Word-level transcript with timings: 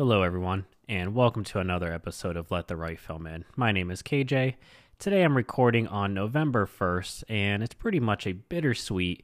Hello, 0.00 0.22
everyone, 0.22 0.64
and 0.88 1.14
welcome 1.14 1.44
to 1.44 1.58
another 1.58 1.92
episode 1.92 2.34
of 2.34 2.50
Let 2.50 2.68
the 2.68 2.76
Right 2.76 2.98
Film 2.98 3.26
In. 3.26 3.44
My 3.54 3.70
name 3.70 3.90
is 3.90 4.02
KJ. 4.02 4.54
Today 4.98 5.22
I'm 5.22 5.36
recording 5.36 5.86
on 5.88 6.14
November 6.14 6.66
1st, 6.66 7.24
and 7.28 7.62
it's 7.62 7.74
pretty 7.74 8.00
much 8.00 8.26
a 8.26 8.32
bittersweet 8.32 9.22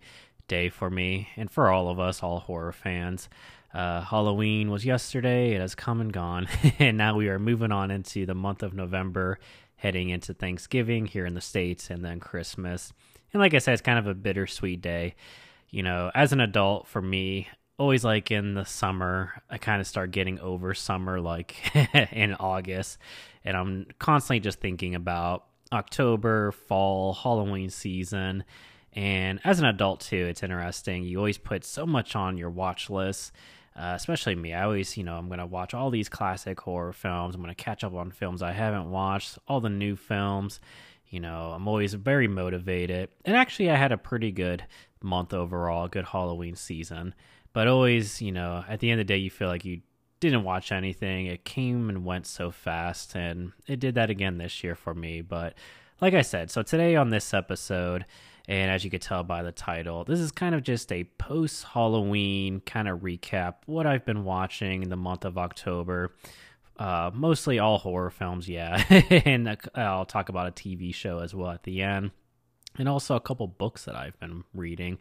day 0.48 0.68
for 0.68 0.90
me 0.90 1.28
and 1.34 1.50
for 1.50 1.70
all 1.70 1.88
of 1.88 1.98
us, 1.98 2.22
all 2.22 2.40
horror 2.40 2.72
fans. 2.72 3.30
Uh, 3.72 4.02
Halloween 4.02 4.70
was 4.70 4.84
yesterday, 4.84 5.54
it 5.54 5.62
has 5.62 5.74
come 5.74 5.98
and 5.98 6.12
gone, 6.12 6.46
and 6.78 6.98
now 6.98 7.16
we 7.16 7.30
are 7.30 7.38
moving 7.38 7.72
on 7.72 7.90
into 7.90 8.26
the 8.26 8.34
month 8.34 8.62
of 8.62 8.74
November, 8.74 9.38
heading 9.76 10.10
into 10.10 10.34
Thanksgiving 10.34 11.06
here 11.06 11.24
in 11.24 11.32
the 11.32 11.40
States, 11.40 11.88
and 11.88 12.04
then 12.04 12.20
Christmas. 12.20 12.92
And 13.32 13.40
like 13.40 13.54
I 13.54 13.60
said, 13.60 13.72
it's 13.72 13.80
kind 13.80 13.98
of 13.98 14.06
a 14.06 14.14
bittersweet 14.14 14.82
day. 14.82 15.14
You 15.70 15.82
know, 15.82 16.10
as 16.14 16.34
an 16.34 16.40
adult, 16.42 16.86
for 16.86 17.00
me, 17.00 17.48
always 17.78 18.04
like 18.04 18.30
in 18.30 18.54
the 18.54 18.64
summer 18.64 19.42
i 19.50 19.58
kind 19.58 19.80
of 19.80 19.86
start 19.86 20.10
getting 20.10 20.38
over 20.40 20.72
summer 20.72 21.20
like 21.20 21.56
in 22.12 22.34
august 22.34 22.98
and 23.44 23.56
i'm 23.56 23.86
constantly 23.98 24.40
just 24.40 24.60
thinking 24.60 24.94
about 24.94 25.44
october 25.72 26.52
fall 26.52 27.12
halloween 27.12 27.68
season 27.68 28.44
and 28.94 29.40
as 29.44 29.58
an 29.58 29.66
adult 29.66 30.00
too 30.00 30.26
it's 30.26 30.42
interesting 30.42 31.02
you 31.02 31.18
always 31.18 31.38
put 31.38 31.64
so 31.64 31.84
much 31.84 32.16
on 32.16 32.38
your 32.38 32.50
watch 32.50 32.88
list 32.88 33.32
uh, 33.76 33.92
especially 33.94 34.34
me 34.34 34.54
i 34.54 34.62
always 34.62 34.96
you 34.96 35.04
know 35.04 35.16
i'm 35.16 35.28
going 35.28 35.38
to 35.38 35.46
watch 35.46 35.74
all 35.74 35.90
these 35.90 36.08
classic 36.08 36.58
horror 36.60 36.94
films 36.94 37.34
i'm 37.34 37.42
going 37.42 37.54
to 37.54 37.62
catch 37.62 37.84
up 37.84 37.94
on 37.94 38.10
films 38.10 38.42
i 38.42 38.52
haven't 38.52 38.90
watched 38.90 39.38
all 39.48 39.60
the 39.60 39.68
new 39.68 39.96
films 39.96 40.60
you 41.08 41.20
know 41.20 41.52
i'm 41.54 41.68
always 41.68 41.92
very 41.92 42.26
motivated 42.26 43.10
and 43.26 43.36
actually 43.36 43.70
i 43.70 43.76
had 43.76 43.92
a 43.92 43.98
pretty 43.98 44.32
good 44.32 44.64
month 45.02 45.34
overall 45.34 45.88
good 45.88 46.06
halloween 46.06 46.56
season 46.56 47.14
but 47.56 47.68
always, 47.68 48.20
you 48.20 48.32
know, 48.32 48.62
at 48.68 48.80
the 48.80 48.90
end 48.90 49.00
of 49.00 49.06
the 49.06 49.14
day, 49.14 49.16
you 49.16 49.30
feel 49.30 49.48
like 49.48 49.64
you 49.64 49.80
didn't 50.20 50.44
watch 50.44 50.70
anything. 50.72 51.24
It 51.24 51.46
came 51.46 51.88
and 51.88 52.04
went 52.04 52.26
so 52.26 52.50
fast, 52.50 53.14
and 53.14 53.52
it 53.66 53.80
did 53.80 53.94
that 53.94 54.10
again 54.10 54.36
this 54.36 54.62
year 54.62 54.74
for 54.74 54.92
me. 54.92 55.22
But 55.22 55.54
like 55.98 56.12
I 56.12 56.20
said, 56.20 56.50
so 56.50 56.62
today 56.62 56.96
on 56.96 57.08
this 57.08 57.32
episode, 57.32 58.04
and 58.46 58.70
as 58.70 58.84
you 58.84 58.90
could 58.90 59.00
tell 59.00 59.22
by 59.22 59.42
the 59.42 59.52
title, 59.52 60.04
this 60.04 60.20
is 60.20 60.32
kind 60.32 60.54
of 60.54 60.64
just 60.64 60.92
a 60.92 61.04
post 61.16 61.64
Halloween 61.64 62.60
kind 62.60 62.88
of 62.88 62.98
recap 62.98 63.54
what 63.64 63.86
I've 63.86 64.04
been 64.04 64.24
watching 64.24 64.82
in 64.82 64.90
the 64.90 64.96
month 64.96 65.24
of 65.24 65.38
October. 65.38 66.12
Uh, 66.78 67.10
mostly 67.14 67.58
all 67.58 67.78
horror 67.78 68.10
films, 68.10 68.50
yeah. 68.50 68.84
and 69.24 69.56
I'll 69.74 70.04
talk 70.04 70.28
about 70.28 70.48
a 70.48 70.52
TV 70.52 70.94
show 70.94 71.20
as 71.20 71.34
well 71.34 71.52
at 71.52 71.62
the 71.62 71.80
end. 71.80 72.10
And 72.76 72.86
also 72.86 73.16
a 73.16 73.20
couple 73.20 73.46
books 73.46 73.86
that 73.86 73.96
I've 73.96 74.20
been 74.20 74.44
reading. 74.52 74.98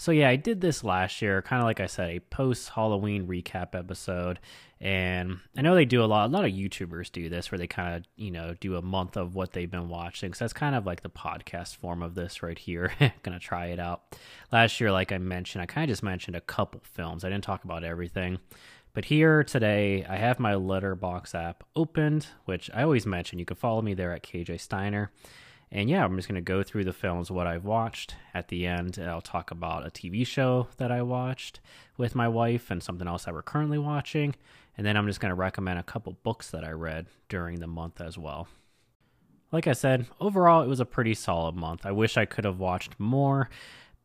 So 0.00 0.12
yeah, 0.12 0.28
I 0.28 0.36
did 0.36 0.60
this 0.60 0.84
last 0.84 1.20
year, 1.20 1.42
kind 1.42 1.60
of 1.60 1.66
like 1.66 1.80
I 1.80 1.86
said, 1.86 2.10
a 2.10 2.20
post 2.20 2.68
Halloween 2.68 3.26
recap 3.26 3.74
episode. 3.74 4.38
And 4.80 5.40
I 5.56 5.62
know 5.62 5.74
they 5.74 5.86
do 5.86 6.04
a 6.04 6.06
lot. 6.06 6.30
A 6.30 6.32
lot 6.32 6.44
of 6.44 6.52
YouTubers 6.52 7.10
do 7.10 7.28
this, 7.28 7.50
where 7.50 7.58
they 7.58 7.66
kind 7.66 7.96
of 7.96 8.04
you 8.14 8.30
know 8.30 8.54
do 8.60 8.76
a 8.76 8.80
month 8.80 9.16
of 9.16 9.34
what 9.34 9.54
they've 9.54 9.68
been 9.68 9.88
watching. 9.88 10.34
So 10.34 10.44
that's 10.44 10.52
kind 10.52 10.76
of 10.76 10.86
like 10.86 11.02
the 11.02 11.10
podcast 11.10 11.74
form 11.74 12.04
of 12.04 12.14
this 12.14 12.44
right 12.44 12.56
here. 12.56 12.92
Gonna 13.24 13.40
try 13.40 13.66
it 13.66 13.80
out. 13.80 14.16
Last 14.52 14.80
year, 14.80 14.92
like 14.92 15.10
I 15.10 15.18
mentioned, 15.18 15.62
I 15.62 15.66
kind 15.66 15.82
of 15.82 15.92
just 15.92 16.04
mentioned 16.04 16.36
a 16.36 16.42
couple 16.42 16.80
films. 16.84 17.24
I 17.24 17.28
didn't 17.28 17.42
talk 17.42 17.64
about 17.64 17.82
everything. 17.82 18.38
But 18.94 19.06
here 19.06 19.42
today, 19.42 20.06
I 20.08 20.14
have 20.14 20.38
my 20.38 20.52
Letterboxd 20.52 21.34
app 21.34 21.64
opened, 21.74 22.28
which 22.44 22.70
I 22.72 22.84
always 22.84 23.04
mention. 23.04 23.40
You 23.40 23.44
can 23.44 23.56
follow 23.56 23.82
me 23.82 23.94
there 23.94 24.12
at 24.12 24.22
KJ 24.22 24.60
Steiner. 24.60 25.10
And 25.70 25.90
yeah, 25.90 26.04
I'm 26.04 26.16
just 26.16 26.28
going 26.28 26.36
to 26.36 26.40
go 26.40 26.62
through 26.62 26.84
the 26.84 26.92
films, 26.92 27.30
what 27.30 27.46
I've 27.46 27.64
watched. 27.64 28.14
At 28.32 28.48
the 28.48 28.66
end, 28.66 28.98
I'll 28.98 29.20
talk 29.20 29.50
about 29.50 29.86
a 29.86 29.90
TV 29.90 30.26
show 30.26 30.68
that 30.78 30.90
I 30.90 31.02
watched 31.02 31.60
with 31.98 32.14
my 32.14 32.26
wife 32.26 32.70
and 32.70 32.82
something 32.82 33.06
else 33.06 33.24
that 33.24 33.34
we're 33.34 33.42
currently 33.42 33.78
watching. 33.78 34.34
And 34.76 34.86
then 34.86 34.96
I'm 34.96 35.06
just 35.06 35.20
going 35.20 35.30
to 35.30 35.34
recommend 35.34 35.78
a 35.78 35.82
couple 35.82 36.16
books 36.22 36.50
that 36.52 36.64
I 36.64 36.70
read 36.70 37.06
during 37.28 37.60
the 37.60 37.66
month 37.66 38.00
as 38.00 38.16
well. 38.16 38.48
Like 39.50 39.66
I 39.66 39.72
said, 39.72 40.06
overall, 40.20 40.62
it 40.62 40.68
was 40.68 40.80
a 40.80 40.86
pretty 40.86 41.14
solid 41.14 41.54
month. 41.54 41.84
I 41.84 41.92
wish 41.92 42.16
I 42.16 42.26
could 42.26 42.44
have 42.44 42.58
watched 42.58 42.98
more, 42.98 43.48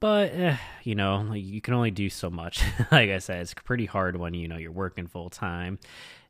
but 0.04 0.34
eh, 0.34 0.58
you 0.84 0.96
know, 0.96 1.32
you 1.32 1.62
can 1.62 1.74
only 1.74 1.90
do 1.90 2.10
so 2.10 2.30
much. 2.30 2.62
like 2.92 3.10
I 3.10 3.20
said, 3.20 3.40
it's 3.40 3.54
pretty 3.54 3.86
hard 3.86 4.18
when 4.18 4.34
you 4.34 4.50
know 4.50 4.58
you're 4.58 4.70
working 4.70 5.08
full 5.08 5.30
time 5.30 5.80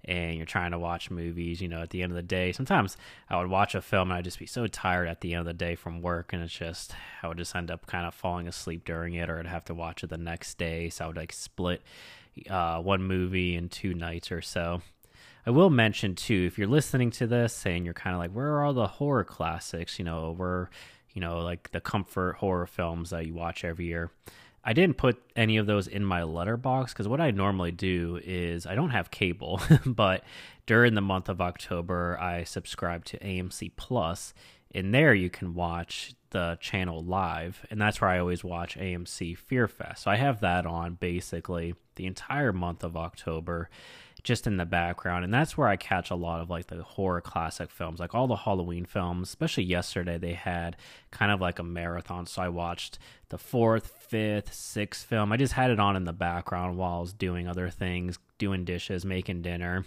and 0.06 0.38
you're 0.38 0.46
trying 0.46 0.70
to 0.74 0.78
watch 0.78 1.10
movies, 1.10 1.60
you 1.60 1.68
know, 1.68 1.82
at 1.82 1.90
the 1.90 2.04
end 2.04 2.12
of 2.12 2.16
the 2.16 2.22
day, 2.22 2.52
sometimes 2.52 2.98
I 3.32 3.40
would 3.40 3.50
watch 3.50 3.74
a 3.74 3.82
film 3.82 4.12
and 4.12 4.20
I'd 4.20 4.26
just 4.26 4.38
be 4.38 4.46
so 4.46 4.68
tired 4.68 5.08
at 5.08 5.22
the 5.22 5.34
end 5.34 5.40
of 5.40 5.46
the 5.48 5.54
day 5.54 5.74
from 5.74 6.04
work, 6.04 6.34
and 6.34 6.44
it's 6.44 6.54
just 6.54 6.94
I 7.24 7.28
would 7.28 7.40
just 7.40 7.56
end 7.56 7.72
up 7.72 7.88
kind 7.88 8.06
of 8.06 8.14
falling 8.14 8.48
asleep 8.48 8.86
during 8.86 9.16
it, 9.16 9.28
or 9.28 9.40
I'd 9.40 9.48
have 9.48 9.66
to 9.66 9.74
watch 9.74 10.04
it 10.04 10.12
the 10.12 10.18
next 10.18 10.60
day. 10.60 10.92
So 10.92 11.06
I 11.06 11.08
would 11.08 11.18
like 11.18 11.34
split 11.34 11.82
uh, 12.48 12.80
one 12.80 13.02
movie 13.02 13.56
in 13.56 13.70
two 13.70 13.96
nights 13.96 14.32
or 14.32 14.44
so. 14.44 14.84
I 15.48 15.50
will 15.50 15.72
mention 15.72 16.14
too, 16.14 16.46
if 16.46 16.60
you're 16.60 16.68
listening 16.68 17.10
to 17.12 17.26
this 17.26 17.66
and 17.66 17.86
you're 17.86 17.96
kind 17.96 18.14
of 18.14 18.20
like, 18.20 18.32
where 18.32 18.54
are 18.54 18.64
all 18.64 18.74
the 18.74 18.86
horror 18.86 19.24
classics? 19.24 19.98
You 19.98 20.06
know, 20.06 20.32
where 20.38 20.70
you 21.14 21.22
know, 21.22 21.40
like 21.40 21.72
the 21.72 21.82
comfort 21.82 22.38
horror 22.38 22.68
films 22.68 23.12
that 23.12 23.26
you 23.26 23.34
watch 23.34 23.64
every 23.64 23.86
year. 23.86 24.12
I 24.66 24.74
didn't 24.74 24.98
put 24.98 25.22
any 25.36 25.58
of 25.58 25.66
those 25.66 25.88
in 25.88 26.06
my 26.06 26.22
Letterboxd 26.22 26.90
because 26.90 27.08
what 27.08 27.20
I 27.20 27.32
normally 27.32 27.72
do 27.72 28.20
is 28.24 28.66
I 28.66 28.76
don't 28.76 28.92
have 28.92 29.12
cable, 29.12 29.62
but 29.86 30.24
during 30.66 30.94
the 30.94 31.02
month 31.02 31.28
of 31.28 31.42
October, 31.42 32.18
I 32.20 32.44
subscribe 32.46 33.04
to 33.06 33.20
AMC 33.20 33.72
Plus. 33.76 34.34
In 34.72 34.92
there, 34.92 35.14
you 35.14 35.30
can 35.30 35.54
watch 35.54 36.16
the 36.32 36.58
channel 36.62 37.04
live, 37.04 37.66
and 37.70 37.80
that's 37.80 38.02
where 38.02 38.10
I 38.10 38.20
always 38.20 38.44
watch 38.44 38.78
AMC 38.78 39.38
Fear 39.38 39.68
Fest. 39.68 40.04
So 40.04 40.12
I 40.12 40.16
have 40.16 40.40
that 40.40 40.66
on 40.66 40.96
basically 40.96 41.76
the 41.96 42.06
entire 42.06 42.54
month 42.54 42.84
of 42.84 42.98
October 42.98 43.70
just 44.24 44.48
in 44.48 44.58
the 44.58 44.66
background 44.66 45.24
and 45.24 45.34
that's 45.34 45.58
where 45.58 45.68
i 45.68 45.76
catch 45.76 46.10
a 46.10 46.16
lot 46.16 46.40
of 46.40 46.50
like 46.50 46.68
the 46.68 46.82
horror 46.82 47.22
classic 47.22 47.70
films 47.70 48.00
like 48.00 48.16
all 48.16 48.28
the 48.28 48.36
halloween 48.36 48.86
films 48.86 49.30
especially 49.30 49.64
yesterday 49.64 50.18
they 50.18 50.34
had 50.34 50.76
kind 51.12 51.32
of 51.32 51.42
like 51.42 51.60
a 51.60 51.64
marathon 51.64 52.26
so 52.26 52.42
i 52.42 52.48
watched 52.48 52.98
the 53.30 53.38
fourth 53.38 53.88
fifth 54.08 54.54
sixth 54.54 55.06
film 55.06 55.32
i 55.32 55.38
just 55.38 55.54
had 55.54 55.72
it 55.72 55.80
on 55.80 55.96
in 55.96 56.06
the 56.06 56.14
background 56.14 56.78
while 56.78 56.98
i 56.98 57.02
was 57.02 57.14
doing 57.14 57.48
other 57.48 57.70
things 57.70 58.18
doing 58.38 58.64
dishes 58.64 59.04
making 59.04 59.42
dinner 59.42 59.86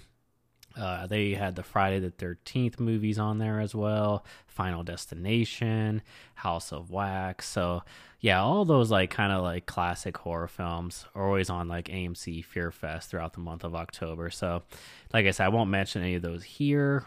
uh, 0.77 1.07
they 1.07 1.33
had 1.33 1.57
the 1.57 1.63
Friday 1.63 1.99
the 1.99 2.11
13th 2.11 2.79
movies 2.79 3.19
on 3.19 3.39
there 3.39 3.61
as 3.61 3.75
well, 3.75 4.25
Final 4.47 4.83
Destination, 4.83 6.03
House 6.35 6.71
of 6.71 6.91
Wax. 6.91 7.49
So, 7.49 7.83
yeah, 8.21 8.41
all 8.41 8.65
those 8.65 8.91
like 8.91 9.11
kind 9.11 9.33
of 9.33 9.43
like 9.43 9.67
classic 9.67 10.17
horror 10.17 10.49
films 10.49 11.05
are 11.15 11.27
always 11.27 11.51
on 11.51 11.69
like 11.69 11.89
AMC 11.89 12.45
Fear 12.45 12.71
Fest 12.71 13.11
throughout 13.11 13.35
the 13.35 13.41
month 13.41 13.65
of 13.65 13.75
October. 13.75 14.31
So, 14.31 14.63
like 15.13 15.27
I 15.27 15.31
said, 15.33 15.47
I 15.47 15.51
won't 15.51 15.71
mention 15.71 16.03
any 16.03 16.15
of 16.15 16.23
those 16.23 16.43
here. 16.43 17.05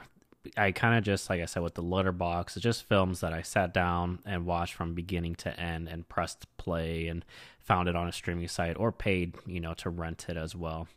I 0.55 0.71
kind 0.71 0.97
of 0.97 1.03
just, 1.03 1.29
like 1.29 1.41
I 1.41 1.45
said, 1.45 1.63
with 1.63 1.73
the 1.73 1.81
letterbox, 1.81 2.55
it's 2.55 2.63
just 2.63 2.87
films 2.87 3.19
that 3.21 3.33
I 3.33 3.41
sat 3.41 3.73
down 3.73 4.19
and 4.25 4.45
watched 4.45 4.73
from 4.73 4.93
beginning 4.93 5.35
to 5.35 5.59
end 5.59 5.89
and 5.89 6.07
pressed 6.07 6.45
play 6.57 7.07
and 7.07 7.25
found 7.59 7.89
it 7.89 7.95
on 7.95 8.07
a 8.07 8.11
streaming 8.13 8.47
site 8.47 8.77
or 8.77 8.91
paid, 8.91 9.35
you 9.45 9.59
know, 9.59 9.73
to 9.75 9.89
rent 9.89 10.27
it 10.29 10.37
as 10.37 10.55
well. 10.55 10.87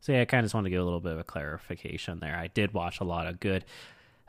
So 0.00 0.12
yeah, 0.12 0.20
I 0.20 0.24
kind 0.26 0.40
of 0.40 0.44
just 0.44 0.54
want 0.54 0.66
to 0.66 0.70
give 0.70 0.82
a 0.82 0.84
little 0.84 1.00
bit 1.00 1.12
of 1.12 1.18
a 1.18 1.24
clarification 1.24 2.20
there. 2.20 2.36
I 2.36 2.48
did 2.48 2.74
watch 2.74 3.00
a 3.00 3.04
lot 3.04 3.26
of 3.26 3.40
good 3.40 3.64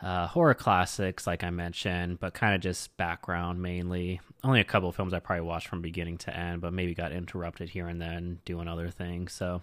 uh, 0.02 0.28
horror 0.28 0.54
classics, 0.54 1.26
like 1.26 1.44
I 1.44 1.50
mentioned, 1.50 2.20
but 2.20 2.34
kind 2.34 2.54
of 2.54 2.62
just 2.62 2.96
background 2.98 3.62
mainly. 3.62 4.20
Only 4.44 4.60
a 4.60 4.66
couple 4.66 4.90
of 4.90 4.96
films 4.96 5.14
I 5.14 5.20
probably 5.20 5.46
watched 5.46 5.68
from 5.68 5.82
beginning 5.82 6.18
to 6.20 6.36
end, 6.36 6.62
but 6.62 6.74
maybe 6.74 6.94
got 6.94 7.12
interrupted 7.12 7.70
here 7.70 7.88
and 7.88 8.02
then 8.02 8.40
doing 8.46 8.68
other 8.68 8.90
things. 8.90 9.34
So, 9.34 9.62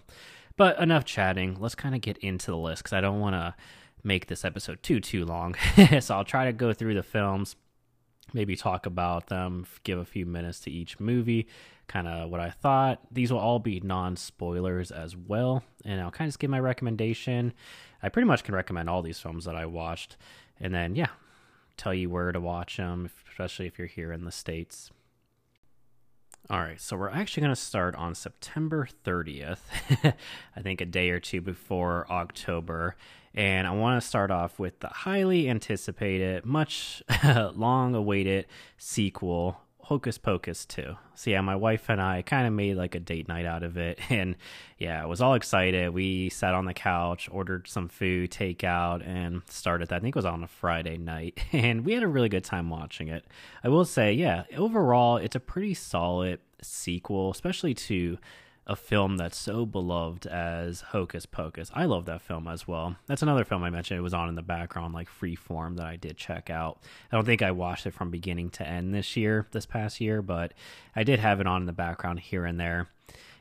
but 0.57 0.79
enough 0.79 1.05
chatting. 1.05 1.57
Let's 1.59 1.75
kind 1.75 1.95
of 1.95 2.01
get 2.01 2.17
into 2.17 2.51
the 2.51 2.57
list 2.57 2.83
because 2.83 2.93
I 2.93 3.01
don't 3.01 3.19
want 3.19 3.35
to 3.35 3.55
make 4.03 4.27
this 4.27 4.43
episode 4.43 4.81
too 4.83 4.99
too 4.99 5.25
long. 5.25 5.55
so 5.99 6.15
I'll 6.15 6.25
try 6.25 6.45
to 6.45 6.53
go 6.53 6.73
through 6.73 6.95
the 6.95 7.03
films, 7.03 7.55
maybe 8.33 8.55
talk 8.55 8.85
about 8.85 9.27
them, 9.27 9.65
give 9.83 9.99
a 9.99 10.05
few 10.05 10.25
minutes 10.25 10.59
to 10.61 10.71
each 10.71 10.99
movie, 10.99 11.47
kind 11.87 12.07
of 12.07 12.29
what 12.29 12.39
I 12.39 12.49
thought. 12.49 12.99
These 13.11 13.31
will 13.31 13.39
all 13.39 13.59
be 13.59 13.79
non 13.79 14.15
spoilers 14.15 14.91
as 14.91 15.15
well. 15.15 15.63
And 15.85 16.01
I'll 16.01 16.11
kind 16.11 16.29
of 16.29 16.37
give 16.39 16.49
my 16.49 16.59
recommendation. 16.59 17.53
I 18.03 18.09
pretty 18.09 18.27
much 18.27 18.43
can 18.43 18.53
recommend 18.53 18.89
all 18.89 19.01
these 19.01 19.19
films 19.19 19.45
that 19.45 19.55
I 19.55 19.65
watched. 19.65 20.17
And 20.59 20.73
then, 20.73 20.95
yeah, 20.95 21.07
tell 21.77 21.93
you 21.93 22.09
where 22.09 22.31
to 22.31 22.39
watch 22.39 22.77
them, 22.77 23.09
especially 23.29 23.65
if 23.65 23.79
you're 23.79 23.87
here 23.87 24.11
in 24.11 24.25
the 24.25 24.31
States. 24.31 24.91
All 26.49 26.59
right, 26.59 26.79
so 26.79 26.97
we're 26.97 27.09
actually 27.09 27.41
going 27.41 27.55
to 27.55 27.61
start 27.61 27.95
on 27.95 28.13
September 28.13 28.87
30th, 29.05 29.59
I 30.55 30.61
think 30.61 30.81
a 30.81 30.85
day 30.85 31.09
or 31.09 31.21
two 31.21 31.39
before 31.39 32.05
October. 32.09 32.97
And 33.33 33.65
I 33.65 33.71
want 33.71 34.01
to 34.01 34.07
start 34.07 34.29
off 34.29 34.59
with 34.59 34.81
the 34.81 34.89
highly 34.89 35.49
anticipated, 35.49 36.45
much 36.45 37.01
long 37.53 37.95
awaited 37.95 38.45
sequel 38.77 39.61
Hocus 39.93 40.17
Pocus 40.17 40.65
2. 40.65 40.95
So 41.13 41.29
yeah, 41.29 41.41
my 41.41 41.55
wife 41.55 41.87
and 41.87 42.01
I 42.01 42.23
kind 42.23 42.47
of 42.47 42.53
made 42.53 42.77
like 42.77 42.95
a 42.95 42.99
date 42.99 43.27
night 43.27 43.45
out 43.45 43.61
of 43.61 43.77
it 43.77 43.99
and 44.09 44.35
yeah, 44.79 45.03
I 45.03 45.05
was 45.05 45.21
all 45.21 45.35
excited. 45.35 45.93
We 45.93 46.29
sat 46.29 46.55
on 46.55 46.65
the 46.65 46.73
couch, 46.73 47.29
ordered 47.31 47.67
some 47.67 47.89
food, 47.89 48.31
takeout 48.31 49.07
and 49.07 49.43
started 49.47 49.89
that. 49.89 49.97
I 49.97 49.99
think 49.99 50.15
it 50.15 50.17
was 50.17 50.25
on 50.25 50.43
a 50.43 50.47
Friday 50.47 50.97
night 50.97 51.39
and 51.51 51.85
we 51.85 51.93
had 51.93 52.01
a 52.01 52.07
really 52.07 52.27
good 52.27 52.43
time 52.43 52.71
watching 52.71 53.07
it. 53.07 53.23
I 53.63 53.69
will 53.69 53.85
say, 53.85 54.13
yeah, 54.13 54.45
overall 54.57 55.17
it's 55.17 55.35
a 55.35 55.39
pretty 55.39 55.75
solid 55.75 56.39
sequel, 56.59 57.29
especially 57.29 57.75
to 57.75 58.17
a 58.65 58.75
film 58.75 59.17
that's 59.17 59.37
so 59.37 59.65
beloved 59.65 60.25
as 60.25 60.81
Hocus 60.81 61.25
Pocus. 61.25 61.69
I 61.73 61.85
love 61.85 62.05
that 62.05 62.21
film 62.21 62.47
as 62.47 62.67
well. 62.67 62.95
That's 63.07 63.21
another 63.21 63.43
film 63.43 63.63
I 63.63 63.69
mentioned. 63.69 63.97
It 63.97 64.03
was 64.03 64.13
on 64.13 64.29
in 64.29 64.35
the 64.35 64.41
background, 64.41 64.93
like 64.93 65.09
Freeform, 65.09 65.77
that 65.77 65.85
I 65.85 65.97
did 65.97 66.17
check 66.17 66.49
out. 66.49 66.79
I 67.11 67.15
don't 67.15 67.25
think 67.25 67.41
I 67.41 67.51
watched 67.51 67.85
it 67.85 67.93
from 67.93 68.09
beginning 68.09 68.51
to 68.51 68.67
end 68.67 68.93
this 68.93 69.17
year, 69.17 69.47
this 69.51 69.65
past 69.65 69.99
year, 69.99 70.21
but 70.21 70.53
I 70.95 71.03
did 71.03 71.19
have 71.19 71.41
it 71.41 71.47
on 71.47 71.61
in 71.61 71.65
the 71.67 71.73
background 71.73 72.21
here 72.21 72.45
and 72.45 72.59
there. 72.59 72.87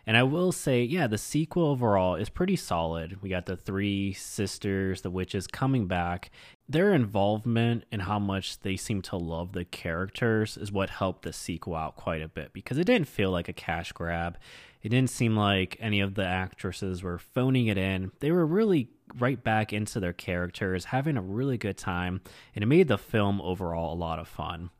And 0.04 0.16
I 0.16 0.24
will 0.24 0.50
say, 0.50 0.82
yeah, 0.82 1.06
the 1.06 1.18
sequel 1.18 1.66
overall 1.66 2.16
is 2.16 2.28
pretty 2.28 2.56
solid. 2.56 3.22
We 3.22 3.28
got 3.28 3.46
the 3.46 3.56
three 3.56 4.12
sisters, 4.12 5.02
the 5.02 5.10
witches 5.10 5.46
coming 5.46 5.86
back. 5.86 6.30
Their 6.68 6.92
involvement 6.92 7.84
and 7.92 8.02
how 8.02 8.18
much 8.18 8.60
they 8.60 8.76
seem 8.76 9.02
to 9.02 9.16
love 9.16 9.52
the 9.52 9.64
characters 9.64 10.56
is 10.56 10.72
what 10.72 10.90
helped 10.90 11.22
the 11.22 11.32
sequel 11.32 11.76
out 11.76 11.94
quite 11.96 12.22
a 12.22 12.28
bit 12.28 12.52
because 12.52 12.78
it 12.78 12.84
didn't 12.84 13.06
feel 13.06 13.30
like 13.30 13.48
a 13.48 13.52
cash 13.52 13.92
grab. 13.92 14.38
It 14.82 14.88
didn't 14.88 15.10
seem 15.10 15.36
like 15.36 15.76
any 15.80 16.00
of 16.00 16.14
the 16.14 16.24
actresses 16.24 17.02
were 17.02 17.18
phoning 17.18 17.66
it 17.68 17.78
in. 17.78 18.12
They 18.20 18.32
were 18.32 18.46
really 18.46 18.88
right 19.18 19.42
back 19.42 19.72
into 19.72 20.00
their 20.00 20.12
characters, 20.12 20.86
having 20.86 21.16
a 21.16 21.22
really 21.22 21.58
good 21.58 21.76
time, 21.76 22.20
and 22.54 22.62
it 22.62 22.66
made 22.66 22.88
the 22.88 22.98
film 22.98 23.40
overall 23.40 23.92
a 23.92 23.96
lot 23.96 24.18
of 24.18 24.28
fun. 24.28 24.70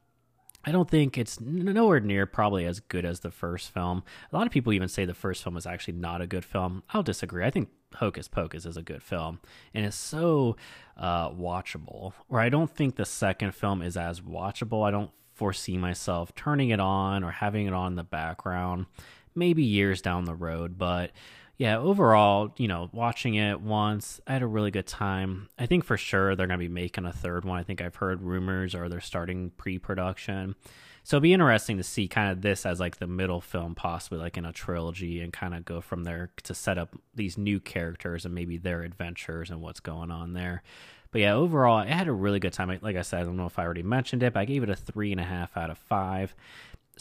I 0.65 0.71
don't 0.71 0.89
think 0.89 1.19
it's 1.19 1.41
nowhere 1.41 2.01
near 2.01 2.25
probably 2.25 2.65
as 2.67 2.79
good 2.79 3.05
as 3.05 3.21
the 3.21 3.33
first 3.33 3.73
film. 3.73 4.05
A 4.33 4.37
lot 4.37 4.47
of 4.47 4.53
people 4.53 4.73
even 4.73 4.89
say 4.89 5.05
the 5.05 5.15
first 5.15 5.43
film 5.43 5.57
was 5.57 5.67
actually 5.67 5.95
not 5.95 6.21
a 6.21 6.27
good 6.27 6.45
film. 6.45 6.85
I'll 6.91 7.03
disagree. 7.03 7.45
I 7.45 7.51
think 7.51 7.69
Hocus 7.97 8.29
Pocus 8.29 8.65
is 8.65 8.77
a 8.77 8.83
good 8.83 9.03
film 9.03 9.41
and 9.75 9.85
it's 9.85 9.97
so 9.97 10.57
uh, 10.97 11.31
watchable. 11.31 12.13
Where 12.29 12.41
I 12.41 12.49
don't 12.49 12.71
think 12.71 12.95
the 12.95 13.05
second 13.05 13.57
film 13.57 13.83
is 13.83 13.97
as 13.97 14.21
watchable. 14.21 14.87
I 14.87 14.93
don't 14.93 15.11
foresee 15.35 15.77
myself 15.77 16.33
turning 16.37 16.69
it 16.69 16.79
on 16.79 17.25
or 17.25 17.33
having 17.33 17.67
it 17.67 17.73
on 17.73 17.93
in 17.93 17.97
the 17.97 18.05
background 18.05 18.87
maybe 19.35 19.63
years 19.63 20.03
down 20.03 20.25
the 20.25 20.35
road. 20.35 20.79
But 20.79 21.13
yeah, 21.59 21.79
overall, 21.79 22.53
you 22.57 22.67
know, 22.67 22.91
watching 22.93 23.35
it 23.35 23.61
once, 23.61 24.21
I 24.27 24.33
had 24.33 24.43
a 24.43 24.47
really 24.47 24.71
good 24.71 24.87
time. 24.87 25.49
I 25.59 25.67
think 25.67 25.85
for 25.85 25.97
sure 25.97 26.35
they're 26.35 26.47
going 26.47 26.59
to 26.59 26.65
be 26.65 26.69
making 26.69 27.05
a 27.05 27.13
third 27.13 27.45
one. 27.45 27.59
I 27.59 27.63
think 27.63 27.81
I've 27.81 27.97
heard 27.97 28.23
rumors 28.23 28.75
or 28.75 28.89
they're 28.89 29.01
starting 29.01 29.51
pre 29.51 29.79
production. 29.79 30.57
So 31.05 31.17
it'll 31.17 31.23
be 31.23 31.33
interesting 31.33 31.79
to 31.79 31.83
see 31.83 32.07
kind 32.07 32.31
of 32.31 32.43
this 32.43 32.65
as 32.65 32.79
like 32.79 32.99
the 32.99 33.07
middle 33.07 33.41
film, 33.41 33.75
possibly 33.75 34.19
like 34.19 34.37
in 34.37 34.45
a 34.45 34.53
trilogy, 34.53 35.21
and 35.21 35.33
kind 35.33 35.55
of 35.55 35.65
go 35.65 35.81
from 35.81 36.05
there 36.05 36.31
to 36.45 36.55
set 36.55 36.79
up 36.79 36.97
these 37.15 37.37
new 37.37 37.59
characters 37.59 38.25
and 38.25 38.35
maybe 38.35 38.57
their 38.57 38.83
adventures 38.83 39.51
and 39.51 39.61
what's 39.61 39.81
going 39.81 40.11
on 40.11 40.33
there. 40.33 40.63
But 41.11 41.21
yeah, 41.21 41.35
overall, 41.35 41.77
I 41.77 41.87
had 41.87 42.09
a 42.09 42.13
really 42.13 42.39
good 42.39 42.55
time. 42.55 42.77
Like 42.81 42.97
I 42.97 43.03
said, 43.03 43.21
I 43.21 43.25
don't 43.25 43.37
know 43.37 43.47
if 43.47 43.59
I 43.59 43.65
already 43.65 43.83
mentioned 43.83 44.23
it, 44.23 44.33
but 44.33 44.41
I 44.41 44.45
gave 44.47 44.63
it 44.63 44.71
a 44.71 44.77
three 44.77 45.13
and 45.13 45.21
a 45.21 45.25
half 45.25 45.57
out 45.57 45.71
of 45.71 45.77
five 45.77 46.35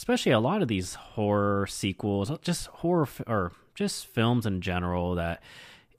especially 0.02 0.32
a 0.32 0.40
lot 0.40 0.64
of 0.64 0.68
these 0.68 0.96
horror 0.96 1.68
sequels, 1.68 2.32
just 2.42 2.66
horror 2.66 3.08
or 3.28 3.52
just 3.76 4.08
films 4.08 4.48
in 4.48 4.60
general 4.60 5.14
that 5.14 5.44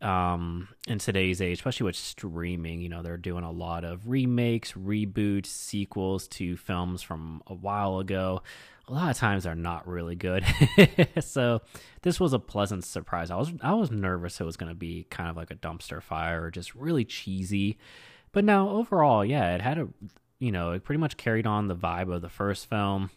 um, 0.01 0.67
in 0.89 0.99
today's 0.99 1.41
age, 1.41 1.59
especially 1.59 1.85
with 1.85 1.95
streaming, 1.95 2.81
you 2.81 2.89
know, 2.89 3.03
they're 3.03 3.17
doing 3.17 3.45
a 3.45 3.53
lot 3.53 3.85
of 3.85 4.09
remakes, 4.09 4.73
reboots, 4.73 5.47
sequels 5.47 6.27
to 6.27 6.57
films 6.57 7.01
from 7.01 7.45
a 7.47 7.55
while 7.55 8.01
ago. 8.01 8.43
A 8.89 8.93
lot 8.93 9.09
of 9.09 9.17
times 9.17 9.45
they're 9.45 9.55
not 9.55 9.87
really 9.87 10.17
good. 10.17 10.45
so 11.21 11.63
this 12.03 12.19
was 12.19 12.33
a 12.33 12.41
pleasant 12.41 12.85
surprise. 12.85 13.31
I 13.31 13.37
was 13.37 13.53
I 13.63 13.75
was 13.75 13.93
nervous 13.93 14.41
it 14.41 14.45
was 14.45 14.57
going 14.57 14.73
to 14.73 14.75
be 14.75 15.07
kind 15.11 15.31
of 15.31 15.37
like 15.37 15.53
a 15.53 15.55
dumpster 15.55 16.03
fire 16.03 16.43
or 16.43 16.51
just 16.51 16.75
really 16.75 17.05
cheesy. 17.05 17.79
But 18.33 18.45
now 18.45 18.69
overall, 18.69 19.25
yeah, 19.25 19.55
it 19.55 19.61
had 19.61 19.79
a 19.79 19.87
you 20.41 20.51
know, 20.51 20.73
it 20.73 20.83
pretty 20.83 20.99
much 20.99 21.17
carried 21.17 21.47
on 21.47 21.69
the 21.69 21.77
vibe 21.77 22.13
of 22.13 22.21
the 22.21 22.29
first 22.29 22.69
film 22.69 23.11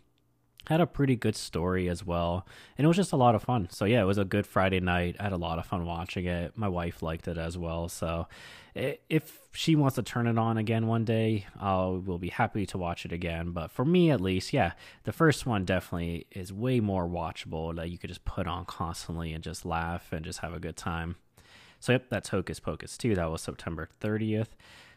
had 0.67 0.81
a 0.81 0.87
pretty 0.87 1.15
good 1.15 1.35
story 1.35 1.87
as 1.87 2.05
well 2.05 2.45
and 2.77 2.85
it 2.85 2.87
was 2.87 2.97
just 2.97 3.11
a 3.11 3.17
lot 3.17 3.35
of 3.35 3.43
fun. 3.43 3.67
So 3.71 3.85
yeah 3.85 4.01
it 4.01 4.05
was 4.05 4.17
a 4.17 4.25
good 4.25 4.47
friday 4.47 4.79
night. 4.79 5.15
I 5.19 5.23
had 5.23 5.33
a 5.33 5.37
lot 5.37 5.59
of 5.59 5.65
fun 5.65 5.85
watching 5.85 6.25
it. 6.25 6.57
My 6.57 6.67
wife 6.67 7.01
liked 7.01 7.27
it 7.27 7.37
as 7.37 7.57
well. 7.57 7.89
So 7.89 8.27
if 8.75 9.39
she 9.53 9.75
wants 9.75 9.95
to 9.95 10.03
turn 10.03 10.27
it 10.27 10.37
on 10.37 10.57
again 10.57 10.85
one 10.85 11.05
day 11.05 11.45
i 11.61 11.85
will 11.85 12.17
be 12.17 12.27
happy 12.27 12.65
to 12.65 12.77
watch 12.77 13.05
it 13.05 13.11
again. 13.13 13.51
But 13.51 13.71
for 13.71 13.85
me 13.85 14.11
at 14.11 14.21
least 14.21 14.53
yeah 14.53 14.73
the 15.03 15.13
first 15.13 15.45
one 15.45 15.65
definitely 15.65 16.27
is 16.31 16.51
way 16.51 16.79
more 16.79 17.07
watchable 17.07 17.75
that 17.75 17.89
you 17.89 17.97
could 17.97 18.09
just 18.09 18.25
put 18.25 18.47
on 18.47 18.65
constantly 18.65 19.33
and 19.33 19.43
just 19.43 19.65
laugh 19.65 20.11
and 20.11 20.25
just 20.25 20.39
have 20.39 20.53
a 20.53 20.59
good 20.59 20.75
time. 20.77 21.15
So 21.79 21.93
yep 21.93 22.09
that's 22.09 22.29
hocus 22.29 22.59
pocus 22.59 22.97
2 22.97 23.15
that 23.15 23.29
was 23.29 23.41
september 23.41 23.87
30th 24.01 24.49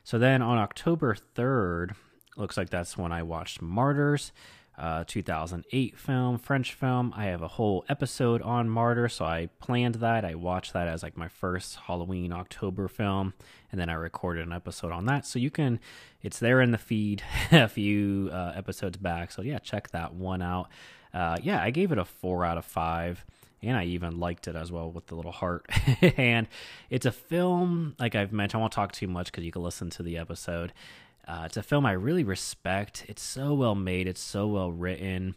so 0.05 0.19
then 0.19 0.41
on 0.41 0.56
october 0.56 1.15
3rd 1.37 1.94
looks 2.37 2.56
like 2.56 2.70
that's 2.70 2.97
when 2.97 3.12
i 3.12 3.23
watched 3.23 3.61
martyrs 3.61 4.32
uh, 4.79 5.05
2008 5.07 5.99
film, 5.99 6.39
French 6.39 6.73
film. 6.73 7.13
I 7.17 7.25
have 7.25 7.43
a 7.43 7.49
whole 7.49 7.85
episode 7.89 8.41
on 8.43 8.69
Martyr, 8.69 9.09
so 9.09 9.25
I 9.25 9.49
planned 9.61 9.97
that. 9.97 10.25
I 10.25 10.35
watched 10.35 10.73
that 10.73 10.89
as 10.89 11.03
like 11.03 11.17
my 11.17 11.29
first 11.29 11.77
Halloween 11.77 12.33
October 12.33 12.89
film, 12.89 13.35
and 13.73 13.81
then 13.81 13.89
I 13.89 13.95
recorded 13.95 14.47
an 14.47 14.53
episode 14.53 14.93
on 14.93 15.07
that. 15.07 15.27
So 15.27 15.39
you 15.39 15.51
can, 15.51 15.81
it's 16.23 16.39
there 16.39 16.61
in 16.61 16.71
the 16.71 16.79
feed 16.79 17.23
a 17.53 17.69
few 17.69 18.31
uh, 18.33 18.53
episodes 18.55 18.97
back. 18.97 19.33
So 19.33 19.43
yeah, 19.43 19.59
check 19.59 19.91
that 19.91 20.15
one 20.15 20.43
out. 20.43 20.69
Uh, 21.13 21.37
yeah, 21.43 21.63
I 21.63 21.71
gave 21.71 21.91
it 21.91 21.99
a 21.99 22.05
four 22.05 22.45
out 22.45 22.59
of 22.59 22.65
five 22.65 23.25
and 23.63 23.77
I 23.77 23.85
even 23.85 24.19
liked 24.19 24.47
it 24.47 24.55
as 24.55 24.71
well 24.71 24.91
with 24.91 25.07
the 25.07 25.15
little 25.15 25.33
heart. 25.33 25.67
and 26.17 26.47
it's 26.91 27.07
a 27.07 27.13
film, 27.13 27.97
like 27.99 28.15
I've 28.15 28.33
mentioned, 28.33 28.61
I 28.61 28.63
won't 28.63 28.73
talk 28.73 28.93
too 28.93 29.09
much 29.09 29.27
because 29.27 29.45
you 29.45 29.53
can 29.53 29.63
listen 29.63 29.91
to 29.91 30.03
the 30.03 30.17
episode. 30.17 30.73
Uh, 31.29 31.43
it's 31.45 31.59
a 31.59 31.63
film 31.63 31.85
I 31.85 31.93
really 31.93 32.25
respect. 32.25 33.05
It's 33.07 33.23
so 33.23 33.53
well 33.53 33.75
made. 33.75 34.09
It's 34.09 34.21
so 34.21 34.47
well 34.47 34.73
written. 34.73 35.35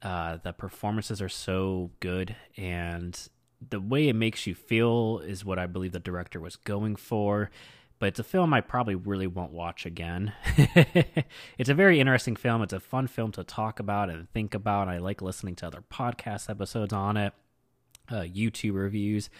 Uh, 0.00 0.38
the 0.42 0.54
performances 0.54 1.20
are 1.20 1.28
so 1.28 1.90
good, 2.00 2.34
and 2.56 3.28
the 3.70 3.80
way 3.80 4.08
it 4.08 4.16
makes 4.16 4.46
you 4.46 4.54
feel 4.54 5.20
is 5.24 5.44
what 5.44 5.58
I 5.58 5.66
believe 5.66 5.92
the 5.92 6.00
director 6.00 6.40
was 6.40 6.56
going 6.56 6.96
for. 6.96 7.50
But 7.98 8.08
it's 8.08 8.18
a 8.18 8.24
film 8.24 8.52
I 8.52 8.60
probably 8.60 8.94
really 8.94 9.26
won't 9.26 9.52
watch 9.52 9.86
again. 9.86 10.32
it's 11.58 11.70
a 11.70 11.74
very 11.74 12.00
interesting 12.00 12.36
film. 12.36 12.62
It's 12.62 12.72
a 12.72 12.80
fun 12.80 13.06
film 13.06 13.30
to 13.32 13.44
talk 13.44 13.78
about 13.78 14.10
and 14.10 14.30
think 14.32 14.54
about. 14.54 14.88
I 14.88 14.98
like 14.98 15.22
listening 15.22 15.56
to 15.56 15.66
other 15.66 15.84
podcast 15.92 16.50
episodes 16.50 16.92
on 16.92 17.16
it, 17.16 17.32
uh, 18.10 18.22
YouTube 18.22 18.74
reviews. 18.74 19.30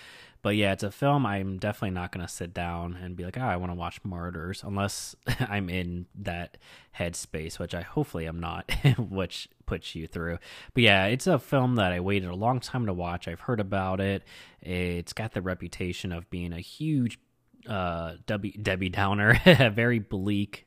But 0.45 0.57
yeah, 0.57 0.73
it's 0.73 0.83
a 0.83 0.91
film 0.91 1.25
I'm 1.25 1.57
definitely 1.57 1.95
not 1.95 2.13
going 2.13 2.25
to 2.25 2.31
sit 2.31 2.53
down 2.53 2.99
and 3.03 3.17
be 3.17 3.25
like, 3.25 3.39
oh, 3.39 3.41
I 3.41 3.57
want 3.57 3.73
to 3.73 3.77
watch 3.77 4.05
Martyrs 4.05 4.63
unless 4.63 5.17
I'm 5.49 5.71
in 5.71 6.05
that 6.17 6.59
headspace, 6.99 7.59
which 7.59 7.75
I 7.75 7.81
hopefully 7.81 8.29
am 8.29 8.41
not, 8.41 8.71
which 8.99 9.49
puts 9.65 9.95
you 9.95 10.07
through. 10.07 10.37
But 10.75 10.83
yeah, 10.83 11.07
it's 11.07 11.27
a 11.27 11.39
film 11.39 11.77
that 11.77 11.93
I 11.93 12.01
waited 12.01 12.29
a 12.29 12.35
long 12.37 12.61
time 12.61 12.85
to 12.85 12.93
watch. 12.93 13.27
I've 13.27 13.41
heard 13.41 13.59
about 13.59 14.03
it. 14.03 14.23
It's 14.61 15.15
got 15.15 15.33
the 15.33 15.41
reputation 15.41 16.13
of 16.13 16.29
being 16.29 16.53
a 16.53 16.61
huge 16.61 17.19
uh, 17.67 18.17
Debbie, 18.27 18.59
Debbie 18.63 18.91
Downer, 18.91 19.41
very 19.73 19.99
bleak, 19.99 20.67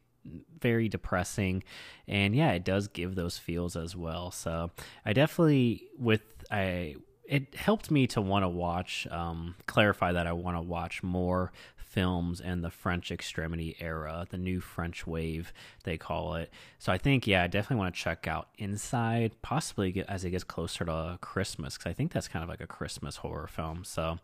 very 0.60 0.90
depressing 0.90 1.64
and 2.08 2.36
yeah 2.36 2.52
it 2.52 2.66
does 2.66 2.90
give 2.90 3.16
those 3.16 3.38
feels 3.38 3.78
as 3.78 3.96
well 3.96 4.30
so 4.30 4.70
i 5.06 5.14
definitely 5.14 5.88
with 5.98 6.22
i 6.52 6.96
it 7.28 7.56
helped 7.56 7.92
me 7.92 8.08
to 8.08 8.22
want 8.22 8.44
to 8.44 8.50
watch, 8.50 9.06
um, 9.12 9.56
clarify 9.66 10.12
that 10.14 10.28
I 10.28 10.32
want 10.32 10.58
to 10.58 10.62
watch 10.62 11.04
more 11.04 11.52
films 11.76 12.40
in 12.40 12.62
the 12.62 12.70
French 12.70 13.12
extremity 13.12 13.76
era, 13.80 14.26
the 14.30 14.38
new 14.38 14.60
French 14.60 15.08
wave, 15.08 15.52
they 15.84 15.98
call 15.98 16.36
it. 16.36 16.52
So 16.80 16.92
I 16.92 16.98
think, 16.98 17.28
yeah, 17.28 17.44
I 17.44 17.48
definitely 17.48 17.78
want 17.78 17.96
to 17.96 18.02
check 18.02 18.28
out 18.28 18.50
Inside, 18.58 19.42
possibly 19.42 20.04
as 20.08 20.24
it 20.24 20.32
gets 20.32 20.44
closer 20.44 20.86
to 20.86 21.18
Christmas, 21.22 21.78
because 21.78 21.90
I 21.90 21.94
think 21.94 22.12
that's 22.12 22.28
kind 22.28 22.44
of 22.44 22.50
like 22.50 22.62
a 22.62 22.68
Christmas 22.68 23.18
horror 23.18 23.48
film. 23.48 23.84
So, 23.84 24.20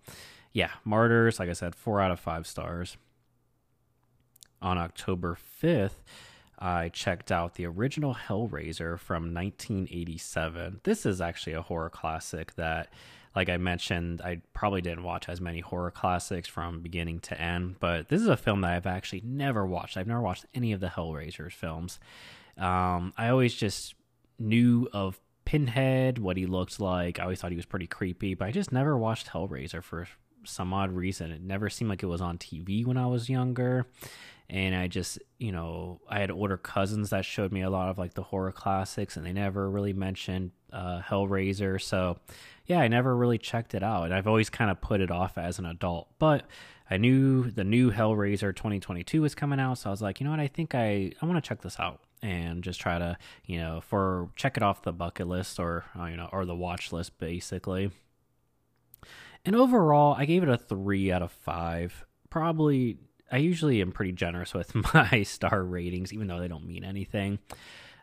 yeah, 0.52 0.72
Martyrs, 0.84 1.40
like 1.40 1.50
I 1.50 1.54
said, 1.54 1.76
four 1.76 2.00
out 2.02 2.12
of 2.12 2.20
five 2.20 2.48
stars. 2.48 2.98
On 4.62 4.78
October 4.78 5.38
5th, 5.62 6.04
I 6.64 6.88
checked 6.88 7.30
out 7.30 7.56
the 7.56 7.66
original 7.66 8.16
Hellraiser 8.16 8.98
from 8.98 9.34
1987. 9.34 10.80
This 10.84 11.06
is 11.06 11.20
actually 11.20 11.54
a 11.54 11.62
horror 11.62 11.90
classic 11.90 12.56
that, 12.56 12.88
like 13.36 13.50
I 13.50 13.58
mentioned, 13.58 14.22
I 14.22 14.40
probably 14.54 14.80
didn't 14.80 15.04
watch 15.04 15.28
as 15.28 15.42
many 15.42 15.60
horror 15.60 15.92
classics 15.92 16.48
from 16.48 16.80
beginning 16.80 17.20
to 17.20 17.40
end, 17.40 17.82
but 17.82 18.08
this 18.08 18.22
is 18.22 18.30
a 18.30 18.38
film 18.38 18.62
that 18.62 18.72
I've 18.72 18.86
actually 18.86 19.24
never 19.26 19.66
watched. 19.66 19.98
I've 19.98 20.08
never 20.08 20.22
watched 20.22 20.46
any 20.54 20.72
of 20.72 20.80
the 20.80 20.88
Hellraiser 20.88 21.52
films. 21.52 22.00
Um, 22.58 23.14
I 23.18 23.28
always 23.28 23.54
just 23.54 23.96
knew 24.40 24.88
of 24.94 25.20
Pinhead, 25.44 26.18
what 26.18 26.38
he 26.38 26.46
looked 26.46 26.80
like. 26.80 27.20
I 27.20 27.24
always 27.24 27.42
thought 27.42 27.52
he 27.52 27.58
was 27.58 27.66
pretty 27.66 27.88
creepy, 27.88 28.36
but 28.36 28.48
I 28.48 28.52
just 28.52 28.72
never 28.72 28.98
watched 28.98 29.28
Hellraiser 29.28 29.84
for 29.84 30.08
some 30.46 30.74
odd 30.74 30.94
reason. 30.94 31.30
It 31.30 31.42
never 31.42 31.70
seemed 31.70 31.90
like 31.90 32.04
it 32.04 32.08
was 32.08 32.22
on 32.22 32.38
TV 32.38 32.86
when 32.86 32.98
I 32.98 33.08
was 33.08 33.30
younger 33.30 33.86
and 34.54 34.76
I 34.76 34.88
just, 34.88 35.18
you 35.40 35.52
know, 35.52 36.00
I 36.08 36.20
had 36.20 36.30
older 36.30 36.58
cousins 36.58 37.10
that 37.10 37.26
showed 37.26 37.52
me 37.52 37.64
a 37.64 37.72
lot 37.72 37.90
of 37.90 37.98
like 37.98 38.14
the 38.14 38.22
horror 38.22 38.52
classics, 38.52 39.18
and 39.18 39.26
they 39.26 39.34
never 39.34 39.68
really 39.68 39.94
mentioned 39.94 40.52
uh, 40.72 41.02
Hellraiser. 41.02 41.82
So, 41.82 42.20
yeah, 42.68 42.80
I 42.80 42.88
never 42.88 43.18
really 43.18 43.40
checked 43.40 43.74
it 43.74 43.82
out, 43.82 44.04
and 44.04 44.14
I've 44.14 44.28
always 44.28 44.52
kind 44.52 44.70
of 44.70 44.80
put 44.80 45.02
it 45.02 45.10
off 45.10 45.40
as 45.40 45.58
an 45.58 45.66
adult. 45.66 46.08
But 46.20 46.46
I 46.88 46.98
knew 46.98 47.50
the 47.50 47.64
new 47.64 47.92
Hellraiser 47.92 48.56
2022 48.56 49.24
was 49.24 49.34
coming 49.34 49.60
out, 49.60 49.80
so 49.80 49.90
I 49.90 49.92
was 49.92 50.04
like, 50.04 50.20
you 50.20 50.26
know 50.26 50.32
what, 50.32 50.40
I 50.40 50.48
think 50.48 50.76
I 50.76 51.12
I 51.20 51.26
want 51.26 51.44
to 51.44 51.48
check 51.48 51.62
this 51.62 51.80
out 51.80 52.02
and 52.22 52.64
just 52.64 52.80
try 52.80 53.00
to, 53.00 53.18
you 53.46 53.58
know, 53.58 53.82
for 53.82 54.30
check 54.36 54.56
it 54.56 54.62
off 54.62 54.84
the 54.84 54.94
bucket 54.94 55.28
list 55.28 55.60
or 55.60 55.86
uh, 56.00 56.06
you 56.06 56.16
know 56.16 56.30
or 56.32 56.46
the 56.46 56.56
watch 56.56 56.94
list 56.94 57.18
basically. 57.18 57.90
And 59.46 59.56
overall, 59.56 60.16
I 60.18 60.26
gave 60.26 60.44
it 60.44 60.50
a 60.50 60.58
three 60.58 61.12
out 61.12 61.24
of 61.24 61.32
five. 61.32 62.06
Probably, 62.30 62.98
I 63.34 63.38
usually 63.38 63.82
am 63.82 63.92
pretty 63.92 64.12
generous 64.12 64.54
with 64.54 64.76
my 64.94 65.24
star 65.24 65.64
ratings, 65.64 66.14
even 66.14 66.28
though 66.28 66.40
they 66.40 66.48
don't 66.48 66.68
mean 66.68 66.84
anything. 66.84 67.40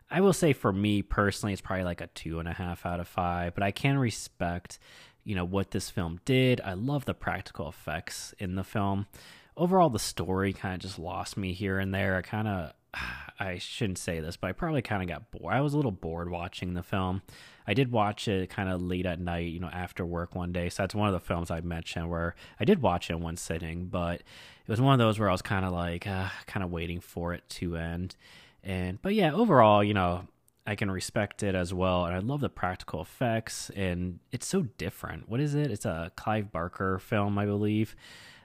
I 0.09 0.19
will 0.19 0.33
say 0.33 0.51
for 0.51 0.73
me 0.73 1.03
personally, 1.03 1.53
it's 1.53 1.61
probably 1.61 1.85
like 1.85 2.01
a 2.01 2.07
two 2.07 2.39
and 2.39 2.49
a 2.49 2.53
half 2.53 2.85
out 2.85 2.99
of 2.99 3.07
five, 3.07 3.53
but 3.53 3.63
I 3.63 3.71
can 3.71 3.97
respect, 3.97 4.77
you 5.23 5.35
know, 5.35 5.45
what 5.45 5.71
this 5.71 5.89
film 5.89 6.19
did. 6.25 6.59
I 6.59 6.73
love 6.73 7.05
the 7.05 7.13
practical 7.13 7.69
effects 7.69 8.33
in 8.39 8.55
the 8.55 8.65
film. 8.65 9.07
Overall, 9.55 9.89
the 9.89 9.99
story 9.99 10.51
kind 10.51 10.75
of 10.75 10.81
just 10.81 10.99
lost 10.99 11.37
me 11.37 11.53
here 11.53 11.79
and 11.79 11.93
there. 11.93 12.17
I 12.17 12.23
kind 12.23 12.49
of, 12.49 12.73
I 13.41 13.57
shouldn't 13.57 13.97
say 13.97 14.19
this, 14.19 14.37
but 14.37 14.47
I 14.47 14.51
probably 14.51 14.81
kind 14.83 15.01
of 15.01 15.09
got 15.09 15.31
bored. 15.31 15.53
I 15.53 15.61
was 15.61 15.73
a 15.73 15.75
little 15.75 15.91
bored 15.91 16.29
watching 16.29 16.75
the 16.75 16.83
film. 16.83 17.23
I 17.65 17.73
did 17.73 17.91
watch 17.91 18.27
it 18.27 18.49
kind 18.49 18.69
of 18.69 18.81
late 18.81 19.05
at 19.05 19.19
night, 19.19 19.51
you 19.51 19.59
know, 19.59 19.69
after 19.69 20.05
work 20.05 20.35
one 20.35 20.51
day. 20.51 20.69
So 20.69 20.83
that's 20.83 20.93
one 20.93 21.07
of 21.07 21.13
the 21.13 21.19
films 21.19 21.49
I 21.49 21.61
mentioned 21.61 22.09
where 22.09 22.35
I 22.59 22.65
did 22.65 22.81
watch 22.81 23.09
it 23.09 23.13
in 23.13 23.21
one 23.21 23.37
sitting, 23.37 23.87
but 23.87 24.21
it 24.21 24.67
was 24.67 24.79
one 24.79 24.93
of 24.93 24.99
those 24.99 25.17
where 25.19 25.27
I 25.27 25.31
was 25.31 25.41
kind 25.41 25.65
of 25.65 25.73
like, 25.73 26.05
uh, 26.05 26.29
kind 26.45 26.63
of 26.63 26.71
waiting 26.71 26.99
for 26.99 27.33
it 27.33 27.43
to 27.49 27.77
end. 27.77 28.15
And 28.63 29.01
but 29.01 29.15
yeah, 29.15 29.33
overall, 29.33 29.83
you 29.83 29.95
know, 29.95 30.27
I 30.67 30.75
can 30.75 30.91
respect 30.91 31.41
it 31.41 31.55
as 31.55 31.73
well, 31.73 32.05
and 32.05 32.15
I 32.15 32.19
love 32.19 32.41
the 32.41 32.49
practical 32.49 33.01
effects, 33.01 33.71
and 33.75 34.19
it's 34.31 34.45
so 34.45 34.67
different. 34.77 35.27
What 35.27 35.39
is 35.39 35.55
it? 35.55 35.71
It's 35.71 35.85
a 35.85 36.11
Clive 36.15 36.51
Barker 36.51 36.99
film, 36.99 37.39
I 37.39 37.47
believe, 37.47 37.95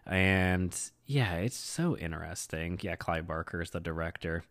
and 0.06 0.74
yeah, 1.04 1.34
it's 1.34 1.56
so 1.56 1.98
interesting. 1.98 2.78
Yeah, 2.80 2.96
Clive 2.96 3.26
Barker 3.26 3.60
is 3.60 3.70
the 3.70 3.80
director. 3.80 4.44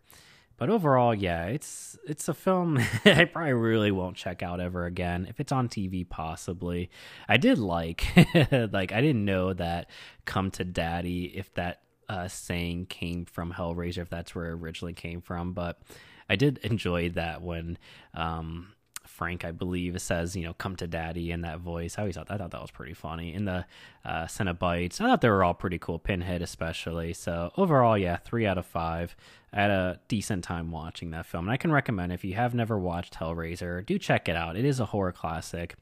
But 0.58 0.70
overall, 0.70 1.14
yeah, 1.14 1.46
it's 1.46 1.98
it's 2.06 2.28
a 2.28 2.34
film 2.34 2.78
I 3.04 3.24
probably 3.24 3.52
really 3.52 3.90
won't 3.90 4.16
check 4.16 4.42
out 4.42 4.60
ever 4.60 4.86
again. 4.86 5.26
If 5.28 5.40
it's 5.40 5.52
on 5.52 5.68
TV, 5.68 6.08
possibly. 6.08 6.90
I 7.28 7.36
did 7.36 7.58
like 7.58 8.06
like 8.72 8.92
I 8.92 9.00
didn't 9.00 9.24
know 9.24 9.52
that 9.52 9.90
"Come 10.24 10.50
to 10.52 10.64
Daddy" 10.64 11.26
if 11.36 11.52
that 11.54 11.82
uh, 12.08 12.28
saying 12.28 12.86
came 12.86 13.24
from 13.26 13.52
Hellraiser, 13.52 13.98
if 13.98 14.08
that's 14.08 14.34
where 14.34 14.46
it 14.46 14.52
originally 14.52 14.94
came 14.94 15.20
from. 15.20 15.52
But 15.52 15.80
I 16.28 16.36
did 16.36 16.58
enjoy 16.58 17.10
that 17.10 17.42
when 17.42 17.78
um, 18.14 18.72
Frank, 19.16 19.46
I 19.46 19.50
believe, 19.50 19.96
it 19.96 20.00
says, 20.00 20.36
you 20.36 20.44
know, 20.44 20.52
come 20.52 20.76
to 20.76 20.86
daddy 20.86 21.32
in 21.32 21.40
that 21.40 21.60
voice. 21.60 21.96
I 21.96 22.02
always 22.02 22.16
thought, 22.16 22.30
I 22.30 22.36
thought 22.36 22.50
that 22.50 22.60
was 22.60 22.70
pretty 22.70 22.92
funny. 22.92 23.32
In 23.32 23.46
the 23.46 23.64
uh, 24.04 24.26
Cenobites, 24.26 25.00
I 25.00 25.06
thought 25.06 25.22
they 25.22 25.30
were 25.30 25.42
all 25.42 25.54
pretty 25.54 25.78
cool. 25.78 25.98
Pinhead, 25.98 26.42
especially. 26.42 27.14
So 27.14 27.50
overall, 27.56 27.96
yeah, 27.96 28.18
three 28.18 28.46
out 28.46 28.58
of 28.58 28.66
five. 28.66 29.16
I 29.54 29.62
had 29.62 29.70
a 29.70 30.00
decent 30.08 30.44
time 30.44 30.70
watching 30.70 31.12
that 31.12 31.24
film. 31.24 31.46
And 31.46 31.52
I 31.52 31.56
can 31.56 31.72
recommend 31.72 32.12
if 32.12 32.24
you 32.24 32.34
have 32.34 32.54
never 32.54 32.78
watched 32.78 33.14
Hellraiser, 33.14 33.86
do 33.86 33.98
check 33.98 34.28
it 34.28 34.36
out. 34.36 34.54
It 34.54 34.66
is 34.66 34.80
a 34.80 34.86
horror 34.86 35.12
classic. 35.12 35.76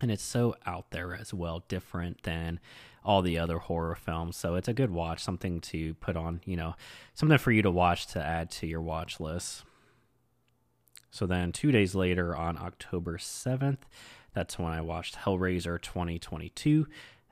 And 0.00 0.10
it's 0.10 0.24
so 0.24 0.56
out 0.66 0.90
there 0.90 1.14
as 1.14 1.32
well, 1.32 1.62
different 1.68 2.24
than 2.24 2.58
all 3.04 3.22
the 3.22 3.38
other 3.38 3.58
horror 3.58 3.94
films. 3.94 4.36
So 4.36 4.56
it's 4.56 4.66
a 4.66 4.74
good 4.74 4.90
watch, 4.90 5.22
something 5.22 5.60
to 5.60 5.94
put 5.94 6.16
on, 6.16 6.40
you 6.44 6.56
know, 6.56 6.74
something 7.14 7.38
for 7.38 7.52
you 7.52 7.62
to 7.62 7.70
watch 7.70 8.08
to 8.08 8.22
add 8.22 8.50
to 8.50 8.66
your 8.66 8.82
watch 8.82 9.20
list. 9.20 9.62
So 11.16 11.26
then 11.26 11.50
two 11.50 11.72
days 11.72 11.94
later 11.94 12.36
on 12.36 12.58
October 12.58 13.16
7th, 13.16 13.78
that's 14.34 14.58
when 14.58 14.70
I 14.70 14.82
watched 14.82 15.16
Hellraiser 15.16 15.80
2022. 15.80 16.86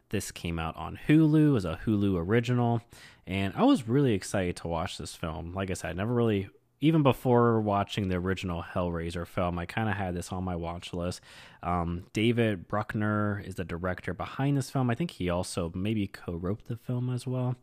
This 0.09 0.31
came 0.31 0.59
out 0.59 0.75
on 0.77 0.99
Hulu 1.07 1.55
as 1.55 1.67
a 1.67 1.79
Hulu 1.85 2.17
original, 2.17 2.81
and 3.27 3.53
I 3.55 3.65
was 3.65 3.87
really 3.87 4.15
excited 4.15 4.57
to 4.57 4.69
watch 4.69 4.97
this 4.97 5.15
film. 5.15 5.53
Like 5.53 5.71
I 5.71 5.75
said, 5.75 5.91
I 5.91 5.93
never 5.93 6.15
really 6.15 6.49
even 6.81 7.03
before 7.03 7.61
watching 7.61 8.09
the 8.09 8.17
original 8.17 8.63
Hellraiser 8.63 9.27
film, 9.27 9.59
I 9.59 9.67
kind 9.67 9.89
of 9.89 9.97
had 9.97 10.15
this 10.15 10.33
on 10.33 10.45
my 10.45 10.57
watch 10.57 10.93
list. 10.93 11.21
Um, 11.63 12.05
David 12.13 12.69
Bruckner 12.69 13.43
is 13.45 13.55
the 13.55 13.65
director 13.65 14.13
behind 14.15 14.57
this 14.57 14.71
film. 14.71 14.91
I 14.91 14.95
think 14.95 15.13
he 15.13 15.29
also 15.29 15.73
maybe 15.75 16.07
co 16.07 16.33
wrote 16.33 16.67
the 16.69 16.77
film 16.77 17.11
as 17.11 17.27
well. 17.27 17.57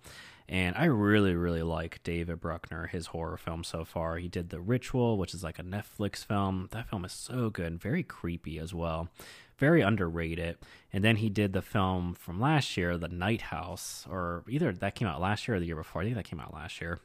And 0.50 0.76
I 0.76 0.86
really, 0.86 1.34
really 1.36 1.64
like 1.64 2.04
David 2.04 2.42
Bruckner, 2.42 2.88
his 2.88 3.08
horror 3.08 3.38
film 3.38 3.64
so 3.64 3.86
far. 3.86 4.18
He 4.18 4.28
did 4.28 4.50
The 4.50 4.60
Ritual, 4.60 5.18
which 5.18 5.34
is 5.34 5.44
like 5.44 5.60
a 5.60 5.64
Netflix 5.64 6.26
film. 6.26 6.68
That 6.72 6.90
film 6.90 7.06
is 7.06 7.14
so 7.14 7.50
good 7.50 7.82
very 7.82 8.04
creepy 8.04 8.60
as 8.60 8.74
well. 8.74 9.10
Very 9.58 9.82
underrated. 9.82 10.58
And 10.92 11.04
then 11.04 11.18
he 11.18 11.30
did 11.30 11.54
the 11.54 11.62
film 11.62 12.16
from 12.16 12.40
last 12.42 12.76
year, 12.76 12.98
The 12.98 13.08
Night 13.08 13.44
House, 13.44 14.06
or 14.10 14.44
either 14.50 14.72
that 14.72 14.96
came 14.96 15.08
out 15.08 15.22
last 15.22 15.48
year 15.48 15.56
or 15.56 15.60
the 15.60 15.68
year 15.68 15.76
before. 15.76 16.02
I 16.02 16.06
think 16.06 16.16
that 16.16 16.26
came 16.26 16.40
out 16.40 16.54
last 16.54 16.82
year. 16.82 17.00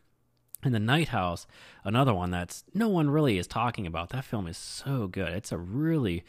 And 0.62 0.74
The 0.74 0.80
Night 0.80 1.08
House, 1.08 1.46
another 1.84 2.14
one 2.14 2.30
that's 2.30 2.64
no 2.74 2.88
one 2.88 3.10
really 3.10 3.38
is 3.38 3.46
talking 3.46 3.86
about. 3.86 4.08
That 4.08 4.24
film 4.24 4.46
is 4.46 4.56
so 4.56 5.06
good. 5.06 5.28
It's 5.34 5.52
a 5.52 5.58
really, 5.58 6.24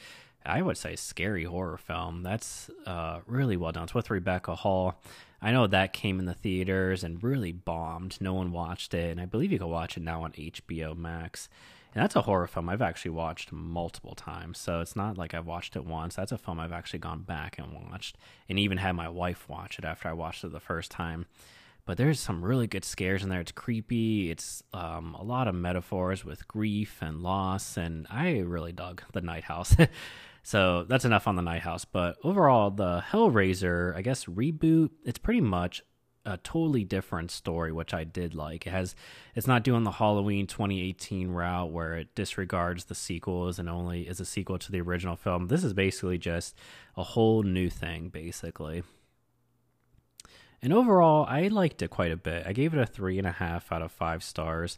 I 0.46 0.62
would 0.62 0.78
say, 0.78 0.96
scary 0.96 1.46
horror 1.46 1.78
film. 1.78 2.24
That's 2.24 2.70
uh, 2.86 3.22
really 3.26 3.58
well 3.58 3.72
done. 3.72 3.84
It's 3.84 3.96
with 3.96 4.12
Rebecca 4.12 4.54
Hall. 4.56 5.00
I 5.42 5.52
know 5.52 5.68
that 5.68 5.94
came 5.94 6.20
in 6.20 6.26
the 6.26 6.34
theaters 6.34 7.04
and 7.04 7.24
really 7.24 7.52
bombed. 7.52 8.18
No 8.20 8.34
one 8.34 8.52
watched 8.52 8.94
it, 8.94 9.12
and 9.12 9.22
I 9.22 9.26
believe 9.26 9.52
you 9.52 9.60
can 9.60 9.70
watch 9.70 9.98
it 9.98 10.04
now 10.04 10.24
on 10.24 10.32
HBO 10.32 10.98
Max. 10.98 11.48
And 11.94 12.04
that's 12.04 12.16
a 12.16 12.24
horror 12.24 12.48
film 12.48 12.70
I've 12.70 12.82
actually 12.82 13.12
watched 13.12 13.52
multiple 13.52 14.16
times. 14.16 14.58
So 14.60 14.82
it's 14.82 14.96
not 14.96 15.18
like 15.18 15.34
I've 15.34 15.46
watched 15.46 15.76
it 15.76 15.86
once. 15.86 16.16
That's 16.16 16.32
a 16.32 16.38
film 16.38 16.60
I've 16.60 16.72
actually 16.72 17.00
gone 17.00 17.22
back 17.22 17.58
and 17.58 17.74
watched, 17.74 18.18
and 18.50 18.60
even 18.60 18.78
had 18.78 18.94
my 18.94 19.10
wife 19.10 19.48
watch 19.48 19.80
it 19.80 19.86
after 19.86 20.10
I 20.10 20.14
watched 20.14 20.44
it 20.44 20.52
the 20.52 20.60
first 20.60 20.92
time 20.92 21.26
but 21.88 21.96
there's 21.96 22.20
some 22.20 22.44
really 22.44 22.68
good 22.68 22.84
scares 22.84 23.24
in 23.24 23.30
there. 23.30 23.40
It's 23.40 23.54
creepy. 23.54 24.30
It's 24.30 24.62
um, 24.74 25.16
a 25.16 25.24
lot 25.24 25.48
of 25.48 25.56
metaphors 25.56 26.26
with 26.26 26.46
grief 26.48 26.98
and 27.02 27.24
loss, 27.24 27.78
and 27.78 28.06
I 28.10 28.40
really 28.40 28.74
dug 28.74 29.02
the 29.14 29.22
Night 29.22 29.46
House. 29.46 29.74
so 30.48 30.86
that's 30.88 31.04
enough 31.04 31.28
on 31.28 31.36
the 31.36 31.42
Night 31.42 31.64
House. 31.64 31.84
But 31.84 32.16
overall, 32.24 32.72
the 32.72 33.04
Hellraiser, 33.12 33.94
I 33.94 34.02
guess 34.02 34.24
reboot. 34.28 34.92
It's 35.04 35.20
pretty 35.20 35.42
much 35.42 35.84
a 36.26 36.38
totally 36.38 36.86
different 36.86 37.32
story, 37.32 37.74
which 37.74 37.94
I 37.94 38.06
did 38.06 38.34
like. 38.34 38.66
It 38.66 38.70
has, 38.70 38.96
it's 39.36 39.46
not 39.46 39.66
doing 39.66 39.84
the 39.84 39.92
Halloween 39.92 40.48
2018 40.48 41.32
route 41.32 41.70
where 41.70 41.96
it 41.96 42.16
disregards 42.16 42.86
the 42.86 42.96
sequels 42.96 43.60
and 43.60 43.68
only 43.68 44.08
is 44.08 44.22
a 44.22 44.26
sequel 44.26 44.58
to 44.60 44.72
the 44.72 44.80
original 44.80 45.18
film. 45.18 45.50
This 45.50 45.66
is 45.66 45.74
basically 45.74 46.18
just 46.18 46.56
a 46.96 47.04
whole 47.04 47.44
new 47.44 47.70
thing, 47.70 48.08
basically. 48.08 48.84
And 50.62 50.72
overall, 50.72 51.26
I 51.28 51.50
liked 51.50 51.82
it 51.82 51.90
quite 51.90 52.14
a 52.14 52.16
bit. 52.18 52.48
I 52.48 52.54
gave 52.54 52.74
it 52.74 52.80
a 52.80 52.86
three 52.86 53.18
and 53.18 53.28
a 53.28 53.34
half 53.34 53.70
out 53.70 53.82
of 53.82 53.92
five 53.92 54.24
stars. 54.24 54.78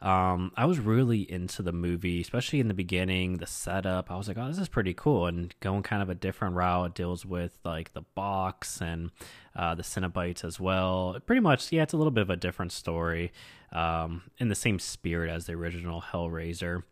Um, 0.00 0.52
I 0.56 0.64
was 0.66 0.78
really 0.78 1.30
into 1.30 1.62
the 1.62 1.72
movie, 1.72 2.20
especially 2.20 2.60
in 2.60 2.68
the 2.68 2.74
beginning, 2.74 3.38
the 3.38 3.46
setup. 3.46 4.10
I 4.10 4.16
was 4.16 4.28
like, 4.28 4.38
oh, 4.38 4.46
this 4.46 4.58
is 4.58 4.68
pretty 4.68 4.94
cool. 4.94 5.26
And 5.26 5.52
going 5.60 5.82
kind 5.82 6.02
of 6.02 6.08
a 6.08 6.14
different 6.14 6.54
route, 6.54 6.86
it 6.86 6.94
deals 6.94 7.26
with 7.26 7.58
like 7.64 7.92
the 7.94 8.02
box 8.14 8.80
and 8.80 9.10
uh, 9.56 9.74
the 9.74 9.82
Cenobites 9.82 10.44
as 10.44 10.60
well. 10.60 11.18
Pretty 11.26 11.40
much, 11.40 11.72
yeah, 11.72 11.82
it's 11.82 11.94
a 11.94 11.96
little 11.96 12.12
bit 12.12 12.22
of 12.22 12.30
a 12.30 12.36
different 12.36 12.70
story 12.70 13.32
um, 13.72 14.22
in 14.38 14.48
the 14.48 14.54
same 14.54 14.78
spirit 14.78 15.30
as 15.30 15.46
the 15.46 15.54
original 15.54 16.00
Hellraiser. 16.00 16.84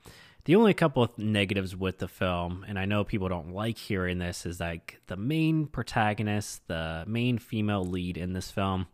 The 0.45 0.55
only 0.55 0.75
couple 0.75 1.03
of 1.03 1.19
negatives 1.19 1.75
with 1.75 1.99
the 1.99 2.07
film, 2.07 2.65
and 2.69 2.79
I 2.79 2.85
know 2.85 3.03
people 3.03 3.29
don't 3.29 3.53
like 3.53 3.79
hearing 3.79 4.19
this, 4.19 4.47
is 4.47 4.61
like 4.61 5.01
the 5.09 5.17
main 5.17 5.67
protagonist, 5.67 6.67
the 6.69 7.03
main 7.07 7.39
female 7.39 7.85
lead 7.85 8.17
in 8.17 8.33
this 8.33 8.53
film, 8.53 8.87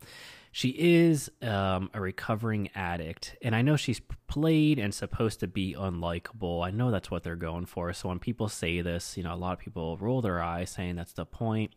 she 0.52 0.68
is 0.68 1.30
um, 1.40 1.90
a 1.94 2.00
recovering 2.00 2.68
addict, 2.74 3.36
and 3.42 3.56
I 3.56 3.62
know 3.62 3.76
she's 3.76 4.00
played 4.28 4.78
and 4.78 4.94
supposed 4.94 5.40
to 5.40 5.46
be 5.46 5.74
unlikable. 5.74 6.64
I 6.64 6.70
know 6.70 6.90
that's 6.90 7.10
what 7.10 7.22
they're 7.22 7.36
going 7.36 7.66
for. 7.66 7.92
So 7.92 8.10
when 8.10 8.18
people 8.18 8.48
say 8.48 8.82
this, 8.82 9.16
you 9.16 9.22
know, 9.22 9.34
a 9.34 9.36
lot 9.36 9.54
of 9.54 9.58
people 9.58 9.96
roll 9.96 10.20
their 10.20 10.42
eyes 10.42 10.70
saying 10.70 10.96
that's 10.96 11.14
the 11.14 11.24
point 11.24 11.72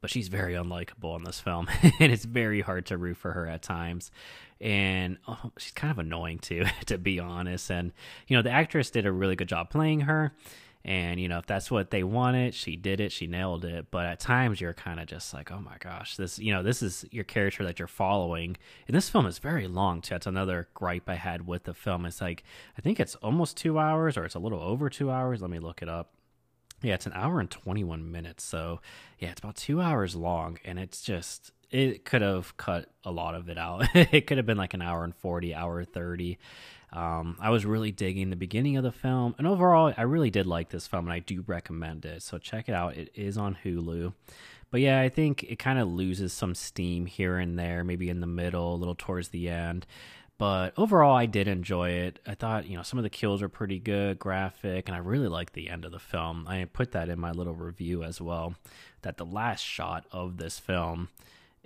but 0.00 0.10
she's 0.10 0.28
very 0.28 0.54
unlikable 0.54 1.16
in 1.16 1.24
this 1.24 1.40
film, 1.40 1.68
and 2.00 2.12
it's 2.12 2.24
very 2.24 2.60
hard 2.60 2.86
to 2.86 2.96
root 2.98 3.16
for 3.16 3.32
her 3.32 3.46
at 3.46 3.62
times. 3.62 4.10
And 4.60 5.18
oh, 5.26 5.50
she's 5.58 5.72
kind 5.72 5.90
of 5.90 5.98
annoying 5.98 6.38
too, 6.38 6.64
to 6.86 6.98
be 6.98 7.18
honest. 7.18 7.70
And 7.70 7.92
you 8.28 8.36
know, 8.36 8.42
the 8.42 8.50
actress 8.50 8.90
did 8.90 9.06
a 9.06 9.12
really 9.12 9.36
good 9.36 9.48
job 9.48 9.70
playing 9.70 10.02
her. 10.02 10.32
And 10.86 11.20
you 11.20 11.28
know, 11.28 11.38
if 11.38 11.46
that's 11.46 11.68
what 11.68 11.90
they 11.90 12.04
wanted, 12.04 12.54
she 12.54 12.76
did 12.76 13.00
it. 13.00 13.10
She 13.10 13.26
nailed 13.26 13.64
it. 13.64 13.90
But 13.90 14.06
at 14.06 14.20
times, 14.20 14.60
you're 14.60 14.72
kind 14.72 15.00
of 15.00 15.06
just 15.06 15.34
like, 15.34 15.50
oh 15.50 15.60
my 15.60 15.76
gosh, 15.80 16.16
this. 16.16 16.38
You 16.38 16.54
know, 16.54 16.62
this 16.62 16.80
is 16.80 17.04
your 17.10 17.24
character 17.24 17.64
that 17.64 17.78
you're 17.78 17.88
following. 17.88 18.56
And 18.86 18.96
this 18.96 19.08
film 19.08 19.26
is 19.26 19.38
very 19.38 19.66
long 19.66 20.00
too. 20.00 20.14
That's 20.14 20.26
another 20.26 20.68
gripe 20.74 21.08
I 21.08 21.16
had 21.16 21.46
with 21.46 21.64
the 21.64 21.74
film. 21.74 22.06
It's 22.06 22.20
like 22.20 22.44
I 22.78 22.80
think 22.80 23.00
it's 23.00 23.16
almost 23.16 23.56
two 23.56 23.78
hours, 23.78 24.16
or 24.16 24.24
it's 24.24 24.36
a 24.36 24.38
little 24.38 24.60
over 24.60 24.88
two 24.88 25.10
hours. 25.10 25.42
Let 25.42 25.50
me 25.50 25.58
look 25.58 25.82
it 25.82 25.88
up 25.88 26.12
yeah, 26.82 26.94
it's 26.94 27.06
an 27.06 27.12
hour 27.14 27.40
and 27.40 27.50
21 27.50 28.10
minutes. 28.10 28.44
So, 28.44 28.80
yeah, 29.18 29.30
it's 29.30 29.40
about 29.40 29.56
two 29.56 29.80
hours 29.80 30.14
long. 30.14 30.58
And 30.64 30.78
it's 30.78 31.02
just, 31.02 31.52
it 31.70 32.04
could 32.04 32.22
have 32.22 32.56
cut 32.56 32.90
a 33.04 33.10
lot 33.10 33.34
of 33.34 33.48
it 33.48 33.58
out. 33.58 33.88
it 33.94 34.26
could 34.26 34.36
have 34.36 34.46
been 34.46 34.58
like 34.58 34.74
an 34.74 34.82
hour 34.82 35.02
and 35.04 35.14
40, 35.14 35.54
hour 35.54 35.84
30. 35.84 36.38
Um, 36.96 37.36
I 37.40 37.50
was 37.50 37.66
really 37.66 37.92
digging 37.92 38.30
the 38.30 38.36
beginning 38.36 38.78
of 38.78 38.82
the 38.82 38.90
film. 38.90 39.34
And 39.36 39.46
overall, 39.46 39.92
I 39.96 40.02
really 40.02 40.30
did 40.30 40.46
like 40.46 40.70
this 40.70 40.86
film 40.86 41.04
and 41.04 41.12
I 41.12 41.18
do 41.18 41.44
recommend 41.46 42.06
it. 42.06 42.22
So, 42.22 42.38
check 42.38 42.68
it 42.68 42.74
out. 42.74 42.96
It 42.96 43.10
is 43.14 43.36
on 43.36 43.58
Hulu. 43.62 44.14
But 44.70 44.80
yeah, 44.80 45.00
I 45.00 45.08
think 45.08 45.44
it 45.44 45.58
kind 45.58 45.78
of 45.78 45.88
loses 45.88 46.32
some 46.32 46.54
steam 46.54 47.06
here 47.06 47.36
and 47.36 47.58
there, 47.58 47.84
maybe 47.84 48.08
in 48.08 48.20
the 48.20 48.26
middle, 48.26 48.74
a 48.74 48.76
little 48.76 48.94
towards 48.96 49.28
the 49.28 49.48
end. 49.48 49.86
But 50.38 50.74
overall, 50.76 51.16
I 51.16 51.26
did 51.26 51.48
enjoy 51.48 51.90
it. 51.90 52.18
I 52.26 52.34
thought, 52.34 52.66
you 52.66 52.76
know, 52.76 52.82
some 52.82 52.98
of 52.98 53.02
the 53.02 53.10
kills 53.10 53.40
were 53.40 53.48
pretty 53.48 53.78
good, 53.78 54.18
graphic, 54.18 54.88
and 54.88 54.94
I 54.94 54.98
really 54.98 55.28
liked 55.28 55.54
the 55.54 55.70
end 55.70 55.84
of 55.84 55.92
the 55.92 55.98
film. 55.98 56.46
I 56.46 56.66
put 56.70 56.92
that 56.92 57.08
in 57.08 57.18
my 57.18 57.30
little 57.30 57.54
review 57.54 58.02
as 58.02 58.20
well. 58.20 58.54
That 59.02 59.16
the 59.16 59.24
last 59.24 59.62
shot 59.62 60.04
of 60.12 60.36
this 60.36 60.58
film 60.58 61.08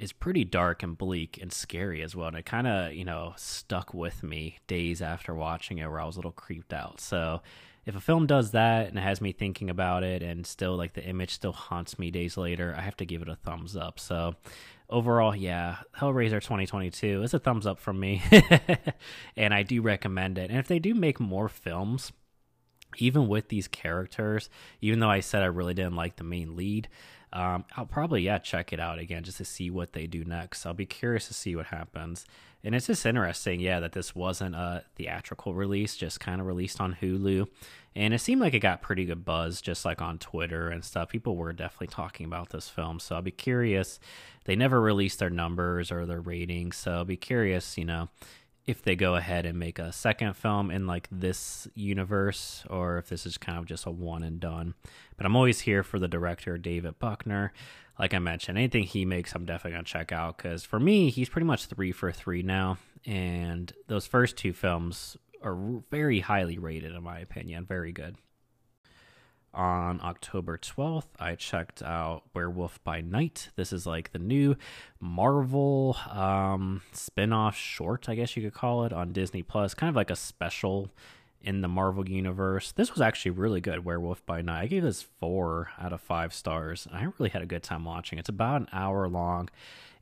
is 0.00 0.12
pretty 0.12 0.44
dark 0.44 0.82
and 0.82 0.96
bleak 0.96 1.38
and 1.40 1.52
scary 1.52 2.02
as 2.02 2.16
well. 2.16 2.28
And 2.28 2.36
it 2.36 2.46
kind 2.46 2.66
of, 2.66 2.94
you 2.94 3.04
know, 3.04 3.34
stuck 3.36 3.92
with 3.92 4.22
me 4.22 4.58
days 4.66 5.02
after 5.02 5.34
watching 5.34 5.78
it 5.78 5.86
where 5.86 6.00
I 6.00 6.06
was 6.06 6.16
a 6.16 6.18
little 6.18 6.32
creeped 6.32 6.72
out. 6.72 7.00
So 7.00 7.42
if 7.84 7.94
a 7.94 8.00
film 8.00 8.26
does 8.26 8.52
that 8.52 8.88
and 8.88 8.96
it 8.96 9.02
has 9.02 9.20
me 9.20 9.32
thinking 9.32 9.68
about 9.68 10.02
it 10.02 10.22
and 10.22 10.46
still 10.46 10.74
like 10.74 10.94
the 10.94 11.04
image 11.04 11.30
still 11.30 11.52
haunts 11.52 11.98
me 11.98 12.10
days 12.10 12.38
later, 12.38 12.74
I 12.76 12.80
have 12.80 12.96
to 12.96 13.04
give 13.04 13.20
it 13.20 13.28
a 13.28 13.36
thumbs 13.36 13.76
up. 13.76 14.00
So 14.00 14.36
overall, 14.88 15.36
yeah, 15.36 15.76
Hellraiser 15.98 16.40
2022 16.40 17.22
is 17.22 17.34
a 17.34 17.38
thumbs 17.38 17.66
up 17.66 17.78
from 17.78 18.00
me. 18.00 18.22
and 19.36 19.52
I 19.52 19.62
do 19.64 19.82
recommend 19.82 20.38
it. 20.38 20.48
And 20.48 20.58
if 20.58 20.66
they 20.66 20.78
do 20.78 20.94
make 20.94 21.20
more 21.20 21.50
films, 21.50 22.10
even 22.96 23.28
with 23.28 23.48
these 23.48 23.68
characters, 23.68 24.48
even 24.80 25.00
though 25.00 25.10
I 25.10 25.20
said 25.20 25.42
I 25.42 25.46
really 25.46 25.74
didn't 25.74 25.96
like 25.96 26.16
the 26.16 26.24
main 26.24 26.56
lead, 26.56 26.88
um, 27.32 27.64
I'll 27.76 27.86
probably 27.86 28.22
yeah 28.22 28.38
check 28.38 28.72
it 28.72 28.80
out 28.80 28.98
again 28.98 29.22
just 29.22 29.38
to 29.38 29.44
see 29.44 29.70
what 29.70 29.92
they 29.92 30.06
do 30.06 30.24
next. 30.24 30.66
I'll 30.66 30.74
be 30.74 30.86
curious 30.86 31.28
to 31.28 31.34
see 31.34 31.54
what 31.54 31.66
happens. 31.66 32.26
And 32.62 32.74
it's 32.74 32.88
just 32.88 33.06
interesting, 33.06 33.58
yeah, 33.58 33.80
that 33.80 33.92
this 33.92 34.14
wasn't 34.14 34.54
a 34.54 34.84
theatrical 34.96 35.54
release, 35.54 35.96
just 35.96 36.20
kind 36.20 36.40
of 36.40 36.46
released 36.46 36.80
on 36.80 36.96
Hulu. 37.00 37.46
And 37.96 38.12
it 38.12 38.20
seemed 38.20 38.40
like 38.40 38.52
it 38.52 38.60
got 38.60 38.82
pretty 38.82 39.06
good 39.06 39.24
buzz, 39.24 39.62
just 39.62 39.84
like 39.84 40.02
on 40.02 40.18
Twitter 40.18 40.68
and 40.68 40.84
stuff. 40.84 41.08
People 41.08 41.36
were 41.36 41.52
definitely 41.54 41.86
talking 41.86 42.26
about 42.26 42.50
this 42.50 42.68
film. 42.68 43.00
So 43.00 43.14
I'll 43.16 43.22
be 43.22 43.30
curious. 43.30 43.98
They 44.44 44.56
never 44.56 44.80
released 44.80 45.18
their 45.20 45.30
numbers 45.30 45.90
or 45.90 46.04
their 46.04 46.20
ratings. 46.20 46.76
So 46.76 46.92
I'll 46.92 47.04
be 47.04 47.16
curious, 47.16 47.78
you 47.78 47.86
know, 47.86 48.10
if 48.66 48.82
they 48.82 48.94
go 48.94 49.16
ahead 49.16 49.46
and 49.46 49.58
make 49.58 49.78
a 49.78 49.92
second 49.92 50.34
film 50.34 50.70
in 50.70 50.86
like 50.86 51.08
this 51.10 51.66
universe 51.74 52.64
or 52.70 52.98
if 52.98 53.08
this 53.08 53.26
is 53.26 53.38
kind 53.38 53.58
of 53.58 53.66
just 53.66 53.86
a 53.86 53.90
one 53.90 54.22
and 54.22 54.40
done. 54.40 54.74
But 55.16 55.26
I'm 55.26 55.36
always 55.36 55.60
here 55.60 55.82
for 55.82 55.98
the 55.98 56.08
director 56.08 56.58
David 56.58 56.98
Bruckner. 56.98 57.52
Like 57.98 58.14
I 58.14 58.18
mentioned, 58.18 58.58
anything 58.58 58.84
he 58.84 59.04
makes, 59.04 59.34
I'm 59.34 59.44
definitely 59.44 59.72
gonna 59.72 59.84
check 59.84 60.12
out 60.12 60.36
because 60.36 60.64
for 60.64 60.80
me, 60.80 61.10
he's 61.10 61.28
pretty 61.28 61.46
much 61.46 61.66
three 61.66 61.92
for 61.92 62.12
three 62.12 62.42
now. 62.42 62.78
And 63.06 63.72
those 63.88 64.06
first 64.06 64.36
two 64.36 64.52
films 64.52 65.16
are 65.42 65.56
very 65.90 66.20
highly 66.20 66.58
rated, 66.58 66.94
in 66.94 67.02
my 67.02 67.18
opinion. 67.18 67.64
Very 67.64 67.92
good 67.92 68.16
on 69.52 70.00
October 70.02 70.56
12th, 70.56 71.06
I 71.18 71.34
checked 71.34 71.82
out 71.82 72.22
Werewolf 72.34 72.82
by 72.84 73.00
Night. 73.00 73.50
This 73.56 73.72
is 73.72 73.86
like 73.86 74.12
the 74.12 74.18
new 74.18 74.56
Marvel 75.00 75.96
um, 76.10 76.82
spin 76.92 77.32
off 77.32 77.56
short, 77.56 78.08
I 78.08 78.14
guess 78.14 78.36
you 78.36 78.42
could 78.42 78.54
call 78.54 78.84
it, 78.84 78.92
on 78.92 79.12
Disney 79.12 79.42
Plus. 79.42 79.74
Kind 79.74 79.88
of 79.88 79.96
like 79.96 80.10
a 80.10 80.16
special 80.16 80.90
in 81.42 81.62
the 81.62 81.68
Marvel 81.68 82.08
universe. 82.08 82.72
This 82.72 82.92
was 82.92 83.00
actually 83.00 83.32
really 83.32 83.60
good, 83.60 83.84
Werewolf 83.84 84.24
by 84.26 84.42
Night. 84.42 84.62
I 84.62 84.66
gave 84.66 84.82
this 84.82 85.02
four 85.02 85.70
out 85.80 85.92
of 85.92 86.00
five 86.00 86.34
stars. 86.34 86.86
I 86.92 87.04
really 87.18 87.30
had 87.30 87.42
a 87.42 87.46
good 87.46 87.62
time 87.62 87.84
watching. 87.84 88.18
It's 88.18 88.28
about 88.28 88.60
an 88.60 88.68
hour 88.72 89.08
long, 89.08 89.48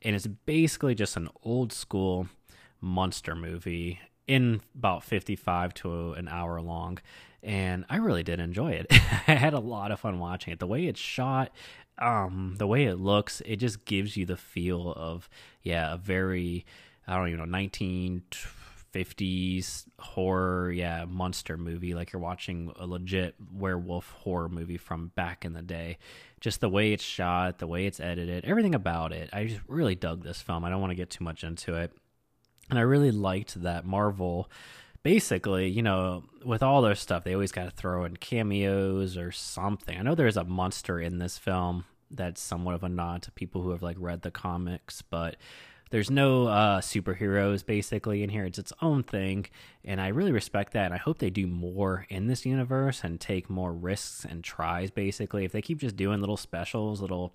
and 0.03 0.15
it's 0.15 0.27
basically 0.27 0.95
just 0.95 1.17
an 1.17 1.29
old 1.43 1.73
school 1.73 2.29
monster 2.81 3.35
movie 3.35 4.01
in 4.27 4.61
about 4.75 5.03
55 5.03 5.75
to 5.75 6.13
an 6.13 6.29
hour 6.29 6.61
long 6.61 6.99
and 7.43 7.85
I 7.89 7.97
really 7.97 8.23
did 8.23 8.41
enjoy 8.41 8.73
it. 8.73 8.87
I 8.91 9.35
had 9.35 9.55
a 9.55 9.61
lot 9.61 9.91
of 9.91 10.01
fun 10.01 10.19
watching 10.19 10.53
it. 10.53 10.59
The 10.59 10.67
way 10.67 10.87
it's 10.87 11.01
shot, 11.01 11.51
um, 11.99 12.57
the 12.59 12.67
way 12.67 12.85
it 12.85 12.97
looks, 12.97 13.41
it 13.47 13.57
just 13.57 13.85
gives 13.85 14.17
you 14.17 14.27
the 14.27 14.37
feel 14.37 14.93
of 14.93 15.29
yeah, 15.63 15.95
a 15.95 15.97
very 15.97 16.67
I 17.07 17.17
don't 17.17 17.29
even 17.29 17.51
know 17.51 17.59
1950s 17.59 19.87
horror, 19.99 20.71
yeah, 20.71 21.07
monster 21.09 21.57
movie 21.57 21.95
like 21.95 22.13
you're 22.13 22.21
watching 22.21 22.71
a 22.79 22.87
legit 22.87 23.35
werewolf 23.53 24.11
horror 24.11 24.51
movie 24.51 24.77
from 24.77 25.13
back 25.15 25.45
in 25.45 25.55
the 25.55 25.63
day. 25.63 25.99
Just 26.41 26.61
the 26.61 26.69
way 26.69 26.93
it's 26.93 27.03
shot, 27.03 27.59
the 27.59 27.67
way 27.67 27.87
it's 27.87 27.99
edited, 27.99 28.45
everything 28.45 28.75
about 28.75 29.13
it. 29.13 29.31
I 29.33 29.47
just 29.47 29.61
really 29.67 29.95
dug 29.95 30.23
this 30.23 30.43
film. 30.43 30.65
I 30.65 30.71
don't 30.71 30.81
want 30.81 30.91
to 30.91 30.97
get 30.97 31.11
too 31.11 31.25
much 31.25 31.45
into 31.45 31.77
it. 31.77 31.93
And 32.71 32.79
I 32.79 32.83
really 32.83 33.11
liked 33.11 33.63
that 33.63 33.87
Marvel 33.87 34.51
basically, 35.09 35.67
you 35.67 35.83
know, 35.83 36.23
with 36.45 36.63
all 36.63 36.83
their 36.83 36.95
stuff, 36.95 37.25
they 37.25 37.33
always 37.33 37.51
got 37.51 37.65
to 37.65 37.71
throw 37.71 38.05
in 38.05 38.15
cameos 38.19 39.17
or 39.17 39.33
something. 39.33 39.97
I 39.99 40.03
know 40.03 40.15
there's 40.15 40.37
a 40.37 40.45
monster 40.45 41.01
in 41.01 41.17
this 41.17 41.39
film 41.39 41.87
that's 42.11 42.43
somewhat 42.43 42.75
of 42.75 42.85
a 42.85 42.91
nod 42.91 43.23
to 43.23 43.31
people 43.31 43.63
who 43.63 43.71
have 43.71 43.81
like 43.81 43.97
read 43.99 44.21
the 44.21 44.31
comics, 44.31 45.01
but 45.01 45.37
there's 45.89 46.11
no 46.11 46.49
uh, 46.49 46.83
superheroes 46.83 47.65
basically 47.65 48.23
in 48.23 48.29
here. 48.29 48.45
It's 48.45 48.59
its 48.59 48.75
own 48.83 49.03
thing, 49.03 49.47
and 49.83 49.99
I 49.99 50.09
really 50.09 50.31
respect 50.31 50.75
that. 50.75 50.85
And 50.85 50.95
I 50.95 50.99
hope 50.99 51.21
they 51.21 51.31
do 51.31 51.47
more 51.47 52.05
in 52.11 52.27
this 52.27 52.45
universe 52.45 53.03
and 53.03 53.19
take 53.19 53.49
more 53.49 53.73
risks 53.73 54.27
and 54.29 54.45
tries. 54.45 54.91
Basically, 54.91 55.47
if 55.47 55.53
they 55.53 55.63
keep 55.63 55.79
just 55.79 55.97
doing 55.97 56.21
little 56.21 56.37
specials, 56.37 57.01
little 57.01 57.35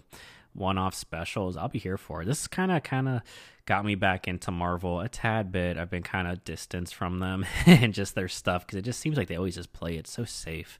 one-off 0.54 0.94
specials, 0.94 1.58
I'll 1.58 1.70
be 1.70 1.80
here 1.80 1.98
for. 1.98 2.26
This 2.26 2.48
kind 2.48 2.72
of 2.72 2.84
kind 2.84 3.08
of 3.08 3.22
got 3.66 3.86
me 3.86 3.96
back 3.96 4.28
into 4.28 4.52
Marvel 4.52 5.00
a 5.00 5.10
tad 5.10 5.52
bit. 5.52 5.78
I've 5.78 5.89
been 5.89 6.04
kind 6.04 6.28
of 6.28 6.44
distanced 6.44 6.96
from 6.96 7.20
them 7.20 7.46
and 7.66 7.94
just 7.94 8.16
their 8.16 8.28
stuff 8.28 8.66
because 8.66 8.78
it 8.78 8.84
just 8.84 9.00
seems 9.00 9.18
like 9.18 9.28
they 9.28 9.36
always 9.36 9.56
just 9.56 9.74
play 9.74 9.96
it 9.98 10.08
so 10.08 10.26
safe. 10.26 10.80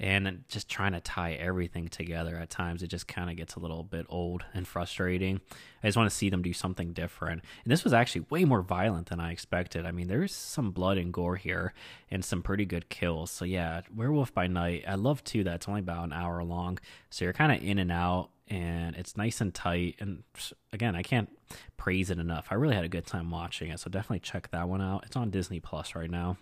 And 0.00 0.44
just 0.48 0.68
trying 0.68 0.92
to 0.92 1.00
tie 1.00 1.34
everything 1.34 1.86
together 1.88 2.36
at 2.36 2.50
times, 2.50 2.82
it 2.82 2.88
just 2.88 3.06
kind 3.06 3.30
of 3.30 3.36
gets 3.36 3.54
a 3.54 3.60
little 3.60 3.84
bit 3.84 4.06
old 4.08 4.44
and 4.52 4.66
frustrating. 4.66 5.40
I 5.82 5.86
just 5.86 5.96
want 5.96 6.10
to 6.10 6.16
see 6.16 6.30
them 6.30 6.42
do 6.42 6.52
something 6.52 6.92
different. 6.92 7.42
And 7.62 7.70
this 7.70 7.84
was 7.84 7.92
actually 7.92 8.26
way 8.28 8.44
more 8.44 8.62
violent 8.62 9.08
than 9.08 9.20
I 9.20 9.30
expected. 9.30 9.86
I 9.86 9.92
mean, 9.92 10.08
there's 10.08 10.34
some 10.34 10.72
blood 10.72 10.98
and 10.98 11.12
gore 11.12 11.36
here 11.36 11.74
and 12.10 12.24
some 12.24 12.42
pretty 12.42 12.64
good 12.64 12.88
kills. 12.88 13.30
So, 13.30 13.44
yeah, 13.44 13.82
Werewolf 13.94 14.34
by 14.34 14.48
Night, 14.48 14.84
I 14.88 14.96
love 14.96 15.22
too 15.22 15.44
that 15.44 15.54
it's 15.56 15.68
only 15.68 15.80
about 15.80 16.04
an 16.04 16.12
hour 16.12 16.42
long. 16.42 16.78
So, 17.10 17.24
you're 17.24 17.32
kind 17.32 17.52
of 17.52 17.62
in 17.62 17.78
and 17.78 17.92
out 17.92 18.30
and 18.48 18.96
it's 18.96 19.16
nice 19.16 19.40
and 19.40 19.54
tight. 19.54 19.96
And 20.00 20.24
again, 20.72 20.96
I 20.96 21.02
can't 21.02 21.30
praise 21.76 22.10
it 22.10 22.18
enough. 22.18 22.48
I 22.50 22.54
really 22.54 22.74
had 22.74 22.84
a 22.84 22.88
good 22.88 23.06
time 23.06 23.30
watching 23.30 23.70
it, 23.70 23.80
so 23.80 23.90
definitely 23.90 24.20
check 24.20 24.50
that 24.50 24.68
one 24.68 24.82
out. 24.82 25.04
It's 25.06 25.16
on 25.16 25.30
Disney 25.30 25.60
Plus 25.60 25.94
right 25.94 26.10
now. 26.10 26.36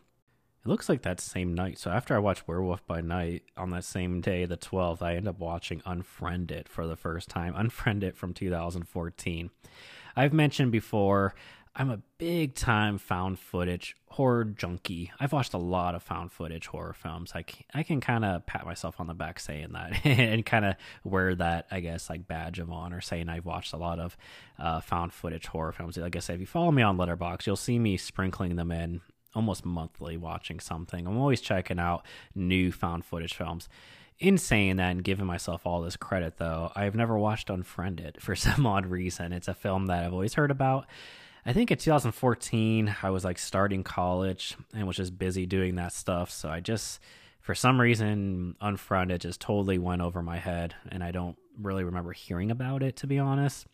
It 0.65 0.69
looks 0.69 0.89
like 0.89 1.03
that 1.03 1.21
same 1.21 1.55
night. 1.55 1.79
So 1.79 1.91
after 1.91 2.15
I 2.15 2.21
watched 2.21 2.47
Werewolf 2.47 2.87
by 2.87 3.01
Night 3.01 3.43
on 3.57 3.71
that 3.71 3.85
same 3.85 4.21
day, 4.21 4.45
the 4.45 4.57
12th, 4.57 5.03
I 5.03 5.17
end 5.17 5.27
up 5.27 5.41
watching 5.41 5.83
Unfriended 5.85 6.69
for 6.69 6.87
the 6.87 6.95
first 6.95 7.29
time. 7.29 7.55
Unfriended 7.57 8.17
from 8.17 8.33
2014. 8.33 9.51
I've 10.15 10.33
mentioned 10.33 10.71
before 10.71 11.35
I'm 11.75 11.91
a 11.91 12.01
big 12.19 12.55
time 12.55 12.99
found 12.99 13.39
footage 13.39 13.97
horror 14.11 14.45
junkie. 14.45 15.11
I've 15.19 15.33
watched 15.33 15.55
a 15.55 15.59
lot 15.59 15.95
of 15.95 16.03
found 16.03 16.31
footage 16.31 16.67
horror 16.67 16.93
films. 16.93 17.33
I 17.35 17.43
can, 17.43 17.65
I 17.73 17.83
can 17.83 18.01
kind 18.01 18.27
of 18.27 18.45
pat 18.45 18.67
myself 18.67 19.01
on 19.01 19.07
the 19.07 19.15
back 19.15 19.41
saying 19.41 19.73
that 19.73 20.05
and 20.07 20.45
kind 20.45 20.67
of 20.67 20.77
wear 21.03 21.35
that, 21.35 21.67
I 21.71 21.81
guess, 21.81 22.11
like 22.11 22.29
badge 22.29 22.59
of 22.59 22.71
honor 22.71 23.01
saying 23.01 23.31
I've 23.31 23.47
watched 23.47 23.73
a 23.73 23.79
lot 23.79 23.99
of 23.99 24.19
uh, 24.59 24.81
found 24.81 25.15
footage 25.15 25.47
horror 25.47 25.73
films. 25.73 25.97
Like 25.97 26.15
I 26.15 26.19
said, 26.19 26.35
if 26.35 26.41
you 26.41 26.47
follow 26.47 26.71
me 26.71 26.83
on 26.83 26.99
Letterboxd, 26.99 27.47
you'll 27.47 27.57
see 27.57 27.79
me 27.79 27.97
sprinkling 27.97 28.57
them 28.57 28.71
in 28.71 29.01
almost 29.35 29.65
monthly 29.65 30.17
watching 30.17 30.61
something. 30.61 31.07
I'm 31.07 31.19
always 31.19 31.41
checking 31.41 31.79
out 31.79 32.05
new 32.35 32.73
found 32.73 33.05
footage 33.05 33.35
films. 33.35 33.69
In 34.19 34.39
saying 34.39 34.77
that 34.77 34.91
and 34.91 35.03
giving 35.03 35.27
myself 35.27 35.67
all 35.67 35.83
this 35.83 35.97
credit, 35.97 36.37
though, 36.37 36.71
I've 36.77 36.95
never 36.95 37.19
watched 37.19 37.51
Unfriended 37.51 38.19
for 38.21 38.37
some 38.37 38.67
odd 38.67 38.87
reason. 38.87 39.33
It's 39.33 39.49
a 39.49 39.55
film 39.55 39.87
that 39.87 40.05
I've 40.05 40.13
always 40.13 40.35
heard 40.35 40.51
about 40.51 40.87
I 41.45 41.53
think 41.53 41.71
in 41.71 41.79
2014, 41.79 42.97
I 43.03 43.11
was 43.11 43.25
like 43.25 43.39
starting 43.39 43.83
college 43.83 44.57
and 44.73 44.87
was 44.87 44.97
just 44.97 45.19
busy 45.19 45.45
doing 45.45 45.75
that 45.75 45.93
stuff. 45.93 46.31
So 46.31 46.49
I 46.49 46.61
just, 46.61 47.01
for 47.41 47.55
some 47.55 47.81
reason, 47.81 48.55
Unfriended 48.61 49.23
just 49.23 49.41
totally 49.41 49.79
went 49.79 50.03
over 50.03 50.23
my 50.23 50.39
head. 50.39 50.75
And 50.91 51.03
I 51.03 51.11
don't 51.11 51.37
really 51.61 51.83
remember 51.83 52.13
hearing 52.13 52.53
about 52.53 52.83
it, 52.85 52.97
to 52.99 53.09
be 53.09 53.19
honest. 53.19 53.67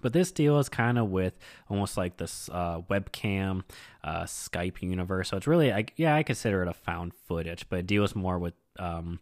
But 0.00 0.12
this 0.12 0.32
deal 0.32 0.58
is 0.58 0.68
kind 0.68 0.98
of 0.98 1.10
with 1.10 1.38
almost 1.68 1.96
like 1.96 2.16
this 2.16 2.48
uh, 2.52 2.80
webcam 2.82 3.62
uh, 4.02 4.24
Skype 4.24 4.82
universe. 4.82 5.30
So 5.30 5.36
it's 5.36 5.46
really, 5.46 5.72
I, 5.72 5.86
yeah, 5.96 6.14
I 6.14 6.22
consider 6.22 6.62
it 6.62 6.68
a 6.68 6.74
found 6.74 7.12
footage, 7.14 7.66
but 7.68 7.80
it 7.80 7.86
deals 7.86 8.14
more 8.14 8.38
with 8.38 8.54
um, 8.78 9.20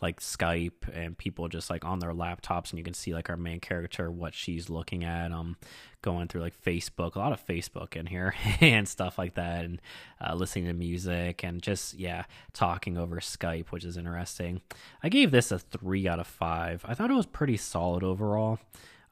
like 0.00 0.20
Skype 0.20 0.88
and 0.92 1.16
people 1.16 1.48
just 1.48 1.70
like 1.70 1.84
on 1.84 1.98
their 1.98 2.12
laptops, 2.12 2.70
and 2.70 2.78
you 2.78 2.84
can 2.84 2.94
see 2.94 3.14
like 3.14 3.30
our 3.30 3.36
main 3.36 3.60
character 3.60 4.10
what 4.10 4.34
she's 4.34 4.70
looking 4.70 5.04
at. 5.04 5.32
Um, 5.32 5.56
going 6.00 6.28
through 6.28 6.42
like 6.42 6.54
Facebook, 6.62 7.16
a 7.16 7.18
lot 7.18 7.32
of 7.32 7.44
Facebook 7.44 7.96
in 7.96 8.06
here 8.06 8.34
and 8.60 8.88
stuff 8.88 9.18
like 9.18 9.34
that, 9.34 9.64
and 9.64 9.80
uh, 10.24 10.34
listening 10.34 10.66
to 10.66 10.72
music 10.72 11.42
and 11.42 11.62
just 11.62 11.94
yeah, 11.94 12.24
talking 12.52 12.96
over 12.96 13.16
Skype, 13.16 13.68
which 13.68 13.84
is 13.84 13.96
interesting. 13.96 14.60
I 15.02 15.08
gave 15.08 15.30
this 15.30 15.50
a 15.50 15.58
three 15.58 16.06
out 16.06 16.20
of 16.20 16.26
five. 16.26 16.84
I 16.86 16.94
thought 16.94 17.10
it 17.10 17.14
was 17.14 17.26
pretty 17.26 17.56
solid 17.56 18.02
overall. 18.02 18.58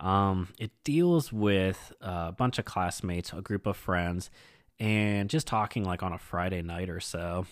Um, 0.01 0.49
it 0.59 0.71
deals 0.85 1.33
with 1.33 1.93
a 2.01 2.33
bunch 2.33 2.59
of 2.59 2.65
classmates, 2.65 3.33
a 3.33 3.41
group 3.41 3.67
of 3.67 3.77
friends, 3.77 4.31
and 4.79 5.31
just 5.31 5.47
talking 5.47 5.85
like 5.85 6.03
on 6.03 6.13
a 6.13 6.19
Friday 6.19 6.63
night 6.63 6.91
or 6.91 7.01
so 7.01 7.47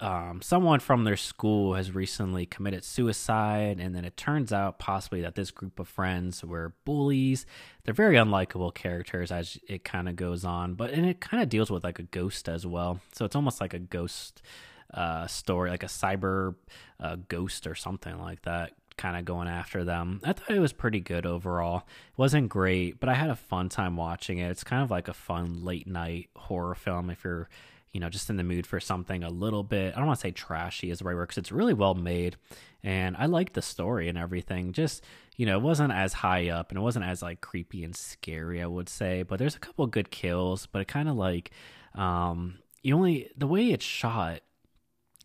um, 0.00 0.42
someone 0.42 0.80
from 0.80 1.04
their 1.04 1.16
school 1.16 1.74
has 1.74 1.94
recently 1.94 2.46
committed 2.46 2.84
suicide, 2.84 3.78
and 3.78 3.94
then 3.94 4.04
it 4.04 4.16
turns 4.16 4.52
out 4.52 4.78
possibly 4.78 5.20
that 5.22 5.36
this 5.36 5.52
group 5.52 5.78
of 5.78 5.86
friends 5.86 6.44
were 6.44 6.74
bullies. 6.84 7.46
They're 7.84 7.94
very 7.94 8.16
unlikable 8.16 8.74
characters 8.74 9.30
as 9.30 9.56
it 9.68 9.84
kind 9.84 10.08
of 10.08 10.16
goes 10.16 10.44
on, 10.44 10.74
but 10.74 10.90
and 10.90 11.06
it 11.06 11.20
kind 11.20 11.42
of 11.42 11.48
deals 11.48 11.70
with 11.70 11.84
like 11.84 12.00
a 12.00 12.04
ghost 12.04 12.48
as 12.48 12.66
well. 12.66 13.00
So 13.12 13.24
it's 13.24 13.36
almost 13.36 13.60
like 13.60 13.72
a 13.72 13.78
ghost 13.78 14.42
uh, 14.92 15.28
story, 15.28 15.70
like 15.70 15.84
a 15.84 15.86
cyber 15.86 16.56
uh, 16.98 17.16
ghost 17.28 17.66
or 17.66 17.76
something 17.76 18.18
like 18.20 18.42
that, 18.42 18.72
kind 18.96 19.16
of 19.16 19.24
going 19.24 19.48
after 19.48 19.84
them. 19.84 20.20
I 20.24 20.32
thought 20.32 20.56
it 20.56 20.60
was 20.60 20.72
pretty 20.72 21.00
good 21.00 21.26
overall. 21.26 21.78
It 21.78 22.18
wasn't 22.18 22.48
great, 22.48 23.00
but 23.00 23.08
I 23.08 23.14
had 23.14 23.30
a 23.30 23.36
fun 23.36 23.68
time 23.68 23.96
watching 23.96 24.38
it. 24.38 24.50
It's 24.50 24.64
kind 24.64 24.82
of 24.82 24.90
like 24.90 25.08
a 25.08 25.14
fun 25.14 25.64
late 25.64 25.86
night 25.86 26.30
horror 26.36 26.74
film 26.74 27.10
if 27.10 27.24
you're 27.24 27.48
you 27.94 28.00
know, 28.00 28.10
just 28.10 28.28
in 28.28 28.36
the 28.36 28.42
mood 28.42 28.66
for 28.66 28.80
something 28.80 29.22
a 29.22 29.30
little 29.30 29.62
bit, 29.62 29.94
I 29.94 29.98
don't 29.98 30.08
want 30.08 30.18
to 30.18 30.26
say 30.26 30.32
trashy 30.32 30.90
is 30.90 30.98
the 30.98 31.04
right 31.04 31.14
word 31.14 31.28
because 31.28 31.38
it's 31.38 31.52
really 31.52 31.74
well 31.74 31.94
made. 31.94 32.36
And 32.82 33.16
I 33.16 33.26
liked 33.26 33.54
the 33.54 33.62
story 33.62 34.08
and 34.08 34.18
everything. 34.18 34.72
Just, 34.72 35.04
you 35.36 35.46
know, 35.46 35.56
it 35.56 35.62
wasn't 35.62 35.92
as 35.92 36.12
high 36.12 36.48
up 36.48 36.70
and 36.70 36.78
it 36.78 36.82
wasn't 36.82 37.04
as 37.04 37.22
like 37.22 37.40
creepy 37.40 37.84
and 37.84 37.94
scary, 37.94 38.60
I 38.60 38.66
would 38.66 38.88
say. 38.88 39.22
But 39.22 39.38
there's 39.38 39.54
a 39.54 39.60
couple 39.60 39.86
good 39.86 40.10
kills, 40.10 40.66
but 40.66 40.80
it 40.80 40.88
kind 40.88 41.08
of 41.08 41.14
like, 41.14 41.52
um, 41.94 42.58
you 42.82 42.96
only, 42.96 43.30
the 43.36 43.46
way 43.46 43.70
it's 43.70 43.84
shot, 43.84 44.40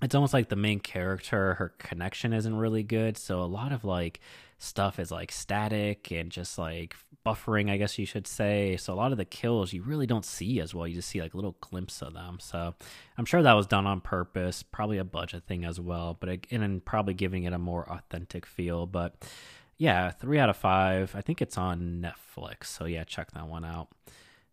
it's 0.02 0.16
almost 0.16 0.34
like 0.34 0.50
the 0.50 0.56
main 0.56 0.80
character, 0.80 1.56
her 1.56 1.74
connection 1.78 2.34
isn't 2.34 2.56
really 2.56 2.84
good. 2.84 3.18
So 3.18 3.42
a 3.42 3.44
lot 3.44 3.72
of 3.72 3.84
like 3.84 4.20
stuff 4.58 5.00
is 5.00 5.12
like 5.12 5.32
static 5.32 6.12
and 6.12 6.32
just 6.32 6.58
like 6.58 6.96
buffering, 7.26 7.70
I 7.70 7.78
guess 7.78 7.98
you 8.00 8.06
should 8.06 8.28
say. 8.28 8.78
So 8.78 8.94
a 8.94 8.96
lot 8.96 9.12
of 9.12 9.18
the 9.18 9.26
kills 9.26 9.74
you 9.74 9.82
really 9.84 10.06
don't 10.08 10.26
see 10.26 10.60
as 10.60 10.74
well. 10.74 10.88
You 10.88 10.96
just 10.96 11.10
see 11.10 11.22
like 11.22 11.36
little 11.36 11.58
glimpse 11.60 12.02
of 12.02 12.14
them. 12.14 12.38
So 12.40 12.76
I'm 13.18 13.26
sure 13.26 13.42
that 13.42 13.54
was 13.54 13.68
done 13.68 13.86
on 13.86 14.02
purpose, 14.02 14.64
probably 14.64 14.98
a 14.98 15.04
budget 15.04 15.44
thing 15.46 15.66
as 15.66 15.80
well, 15.80 16.18
but 16.20 16.46
and 16.52 16.84
probably 16.84 17.14
giving 17.14 17.44
it 17.44 17.54
a 17.54 17.60
more 17.60 17.90
authentic 17.90 18.46
feel. 18.46 18.86
But 18.86 19.16
yeah, 19.78 20.12
three 20.12 20.40
out 20.40 20.50
of 20.50 20.58
five. 20.58 21.14
I 21.16 21.22
think 21.22 21.42
it's 21.42 21.58
on 21.58 22.06
Netflix. 22.06 22.66
So 22.66 22.86
yeah, 22.86 23.04
check 23.04 23.32
that 23.32 23.48
one 23.48 23.66
out. 23.66 23.90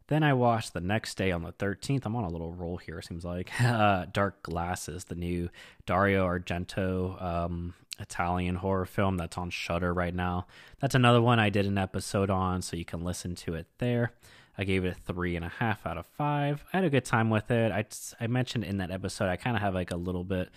Then 0.09 0.23
I 0.23 0.35
watched 0.35 0.73
the 0.73 0.81
next 0.81 1.17
day 1.17 1.33
on 1.33 1.43
the 1.43 1.53
13th. 1.53 2.07
I'm 2.07 2.15
on 2.15 2.25
a 2.25 2.29
little 2.29 2.53
roll 2.53 2.77
here, 2.77 3.03
seems 3.03 3.25
like. 3.25 3.51
Uh, 3.77 4.07
Dark 4.13 4.43
Glasses, 4.43 5.05
the 5.05 5.15
new 5.15 5.51
Dario 5.87 6.27
Argento 6.27 7.21
um, 7.23 7.75
Italian 7.99 8.57
horror 8.57 8.87
film 8.87 9.17
that's 9.17 9.37
on 9.37 9.51
Shudder 9.51 9.93
right 9.93 10.15
now. 10.15 10.47
That's 10.81 10.95
another 10.95 11.21
one 11.21 11.39
I 11.39 11.51
did 11.51 11.67
an 11.67 11.77
episode 11.77 12.31
on, 12.31 12.63
so 12.63 12.77
you 12.77 12.85
can 12.85 13.05
listen 13.05 13.35
to 13.37 13.55
it 13.55 13.67
there. 13.79 14.13
I 14.57 14.65
gave 14.65 14.85
it 14.85 14.97
a 14.97 15.13
three 15.13 15.37
and 15.37 15.45
a 15.45 15.49
half 15.49 15.87
out 15.87 15.99
of 15.99 16.07
five. 16.07 16.65
I 16.73 16.79
had 16.79 16.85
a 16.85 16.91
good 16.91 17.05
time 17.05 17.29
with 17.29 17.51
it. 17.51 17.73
I, 17.73 17.85
I 18.23 18.27
mentioned 18.29 18.65
in 18.65 18.79
that 18.79 18.91
episode, 18.91 19.29
I 19.29 19.37
kind 19.37 19.57
of 19.57 19.63
have 19.63 19.75
like 19.75 19.91
a 19.91 19.97
little 19.97 20.25
bit 20.25 20.49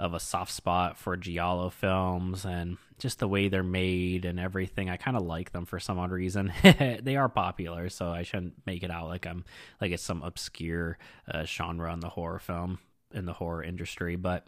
of 0.00 0.14
a 0.14 0.20
soft 0.20 0.50
spot 0.50 0.96
for 0.96 1.14
Giallo 1.14 1.68
films 1.68 2.46
and 2.46 2.78
just 2.98 3.18
the 3.18 3.28
way 3.28 3.48
they're 3.48 3.62
made 3.62 4.24
and 4.24 4.40
everything. 4.40 4.88
I 4.88 4.96
kind 4.96 5.16
of 5.16 5.22
like 5.24 5.52
them 5.52 5.66
for 5.66 5.78
some 5.78 5.98
odd 5.98 6.10
reason. 6.10 6.52
they 6.62 7.16
are 7.16 7.28
popular, 7.28 7.90
so 7.90 8.08
I 8.08 8.22
shouldn't 8.22 8.54
make 8.66 8.82
it 8.82 8.90
out 8.90 9.08
like 9.08 9.26
I'm 9.26 9.44
like 9.80 9.92
it's 9.92 10.02
some 10.02 10.22
obscure 10.22 10.98
uh, 11.30 11.44
genre 11.44 11.92
in 11.92 12.00
the 12.00 12.08
horror 12.08 12.38
film 12.38 12.78
in 13.12 13.26
the 13.26 13.34
horror 13.34 13.62
industry. 13.62 14.16
But 14.16 14.46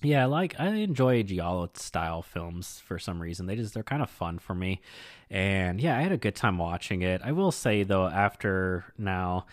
yeah, 0.00 0.26
like 0.26 0.54
I 0.60 0.68
enjoy 0.68 1.24
Giallo 1.24 1.70
style 1.74 2.22
films 2.22 2.80
for 2.84 3.00
some 3.00 3.20
reason. 3.20 3.46
They 3.46 3.56
just 3.56 3.74
they're 3.74 3.82
kind 3.82 4.02
of 4.02 4.08
fun 4.08 4.38
for 4.38 4.54
me, 4.54 4.80
and 5.28 5.80
yeah, 5.80 5.98
I 5.98 6.02
had 6.02 6.12
a 6.12 6.18
good 6.18 6.36
time 6.36 6.56
watching 6.56 7.02
it. 7.02 7.20
I 7.24 7.32
will 7.32 7.50
say 7.50 7.82
though, 7.82 8.06
after 8.06 8.84
now 8.96 9.46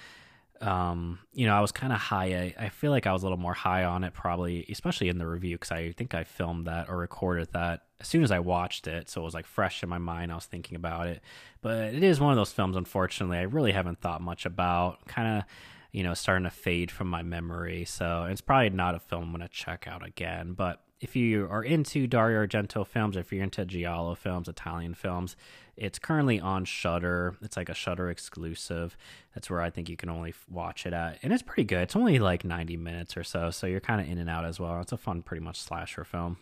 um, 0.65 1.19
you 1.31 1.45
know, 1.45 1.55
I 1.55 1.61
was 1.61 1.71
kind 1.71 1.93
of 1.93 1.99
high. 1.99 2.53
I, 2.57 2.65
I, 2.65 2.69
feel 2.69 2.89
like 2.89 3.05
I 3.05 3.13
was 3.13 3.21
a 3.21 3.25
little 3.25 3.37
more 3.37 3.53
high 3.53 3.83
on 3.83 4.03
it, 4.03 4.13
probably, 4.13 4.65
especially 4.69 5.09
in 5.09 5.19
the 5.19 5.27
review, 5.27 5.55
because 5.57 5.71
I 5.71 5.91
think 5.91 6.15
I 6.15 6.23
filmed 6.23 6.65
that 6.65 6.89
or 6.89 6.97
recorded 6.97 7.49
that 7.53 7.83
as 8.01 8.07
soon 8.07 8.23
as 8.23 8.31
I 8.31 8.39
watched 8.39 8.87
it. 8.87 9.07
So 9.07 9.21
it 9.21 9.23
was 9.25 9.35
like 9.35 9.45
fresh 9.45 9.83
in 9.83 9.89
my 9.89 9.99
mind. 9.99 10.31
I 10.31 10.35
was 10.35 10.45
thinking 10.45 10.75
about 10.75 11.07
it. 11.07 11.21
But 11.61 11.93
it 11.93 12.01
is 12.01 12.19
one 12.19 12.31
of 12.31 12.37
those 12.37 12.51
films, 12.51 12.75
unfortunately, 12.75 13.37
I 13.37 13.43
really 13.43 13.73
haven't 13.73 14.01
thought 14.01 14.21
much 14.21 14.47
about. 14.47 15.05
Kind 15.05 15.37
of, 15.37 15.43
you 15.91 16.01
know, 16.01 16.15
starting 16.15 16.45
to 16.45 16.49
fade 16.49 16.89
from 16.89 17.09
my 17.09 17.21
memory. 17.21 17.85
So 17.85 18.23
it's 18.23 18.41
probably 18.41 18.71
not 18.71 18.95
a 18.95 18.99
film 18.99 19.25
I'm 19.25 19.29
going 19.31 19.41
to 19.41 19.49
check 19.49 19.87
out 19.87 20.05
again. 20.05 20.53
But 20.53 20.81
if 21.01 21.15
you 21.15 21.47
are 21.49 21.63
into 21.63 22.07
Dario 22.07 22.45
Argento 22.45 22.85
films, 22.87 23.17
if 23.17 23.31
you're 23.31 23.43
into 23.43 23.65
Giallo 23.65 24.15
films, 24.15 24.47
Italian 24.47 24.93
films, 24.93 25.35
it's 25.75 25.99
currently 25.99 26.39
on 26.39 26.63
Shudder. 26.63 27.35
It's 27.41 27.57
like 27.57 27.69
a 27.69 27.73
Shudder 27.73 28.09
exclusive. 28.09 28.95
That's 29.33 29.49
where 29.49 29.61
I 29.61 29.69
think 29.69 29.89
you 29.89 29.97
can 29.97 30.09
only 30.09 30.33
watch 30.49 30.85
it 30.85 30.93
at, 30.93 31.19
and 31.21 31.33
it's 31.33 31.43
pretty 31.43 31.65
good. 31.65 31.81
It's 31.81 31.95
only 31.95 32.19
like 32.19 32.45
90 32.45 32.77
minutes 32.77 33.17
or 33.17 33.23
so, 33.23 33.51
so 33.51 33.67
you're 33.67 33.81
kind 33.81 33.99
of 33.99 34.07
in 34.07 34.17
and 34.17 34.29
out 34.29 34.45
as 34.45 34.59
well. 34.59 34.79
It's 34.79 34.93
a 34.93 34.97
fun, 34.97 35.21
pretty 35.21 35.43
much 35.43 35.59
slasher 35.59 36.05
film. 36.05 36.37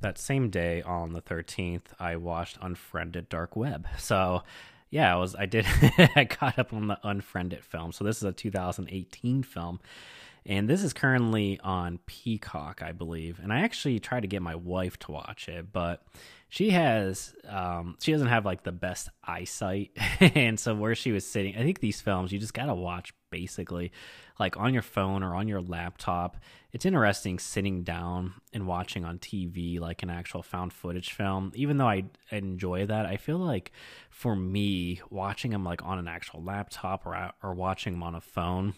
That 0.00 0.18
same 0.18 0.50
day 0.50 0.82
on 0.82 1.12
the 1.12 1.22
13th, 1.22 1.86
I 1.98 2.16
watched 2.16 2.58
Unfriended 2.60 3.28
Dark 3.28 3.56
Web. 3.56 3.88
So 3.98 4.42
yeah, 4.90 5.12
I 5.12 5.16
was 5.16 5.34
I 5.34 5.46
did 5.46 5.66
I 6.14 6.24
caught 6.24 6.58
up 6.58 6.72
on 6.72 6.86
the 6.86 6.98
Unfriended 7.02 7.64
film. 7.64 7.90
So 7.90 8.04
this 8.04 8.18
is 8.18 8.22
a 8.22 8.32
2018 8.32 9.42
film 9.42 9.80
and 10.46 10.68
this 10.68 10.82
is 10.82 10.92
currently 10.92 11.58
on 11.60 11.98
Peacock, 12.06 12.82
I 12.82 12.92
believe. 12.92 13.40
And 13.42 13.52
I 13.52 13.60
actually 13.60 13.98
tried 13.98 14.20
to 14.20 14.28
get 14.28 14.42
my 14.42 14.54
wife 14.54 14.98
to 15.00 15.12
watch 15.12 15.48
it, 15.48 15.72
but 15.72 16.04
she 16.50 16.70
has 16.70 17.34
um, 17.48 17.96
she 18.00 18.12
doesn't 18.12 18.28
have 18.28 18.44
like 18.44 18.62
the 18.62 18.70
best 18.70 19.08
eyesight, 19.24 19.90
and 20.20 20.60
so 20.60 20.74
where 20.74 20.94
she 20.94 21.12
was 21.12 21.26
sitting, 21.26 21.56
I 21.56 21.62
think 21.62 21.80
these 21.80 22.00
films 22.00 22.30
you 22.30 22.38
just 22.38 22.54
gotta 22.54 22.74
watch 22.74 23.14
basically 23.30 23.90
like 24.38 24.56
on 24.56 24.72
your 24.72 24.82
phone 24.82 25.22
or 25.22 25.34
on 25.34 25.48
your 25.48 25.62
laptop. 25.62 26.36
It's 26.72 26.84
interesting 26.84 27.38
sitting 27.38 27.82
down 27.82 28.34
and 28.52 28.66
watching 28.66 29.04
on 29.04 29.18
TV 29.18 29.80
like 29.80 30.02
an 30.02 30.10
actual 30.10 30.42
found 30.42 30.72
footage 30.72 31.12
film. 31.12 31.52
Even 31.54 31.78
though 31.78 31.88
I 31.88 32.04
enjoy 32.30 32.86
that, 32.86 33.06
I 33.06 33.16
feel 33.16 33.38
like 33.38 33.72
for 34.10 34.36
me 34.36 35.00
watching 35.08 35.52
them 35.52 35.64
like 35.64 35.84
on 35.84 35.98
an 35.98 36.06
actual 36.06 36.42
laptop 36.42 37.06
or 37.06 37.32
or 37.42 37.54
watching 37.54 37.94
them 37.94 38.02
on 38.02 38.14
a 38.14 38.20
phone 38.20 38.74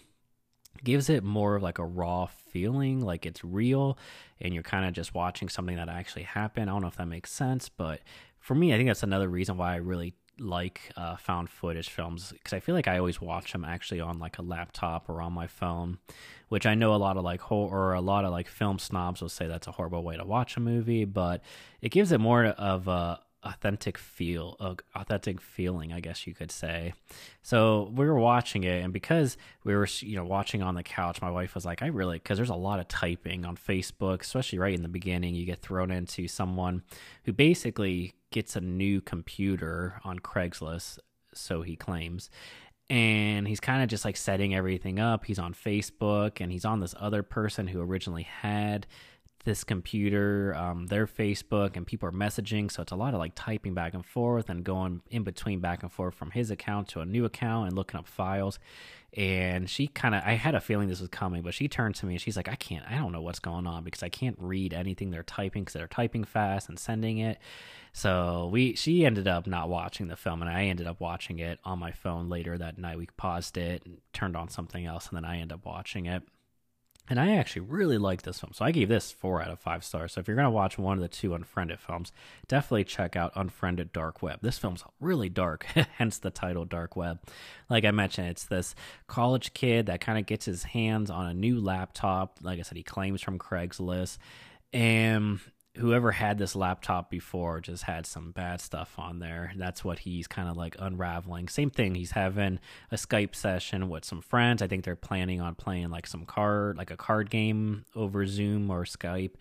gives 0.83 1.09
it 1.09 1.23
more 1.23 1.55
of 1.55 1.63
like 1.63 1.79
a 1.79 1.85
raw 1.85 2.25
feeling 2.25 3.01
like 3.01 3.25
it's 3.25 3.43
real 3.43 3.97
and 4.39 4.53
you're 4.53 4.63
kind 4.63 4.85
of 4.85 4.93
just 4.93 5.13
watching 5.13 5.49
something 5.49 5.75
that 5.75 5.89
actually 5.89 6.23
happened. 6.23 6.69
I 6.69 6.73
don't 6.73 6.81
know 6.81 6.87
if 6.87 6.95
that 6.97 7.07
makes 7.07 7.31
sense 7.31 7.69
but 7.69 8.01
for 8.39 8.55
me 8.55 8.73
i 8.73 8.77
think 8.77 8.87
that's 8.87 9.03
another 9.03 9.27
reason 9.27 9.57
why 9.57 9.73
i 9.73 9.75
really 9.75 10.13
like 10.39 10.91
uh, 10.95 11.17
found 11.17 11.49
footage 11.49 11.89
films 11.89 12.31
because 12.31 12.53
i 12.53 12.59
feel 12.59 12.75
like 12.75 12.87
i 12.87 12.97
always 12.97 13.19
watch 13.19 13.51
them 13.51 13.65
actually 13.65 13.99
on 13.99 14.19
like 14.19 14.37
a 14.37 14.41
laptop 14.41 15.09
or 15.09 15.21
on 15.21 15.33
my 15.33 15.47
phone 15.47 15.97
which 16.47 16.65
i 16.65 16.73
know 16.73 16.93
a 16.93 16.95
lot 16.95 17.17
of 17.17 17.23
like 17.23 17.41
horror 17.41 17.89
or 17.89 17.93
a 17.93 18.01
lot 18.01 18.23
of 18.23 18.31
like 18.31 18.47
film 18.47 18.79
snobs 18.79 19.19
will 19.19 19.29
say 19.29 19.47
that's 19.47 19.67
a 19.67 19.71
horrible 19.71 20.03
way 20.03 20.15
to 20.15 20.23
watch 20.23 20.55
a 20.55 20.59
movie 20.59 21.05
but 21.05 21.41
it 21.81 21.89
gives 21.89 22.11
it 22.11 22.19
more 22.19 22.45
of 22.45 22.87
a 22.87 23.19
authentic 23.47 23.97
feel 23.97 24.55
uh, 24.59 24.75
authentic 24.95 25.39
feeling 25.41 25.93
i 25.93 25.99
guess 25.99 26.27
you 26.27 26.33
could 26.33 26.51
say. 26.51 26.93
So 27.41 27.91
we 27.95 28.05
were 28.05 28.19
watching 28.19 28.63
it 28.63 28.83
and 28.83 28.91
because 28.91 29.37
we 29.63 29.75
were 29.75 29.87
you 29.99 30.15
know 30.15 30.25
watching 30.25 30.61
on 30.61 30.75
the 30.75 30.83
couch 30.83 31.21
my 31.21 31.31
wife 31.31 31.55
was 31.55 31.65
like 31.65 31.81
i 31.81 31.87
really 31.87 32.17
because 32.17 32.37
there's 32.37 32.49
a 32.49 32.55
lot 32.55 32.79
of 32.79 32.87
typing 32.87 33.45
on 33.45 33.55
facebook 33.55 34.21
especially 34.21 34.59
right 34.59 34.73
in 34.73 34.81
the 34.81 34.89
beginning 34.89 35.33
you 35.33 35.45
get 35.45 35.61
thrown 35.61 35.91
into 35.91 36.27
someone 36.27 36.83
who 37.23 37.33
basically 37.33 38.13
gets 38.31 38.55
a 38.55 38.61
new 38.61 38.99
computer 38.99 40.01
on 40.03 40.19
craigslist 40.19 40.99
so 41.33 41.61
he 41.61 41.75
claims 41.75 42.29
and 42.89 43.47
he's 43.47 43.59
kind 43.59 43.83
of 43.83 43.89
just 43.89 44.05
like 44.05 44.15
setting 44.15 44.55
everything 44.55 44.99
up. 44.99 45.25
He's 45.25 45.39
on 45.39 45.53
facebook 45.53 46.39
and 46.39 46.51
he's 46.51 46.65
on 46.65 46.79
this 46.79 46.95
other 46.99 47.21
person 47.21 47.67
who 47.67 47.81
originally 47.81 48.23
had 48.23 48.87
this 49.45 49.63
computer, 49.63 50.53
um, 50.55 50.87
their 50.87 51.07
Facebook, 51.07 51.77
and 51.77 51.87
people 51.87 52.07
are 52.09 52.11
messaging. 52.11 52.71
So 52.71 52.81
it's 52.81 52.91
a 52.91 52.95
lot 52.95 53.13
of 53.13 53.19
like 53.19 53.33
typing 53.35 53.73
back 53.73 53.93
and 53.93 54.05
forth 54.05 54.49
and 54.49 54.63
going 54.63 55.01
in 55.09 55.23
between 55.23 55.59
back 55.59 55.83
and 55.83 55.91
forth 55.91 56.15
from 56.15 56.31
his 56.31 56.51
account 56.51 56.89
to 56.89 56.99
a 56.99 57.05
new 57.05 57.25
account 57.25 57.67
and 57.67 57.75
looking 57.75 57.99
up 57.99 58.07
files. 58.07 58.59
And 59.13 59.69
she 59.69 59.87
kind 59.87 60.13
of, 60.13 60.21
I 60.25 60.33
had 60.33 60.53
a 60.53 60.59
feeling 60.59 60.89
this 60.89 60.99
was 60.99 61.09
coming, 61.09 61.41
but 61.41 61.53
she 61.53 61.67
turned 61.67 61.95
to 61.95 62.05
me 62.05 62.15
and 62.15 62.21
she's 62.21 62.35
like, 62.35 62.49
I 62.49 62.55
can't, 62.55 62.85
I 62.89 62.97
don't 62.97 63.13
know 63.13 63.21
what's 63.21 63.39
going 63.39 63.65
on 63.65 63.83
because 63.83 64.03
I 64.03 64.09
can't 64.09 64.35
read 64.37 64.73
anything 64.73 65.09
they're 65.11 65.23
typing 65.23 65.63
because 65.63 65.73
they're 65.73 65.87
typing 65.87 66.25
fast 66.25 66.67
and 66.67 66.77
sending 66.77 67.19
it. 67.19 67.39
So 67.93 68.49
we, 68.51 68.75
she 68.75 69.05
ended 69.05 69.27
up 69.27 69.47
not 69.47 69.69
watching 69.69 70.07
the 70.07 70.17
film 70.17 70.41
and 70.41 70.51
I 70.51 70.65
ended 70.65 70.87
up 70.87 70.99
watching 70.99 71.39
it 71.39 71.59
on 71.63 71.79
my 71.79 71.93
phone 71.93 72.27
later 72.29 72.57
that 72.57 72.77
night. 72.77 72.97
We 72.97 73.07
paused 73.17 73.57
it 73.57 73.83
and 73.85 73.97
turned 74.13 74.35
on 74.35 74.49
something 74.49 74.85
else 74.85 75.07
and 75.07 75.15
then 75.15 75.25
I 75.25 75.37
ended 75.37 75.53
up 75.53 75.65
watching 75.65 76.05
it. 76.05 76.21
And 77.09 77.19
I 77.19 77.35
actually 77.35 77.61
really 77.61 77.97
like 77.97 78.23
this 78.23 78.39
film. 78.39 78.51
So 78.53 78.65
I 78.65 78.71
gave 78.71 78.89
this 78.89 79.11
four 79.11 79.41
out 79.41 79.49
of 79.49 79.59
five 79.59 79.83
stars. 79.83 80.13
So 80.13 80.19
if 80.19 80.27
you're 80.27 80.35
going 80.35 80.45
to 80.45 80.51
watch 80.51 80.77
one 80.77 80.97
of 80.97 81.01
the 81.01 81.07
two 81.07 81.33
Unfriended 81.33 81.79
films, 81.79 82.11
definitely 82.47 82.83
check 82.83 83.15
out 83.15 83.31
Unfriended 83.35 83.93
Dark 83.93 84.21
Web. 84.21 84.39
This 84.41 84.57
film's 84.57 84.83
really 84.99 85.29
dark, 85.29 85.63
hence 85.97 86.17
the 86.17 86.29
title 86.29 86.65
Dark 86.65 86.97
Web. 86.97 87.19
Like 87.69 87.85
I 87.85 87.91
mentioned, 87.91 88.27
it's 88.27 88.45
this 88.45 88.75
college 89.07 89.53
kid 89.53 89.85
that 89.85 90.01
kind 90.01 90.19
of 90.19 90.25
gets 90.25 90.45
his 90.45 90.63
hands 90.63 91.09
on 91.09 91.27
a 91.27 91.33
new 91.33 91.59
laptop. 91.61 92.39
Like 92.41 92.59
I 92.59 92.63
said, 92.63 92.77
he 92.77 92.83
claims 92.83 93.21
from 93.21 93.39
Craigslist. 93.39 94.17
And 94.73 95.39
whoever 95.77 96.11
had 96.11 96.37
this 96.37 96.55
laptop 96.55 97.09
before 97.09 97.61
just 97.61 97.83
had 97.83 98.05
some 98.05 98.31
bad 98.31 98.61
stuff 98.61 98.93
on 98.97 99.19
there. 99.19 99.51
That's 99.55 99.83
what 99.83 99.99
he's 99.99 100.27
kind 100.27 100.49
of 100.49 100.57
like 100.57 100.75
unraveling. 100.79 101.47
Same 101.47 101.69
thing. 101.69 101.95
He's 101.95 102.11
having 102.11 102.59
a 102.91 102.95
Skype 102.95 103.35
session 103.35 103.89
with 103.89 104.03
some 104.03 104.21
friends. 104.21 104.61
I 104.61 104.67
think 104.67 104.83
they're 104.83 104.95
planning 104.95 105.41
on 105.41 105.55
playing 105.55 105.89
like 105.89 106.07
some 106.07 106.25
card, 106.25 106.77
like 106.77 106.91
a 106.91 106.97
card 106.97 107.29
game 107.29 107.85
over 107.95 108.25
Zoom 108.25 108.69
or 108.69 108.83
Skype. 108.85 109.33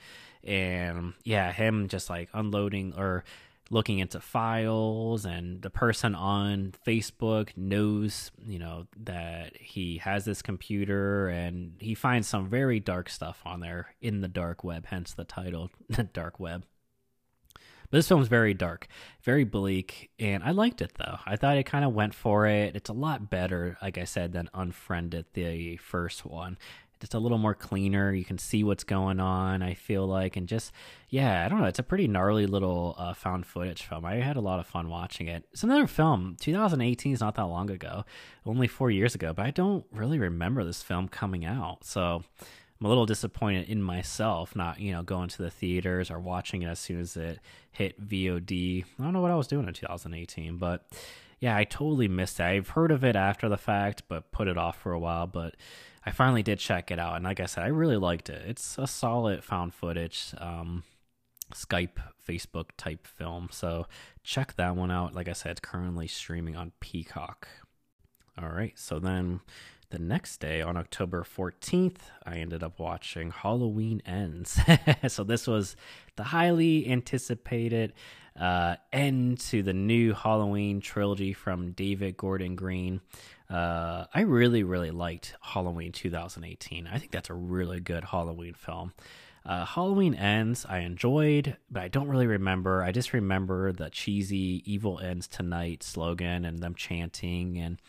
And 0.44 1.14
yeah, 1.24 1.52
him 1.52 1.88
just 1.88 2.08
like 2.08 2.28
unloading 2.32 2.94
or 2.96 3.24
looking 3.70 3.98
into 3.98 4.20
files 4.20 5.24
and 5.24 5.62
the 5.62 5.70
person 5.70 6.14
on 6.14 6.72
Facebook 6.86 7.50
knows, 7.56 8.30
you 8.44 8.58
know, 8.58 8.86
that 8.96 9.56
he 9.56 9.98
has 9.98 10.24
this 10.24 10.42
computer 10.42 11.28
and 11.28 11.74
he 11.80 11.94
finds 11.94 12.28
some 12.28 12.48
very 12.48 12.78
dark 12.78 13.08
stuff 13.08 13.42
on 13.44 13.60
there 13.60 13.94
in 14.00 14.20
the 14.20 14.28
dark 14.28 14.62
web, 14.62 14.86
hence 14.86 15.12
the 15.12 15.24
title, 15.24 15.70
dark 16.12 16.38
web. 16.38 16.64
But 17.90 17.98
this 17.98 18.08
film's 18.08 18.28
very 18.28 18.52
dark, 18.52 18.88
very 19.22 19.44
bleak, 19.44 20.10
and 20.18 20.42
I 20.42 20.50
liked 20.50 20.82
it 20.82 20.94
though. 20.98 21.18
I 21.24 21.36
thought 21.36 21.56
it 21.56 21.66
kind 21.66 21.84
of 21.84 21.94
went 21.94 22.14
for 22.14 22.46
it. 22.46 22.74
It's 22.74 22.90
a 22.90 22.94
lot 22.94 23.30
better, 23.30 23.78
like 23.80 23.96
I 23.96 24.04
said, 24.04 24.32
than 24.32 24.50
Unfriended, 24.54 25.26
the 25.34 25.76
first 25.76 26.24
one 26.26 26.58
just 27.00 27.14
a 27.14 27.18
little 27.18 27.38
more 27.38 27.54
cleaner. 27.54 28.12
You 28.12 28.24
can 28.24 28.38
see 28.38 28.64
what's 28.64 28.84
going 28.84 29.20
on. 29.20 29.62
I 29.62 29.74
feel 29.74 30.06
like, 30.06 30.36
and 30.36 30.48
just 30.48 30.72
yeah, 31.08 31.44
I 31.44 31.48
don't 31.48 31.60
know. 31.60 31.66
It's 31.66 31.78
a 31.78 31.84
pretty 31.84 32.08
gnarly 32.08 32.46
little 32.46 32.94
uh, 32.98 33.14
found 33.14 33.46
footage 33.46 33.82
film. 33.82 34.04
I 34.04 34.16
had 34.16 34.36
a 34.36 34.40
lot 34.40 34.60
of 34.60 34.66
fun 34.66 34.88
watching 34.88 35.28
it. 35.28 35.44
It's 35.52 35.62
another 35.62 35.86
film. 35.86 36.36
2018 36.40 37.12
is 37.12 37.20
not 37.20 37.34
that 37.34 37.44
long 37.44 37.70
ago, 37.70 38.04
only 38.44 38.66
four 38.66 38.90
years 38.90 39.14
ago, 39.14 39.32
but 39.32 39.46
I 39.46 39.50
don't 39.50 39.84
really 39.92 40.18
remember 40.18 40.64
this 40.64 40.82
film 40.82 41.08
coming 41.08 41.44
out. 41.44 41.84
So 41.84 42.24
I'm 42.80 42.86
a 42.86 42.88
little 42.88 43.06
disappointed 43.06 43.68
in 43.68 43.82
myself, 43.82 44.54
not 44.54 44.80
you 44.80 44.92
know 44.92 45.02
going 45.02 45.28
to 45.28 45.42
the 45.42 45.50
theaters 45.50 46.10
or 46.10 46.18
watching 46.18 46.62
it 46.62 46.68
as 46.68 46.78
soon 46.78 47.00
as 47.00 47.16
it 47.16 47.40
hit 47.70 48.06
VOD. 48.06 48.84
I 48.98 49.02
don't 49.02 49.12
know 49.12 49.20
what 49.20 49.30
I 49.30 49.36
was 49.36 49.46
doing 49.46 49.68
in 49.68 49.74
2018, 49.74 50.56
but 50.58 50.86
yeah, 51.40 51.56
I 51.56 51.64
totally 51.64 52.08
missed 52.08 52.40
it. 52.40 52.44
I've 52.44 52.70
heard 52.70 52.90
of 52.90 53.04
it 53.04 53.16
after 53.16 53.48
the 53.48 53.58
fact, 53.58 54.04
but 54.08 54.32
put 54.32 54.48
it 54.48 54.56
off 54.56 54.80
for 54.80 54.92
a 54.92 54.98
while. 54.98 55.26
But 55.26 55.54
I 56.06 56.12
finally 56.12 56.44
did 56.44 56.60
check 56.60 56.92
it 56.92 57.00
out, 57.00 57.16
and 57.16 57.24
like 57.24 57.40
I 57.40 57.46
said, 57.46 57.64
I 57.64 57.68
really 57.68 57.96
liked 57.96 58.30
it. 58.30 58.48
It's 58.48 58.78
a 58.78 58.86
solid 58.86 59.42
found 59.42 59.74
footage, 59.74 60.32
um, 60.38 60.84
Skype, 61.52 61.98
Facebook 62.26 62.66
type 62.76 63.06
film. 63.06 63.48
So 63.50 63.86
check 64.22 64.54
that 64.54 64.76
one 64.76 64.92
out. 64.92 65.14
Like 65.14 65.28
I 65.28 65.32
said, 65.32 65.52
it's 65.52 65.60
currently 65.60 66.06
streaming 66.06 66.54
on 66.54 66.72
Peacock. 66.78 67.48
All 68.40 68.50
right, 68.50 68.78
so 68.78 69.00
then 69.00 69.40
the 69.90 69.98
next 69.98 70.38
day 70.38 70.62
on 70.62 70.76
October 70.76 71.24
14th, 71.24 71.98
I 72.24 72.36
ended 72.36 72.62
up 72.62 72.78
watching 72.78 73.30
Halloween 73.30 74.02
Ends. 74.04 74.60
so 75.08 75.24
this 75.24 75.46
was 75.46 75.74
the 76.16 76.24
highly 76.24 76.88
anticipated 76.90 77.92
uh, 78.38 78.76
end 78.92 79.40
to 79.40 79.62
the 79.62 79.72
new 79.72 80.12
Halloween 80.12 80.80
trilogy 80.80 81.32
from 81.32 81.72
David 81.72 82.16
Gordon 82.16 82.54
Green. 82.54 83.00
Uh, 83.48 84.06
I 84.12 84.22
really, 84.22 84.62
really 84.62 84.90
liked 84.90 85.34
Halloween 85.40 85.92
2018. 85.92 86.86
I 86.86 86.98
think 86.98 87.12
that's 87.12 87.30
a 87.30 87.34
really 87.34 87.80
good 87.80 88.04
Halloween 88.04 88.54
film. 88.54 88.92
Uh, 89.44 89.64
Halloween 89.64 90.14
Ends, 90.14 90.66
I 90.68 90.78
enjoyed, 90.78 91.56
but 91.70 91.82
I 91.84 91.88
don't 91.88 92.08
really 92.08 92.26
remember. 92.26 92.82
I 92.82 92.90
just 92.90 93.12
remember 93.12 93.70
the 93.70 93.90
cheesy 93.90 94.62
"Evil 94.64 94.98
Ends 94.98 95.28
Tonight" 95.28 95.84
slogan 95.84 96.44
and 96.44 96.58
them 96.58 96.74
chanting. 96.74 97.56
And 97.56 97.80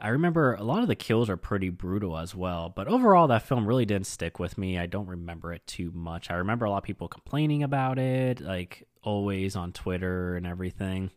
I 0.00 0.08
remember 0.08 0.54
a 0.54 0.64
lot 0.64 0.82
of 0.82 0.88
the 0.88 0.96
kills 0.96 1.30
are 1.30 1.36
pretty 1.36 1.70
brutal 1.70 2.18
as 2.18 2.34
well. 2.34 2.68
But 2.68 2.88
overall, 2.88 3.28
that 3.28 3.42
film 3.42 3.64
really 3.64 3.86
didn't 3.86 4.08
stick 4.08 4.40
with 4.40 4.58
me. 4.58 4.76
I 4.76 4.86
don't 4.86 5.06
remember 5.06 5.52
it 5.52 5.64
too 5.68 5.92
much. 5.94 6.32
I 6.32 6.34
remember 6.34 6.66
a 6.66 6.70
lot 6.70 6.78
of 6.78 6.84
people 6.84 7.06
complaining 7.06 7.62
about 7.62 8.00
it, 8.00 8.40
like 8.40 8.88
always 9.02 9.54
on 9.54 9.72
Twitter 9.72 10.34
and 10.34 10.48
everything. 10.48 11.12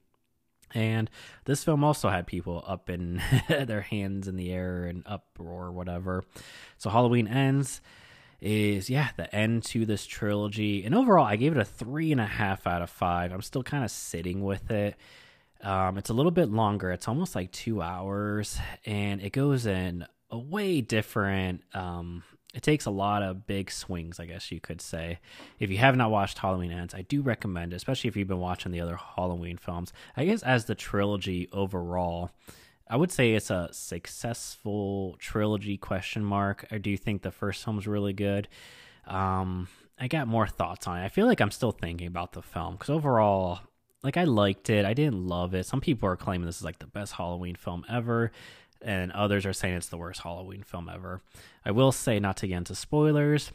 And 0.73 1.09
this 1.45 1.63
film 1.63 1.83
also 1.83 2.09
had 2.09 2.27
people 2.27 2.63
up 2.67 2.89
in 2.89 3.21
their 3.47 3.81
hands 3.81 4.27
in 4.27 4.35
the 4.35 4.51
air 4.51 4.85
and 4.85 5.03
uproar, 5.05 5.71
whatever. 5.71 6.23
So 6.77 6.89
Halloween 6.89 7.27
ends 7.27 7.81
is 8.41 8.89
yeah 8.89 9.09
the 9.17 9.33
end 9.35 9.63
to 9.63 9.85
this 9.85 10.05
trilogy, 10.05 10.83
and 10.83 10.95
overall 10.95 11.25
I 11.25 11.35
gave 11.35 11.51
it 11.51 11.59
a 11.59 11.65
three 11.65 12.11
and 12.11 12.19
a 12.19 12.25
half 12.25 12.65
out 12.65 12.81
of 12.81 12.89
five. 12.89 13.31
I'm 13.31 13.41
still 13.41 13.63
kind 13.63 13.83
of 13.83 13.91
sitting 13.91 14.43
with 14.43 14.71
it. 14.71 14.95
Um, 15.61 15.99
it's 15.99 16.09
a 16.09 16.13
little 16.13 16.31
bit 16.31 16.49
longer. 16.49 16.91
It's 16.91 17.07
almost 17.07 17.35
like 17.35 17.51
two 17.51 17.81
hours, 17.81 18.57
and 18.85 19.21
it 19.21 19.31
goes 19.31 19.67
in 19.67 20.05
a 20.31 20.39
way 20.39 20.81
different 20.81 21.61
um, 21.73 22.23
it 22.53 22.63
takes 22.63 22.85
a 22.85 22.91
lot 22.91 23.23
of 23.23 23.47
big 23.47 23.71
swings, 23.71 24.19
I 24.19 24.25
guess 24.25 24.51
you 24.51 24.59
could 24.59 24.81
say. 24.81 25.19
If 25.59 25.69
you 25.69 25.77
have 25.77 25.95
not 25.95 26.11
watched 26.11 26.37
Halloween 26.37 26.71
Ends, 26.71 26.93
I 26.93 27.01
do 27.03 27.21
recommend 27.21 27.73
it, 27.73 27.77
especially 27.77 28.09
if 28.09 28.17
you've 28.17 28.27
been 28.27 28.39
watching 28.39 28.71
the 28.71 28.81
other 28.81 28.97
Halloween 28.97 29.57
films. 29.57 29.93
I 30.17 30.25
guess 30.25 30.43
as 30.43 30.65
the 30.65 30.75
trilogy 30.75 31.47
overall, 31.53 32.31
I 32.89 32.97
would 32.97 33.11
say 33.11 33.33
it's 33.33 33.49
a 33.49 33.69
successful 33.71 35.15
trilogy 35.17 35.77
question 35.77 36.25
mark. 36.25 36.65
I 36.71 36.77
do 36.77 36.97
think 36.97 37.21
the 37.21 37.31
first 37.31 37.63
film's 37.63 37.87
really 37.87 38.13
good. 38.13 38.49
Um, 39.07 39.69
I 39.97 40.07
got 40.07 40.27
more 40.27 40.47
thoughts 40.47 40.87
on 40.87 40.97
it. 40.97 41.05
I 41.05 41.09
feel 41.09 41.27
like 41.27 41.39
I'm 41.39 41.51
still 41.51 41.71
thinking 41.71 42.07
about 42.07 42.33
the 42.33 42.41
film 42.41 42.73
because 42.73 42.89
overall, 42.89 43.59
like 44.03 44.17
I 44.17 44.25
liked 44.25 44.69
it. 44.69 44.83
I 44.83 44.93
didn't 44.93 45.25
love 45.25 45.53
it. 45.53 45.65
Some 45.65 45.79
people 45.79 46.09
are 46.09 46.17
claiming 46.17 46.45
this 46.45 46.57
is 46.57 46.63
like 46.65 46.79
the 46.79 46.87
best 46.87 47.13
Halloween 47.13 47.55
film 47.55 47.85
ever 47.87 48.31
and 48.83 49.11
others 49.11 49.45
are 49.45 49.53
saying 49.53 49.75
it's 49.75 49.89
the 49.89 49.97
worst 49.97 50.21
Halloween 50.21 50.63
film 50.63 50.89
ever. 50.89 51.21
I 51.65 51.71
will 51.71 51.91
say, 51.91 52.19
not 52.19 52.37
to 52.37 52.47
get 52.47 52.57
into 52.57 52.75
spoilers, 52.75 53.51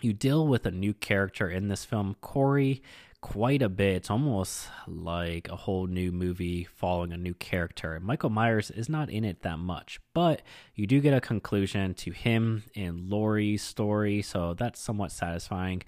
you 0.00 0.12
deal 0.12 0.46
with 0.46 0.66
a 0.66 0.70
new 0.70 0.94
character 0.94 1.48
in 1.48 1.68
this 1.68 1.84
film, 1.84 2.16
Corey, 2.20 2.82
quite 3.20 3.62
a 3.62 3.68
bit. 3.68 3.96
It's 3.96 4.10
almost 4.10 4.68
like 4.86 5.48
a 5.48 5.56
whole 5.56 5.86
new 5.86 6.12
movie 6.12 6.64
following 6.64 7.12
a 7.12 7.16
new 7.16 7.34
character. 7.34 7.98
Michael 8.00 8.30
Myers 8.30 8.70
is 8.70 8.88
not 8.88 9.08
in 9.08 9.24
it 9.24 9.42
that 9.42 9.58
much, 9.58 10.00
but 10.12 10.42
you 10.74 10.86
do 10.86 11.00
get 11.00 11.14
a 11.14 11.20
conclusion 11.20 11.94
to 11.94 12.10
him 12.10 12.64
and 12.74 13.08
Laurie's 13.08 13.62
story, 13.62 14.22
so 14.22 14.54
that's 14.54 14.80
somewhat 14.80 15.12
satisfying. 15.12 15.82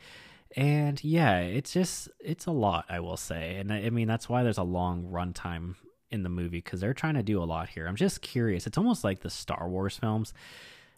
And 0.57 1.03
yeah, 1.03 1.41
it's 1.41 1.73
just 1.73 2.09
it's 2.21 2.47
a 2.47 2.53
lot, 2.53 2.87
I 2.89 3.01
will 3.01 3.17
say. 3.17 3.57
And 3.57 3.73
I 3.73 3.91
mean 3.91 4.07
that's 4.07 4.29
why 4.29 4.45
there's 4.45 4.59
a 4.59 4.63
long 4.63 5.09
runtime 5.11 5.75
in 6.15 6.23
the 6.23 6.29
movie 6.29 6.59
because 6.59 6.81
they're 6.81 6.95
trying 6.95 7.15
to 7.15 7.23
do 7.23 7.43
a 7.43 7.45
lot 7.45 7.69
here. 7.69 7.87
I'm 7.87 7.97
just 7.97 8.23
curious. 8.23 8.67
It's 8.67 8.79
almost 8.79 9.05
like 9.05 9.21
the 9.21 9.31
Star 9.31 9.69
Wars 9.69 9.99
films. 9.99 10.33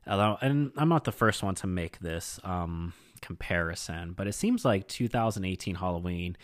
And 0.04 0.72
I'm 0.76 0.88
not 0.88 1.04
the 1.04 1.12
first 1.12 1.42
one 1.42 1.56
to 1.56 1.66
make 1.66 1.98
this 1.98 2.38
um, 2.44 2.92
comparison, 3.20 4.12
but 4.12 4.28
it 4.28 4.34
seems 4.34 4.64
like 4.64 4.86
2018 4.86 5.74
Halloween, 5.74 6.36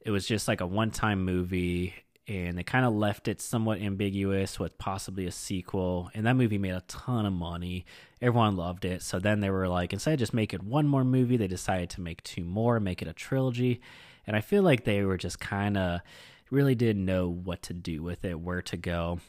it 0.00 0.10
was 0.10 0.26
just 0.26 0.48
like 0.48 0.60
a 0.60 0.66
one 0.66 0.90
time 0.90 1.24
movie 1.24 1.94
and 2.28 2.58
they 2.58 2.64
kind 2.64 2.84
of 2.84 2.92
left 2.92 3.28
it 3.28 3.40
somewhat 3.40 3.80
ambiguous 3.80 4.58
with 4.58 4.76
possibly 4.78 5.26
a 5.26 5.32
sequel. 5.32 6.10
And 6.12 6.26
that 6.26 6.34
movie 6.34 6.58
made 6.58 6.74
a 6.74 6.82
ton 6.88 7.24
of 7.24 7.32
money. 7.32 7.86
Everyone 8.20 8.56
loved 8.56 8.84
it. 8.84 9.02
So 9.02 9.20
then 9.20 9.40
they 9.40 9.50
were 9.50 9.68
like, 9.68 9.92
instead 9.92 10.14
of 10.14 10.18
just 10.18 10.34
making 10.34 10.68
one 10.68 10.88
more 10.88 11.04
movie, 11.04 11.36
they 11.36 11.46
decided 11.46 11.88
to 11.90 12.00
make 12.00 12.22
two 12.24 12.44
more, 12.44 12.80
make 12.80 13.00
it 13.00 13.06
a 13.06 13.12
trilogy. 13.12 13.80
And 14.26 14.34
I 14.34 14.40
feel 14.40 14.64
like 14.64 14.82
they 14.82 15.04
were 15.04 15.16
just 15.16 15.38
kind 15.38 15.76
of 15.76 16.00
really 16.50 16.74
didn't 16.74 17.04
know 17.04 17.28
what 17.28 17.62
to 17.62 17.74
do 17.74 18.02
with 18.02 18.24
it, 18.24 18.40
where 18.40 18.62
to 18.62 18.76
go. 18.76 19.20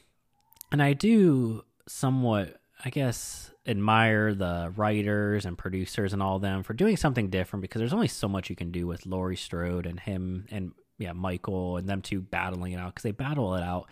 And 0.71 0.81
I 0.81 0.93
do 0.93 1.63
somewhat, 1.87 2.57
I 2.83 2.89
guess, 2.89 3.51
admire 3.65 4.33
the 4.33 4.71
writers 4.75 5.45
and 5.45 5.57
producers 5.57 6.13
and 6.13 6.21
all 6.21 6.39
them 6.39 6.63
for 6.63 6.73
doing 6.73 6.97
something 6.97 7.29
different 7.29 7.61
because 7.61 7.79
there's 7.79 7.93
only 7.93 8.07
so 8.07 8.27
much 8.27 8.49
you 8.49 8.55
can 8.55 8.71
do 8.71 8.87
with 8.87 9.05
Laurie 9.05 9.35
Strode 9.35 9.85
and 9.85 9.99
him 9.99 10.45
and 10.51 10.71
yeah, 10.97 11.13
Michael 11.13 11.77
and 11.77 11.87
them 11.87 12.01
two 12.01 12.21
battling 12.21 12.73
it 12.73 12.77
out 12.77 12.93
because 12.93 13.03
they 13.03 13.11
battle 13.11 13.55
it 13.55 13.63
out 13.63 13.87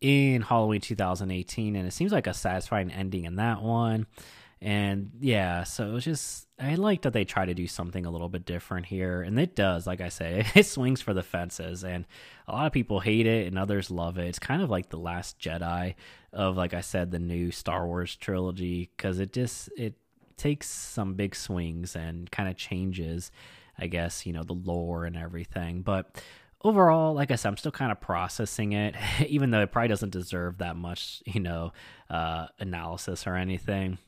in 0.00 0.42
Halloween 0.42 0.80
2018 0.80 1.76
and 1.76 1.86
it 1.86 1.92
seems 1.92 2.12
like 2.12 2.26
a 2.26 2.34
satisfying 2.34 2.92
ending 2.92 3.24
in 3.24 3.36
that 3.36 3.62
one. 3.62 4.06
And 4.60 5.10
yeah, 5.20 5.64
so 5.64 5.88
it 5.88 5.92
was 5.92 6.04
just 6.04 6.46
I 6.58 6.76
like 6.76 7.02
that 7.02 7.12
they 7.12 7.26
try 7.26 7.44
to 7.44 7.52
do 7.52 7.66
something 7.66 8.06
a 8.06 8.10
little 8.10 8.30
bit 8.30 8.46
different 8.46 8.86
here, 8.86 9.20
and 9.20 9.38
it 9.38 9.54
does. 9.54 9.86
Like 9.86 10.00
I 10.00 10.08
say, 10.08 10.46
it 10.54 10.64
swings 10.64 11.02
for 11.02 11.12
the 11.12 11.22
fences, 11.22 11.84
and 11.84 12.06
a 12.48 12.52
lot 12.52 12.66
of 12.66 12.72
people 12.72 13.00
hate 13.00 13.26
it, 13.26 13.46
and 13.46 13.58
others 13.58 13.90
love 13.90 14.16
it. 14.16 14.26
It's 14.26 14.38
kind 14.38 14.62
of 14.62 14.70
like 14.70 14.88
the 14.88 14.98
Last 14.98 15.38
Jedi 15.38 15.94
of, 16.32 16.56
like 16.56 16.72
I 16.72 16.80
said, 16.80 17.10
the 17.10 17.18
new 17.18 17.50
Star 17.50 17.86
Wars 17.86 18.16
trilogy, 18.16 18.90
because 18.96 19.18
it 19.20 19.32
just 19.32 19.68
it 19.76 19.94
takes 20.38 20.68
some 20.68 21.14
big 21.14 21.34
swings 21.34 21.94
and 21.94 22.30
kind 22.30 22.48
of 22.48 22.56
changes, 22.56 23.30
I 23.78 23.86
guess 23.88 24.24
you 24.24 24.32
know 24.32 24.42
the 24.42 24.54
lore 24.54 25.04
and 25.04 25.16
everything. 25.18 25.82
But 25.82 26.22
overall, 26.62 27.12
like 27.12 27.30
I 27.30 27.36
said, 27.36 27.50
I'm 27.50 27.56
still 27.58 27.72
kind 27.72 27.92
of 27.92 28.00
processing 28.00 28.72
it, 28.72 28.94
even 29.28 29.50
though 29.50 29.60
it 29.60 29.70
probably 29.70 29.88
doesn't 29.88 30.12
deserve 30.12 30.58
that 30.58 30.76
much, 30.76 31.22
you 31.26 31.40
know, 31.40 31.74
uh, 32.08 32.46
analysis 32.58 33.26
or 33.26 33.36
anything 33.36 33.98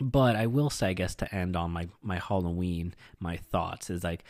but 0.00 0.36
I 0.36 0.46
will 0.46 0.70
say, 0.70 0.88
I 0.88 0.92
guess, 0.92 1.14
to 1.16 1.34
end 1.34 1.56
on 1.56 1.70
my 1.70 1.88
my 2.02 2.18
Halloween, 2.18 2.94
my 3.20 3.36
thoughts 3.36 3.90
is 3.90 4.04
like, 4.04 4.24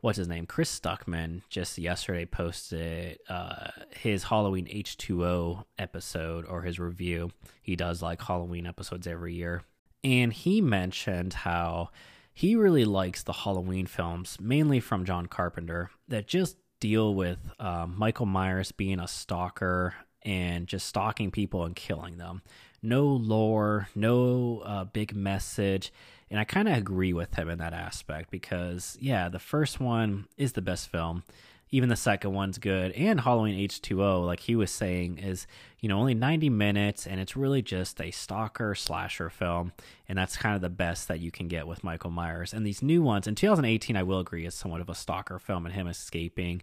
what's 0.00 0.18
his 0.18 0.28
name? 0.28 0.46
Chris 0.46 0.78
Stuckman 0.78 1.42
just 1.48 1.78
yesterday 1.78 2.24
posted 2.24 3.18
uh, 3.28 3.68
his 3.90 4.24
Halloween 4.24 4.66
H 4.70 4.96
two 4.96 5.24
O 5.24 5.64
episode 5.78 6.46
or 6.46 6.62
his 6.62 6.78
review. 6.78 7.30
He 7.62 7.76
does 7.76 8.02
like 8.02 8.22
Halloween 8.22 8.66
episodes 8.66 9.06
every 9.06 9.34
year, 9.34 9.62
and 10.02 10.32
he 10.32 10.60
mentioned 10.60 11.32
how 11.34 11.90
he 12.32 12.56
really 12.56 12.84
likes 12.84 13.22
the 13.22 13.32
Halloween 13.32 13.86
films, 13.86 14.38
mainly 14.40 14.80
from 14.80 15.04
John 15.04 15.26
Carpenter, 15.26 15.90
that 16.08 16.26
just 16.26 16.56
deal 16.78 17.14
with 17.14 17.38
uh, 17.58 17.86
Michael 17.86 18.24
Myers 18.24 18.72
being 18.72 19.00
a 19.00 19.06
stalker 19.06 19.94
and 20.22 20.66
just 20.66 20.86
stalking 20.86 21.30
people 21.30 21.64
and 21.64 21.76
killing 21.76 22.16
them. 22.16 22.40
No 22.82 23.06
lore, 23.06 23.88
no 23.94 24.62
uh, 24.64 24.84
big 24.84 25.14
message. 25.14 25.92
And 26.30 26.38
I 26.38 26.44
kind 26.44 26.68
of 26.68 26.76
agree 26.76 27.12
with 27.12 27.34
him 27.34 27.50
in 27.50 27.58
that 27.58 27.72
aspect 27.72 28.30
because, 28.30 28.96
yeah, 29.00 29.28
the 29.28 29.40
first 29.40 29.80
one 29.80 30.26
is 30.36 30.52
the 30.52 30.62
best 30.62 30.88
film. 30.88 31.24
Even 31.72 31.88
the 31.88 31.96
second 31.96 32.32
one's 32.32 32.58
good. 32.58 32.90
And 32.92 33.20
halloween 33.20 33.56
h2o 33.56 34.26
like 34.26 34.40
he 34.40 34.56
was 34.56 34.72
saying 34.72 35.18
is 35.18 35.46
you 35.78 35.88
know 35.88 36.00
only 36.00 36.14
90 36.14 36.50
minutes 36.50 37.06
and 37.06 37.20
it's 37.20 37.36
really 37.36 37.62
just 37.62 38.00
a 38.00 38.10
stalker 38.10 38.74
slasher 38.74 39.30
film. 39.30 39.72
And 40.08 40.18
that's 40.18 40.36
kind 40.36 40.56
of 40.56 40.62
the 40.62 40.70
best 40.70 41.06
that 41.08 41.20
you 41.20 41.30
can 41.30 41.46
get 41.46 41.68
with 41.68 41.84
michael 41.84 42.10
myers. 42.10 42.52
And 42.52 42.66
these 42.66 42.82
new 42.82 43.02
ones 43.02 43.28
in 43.28 43.36
2018 43.36 43.96
i 43.96 44.02
will 44.02 44.18
agree 44.18 44.46
is 44.46 44.54
somewhat 44.54 44.80
of 44.80 44.88
a 44.88 44.96
stalker 44.96 45.38
film 45.38 45.64
and 45.64 45.74
him 45.74 45.86
escaping. 45.86 46.62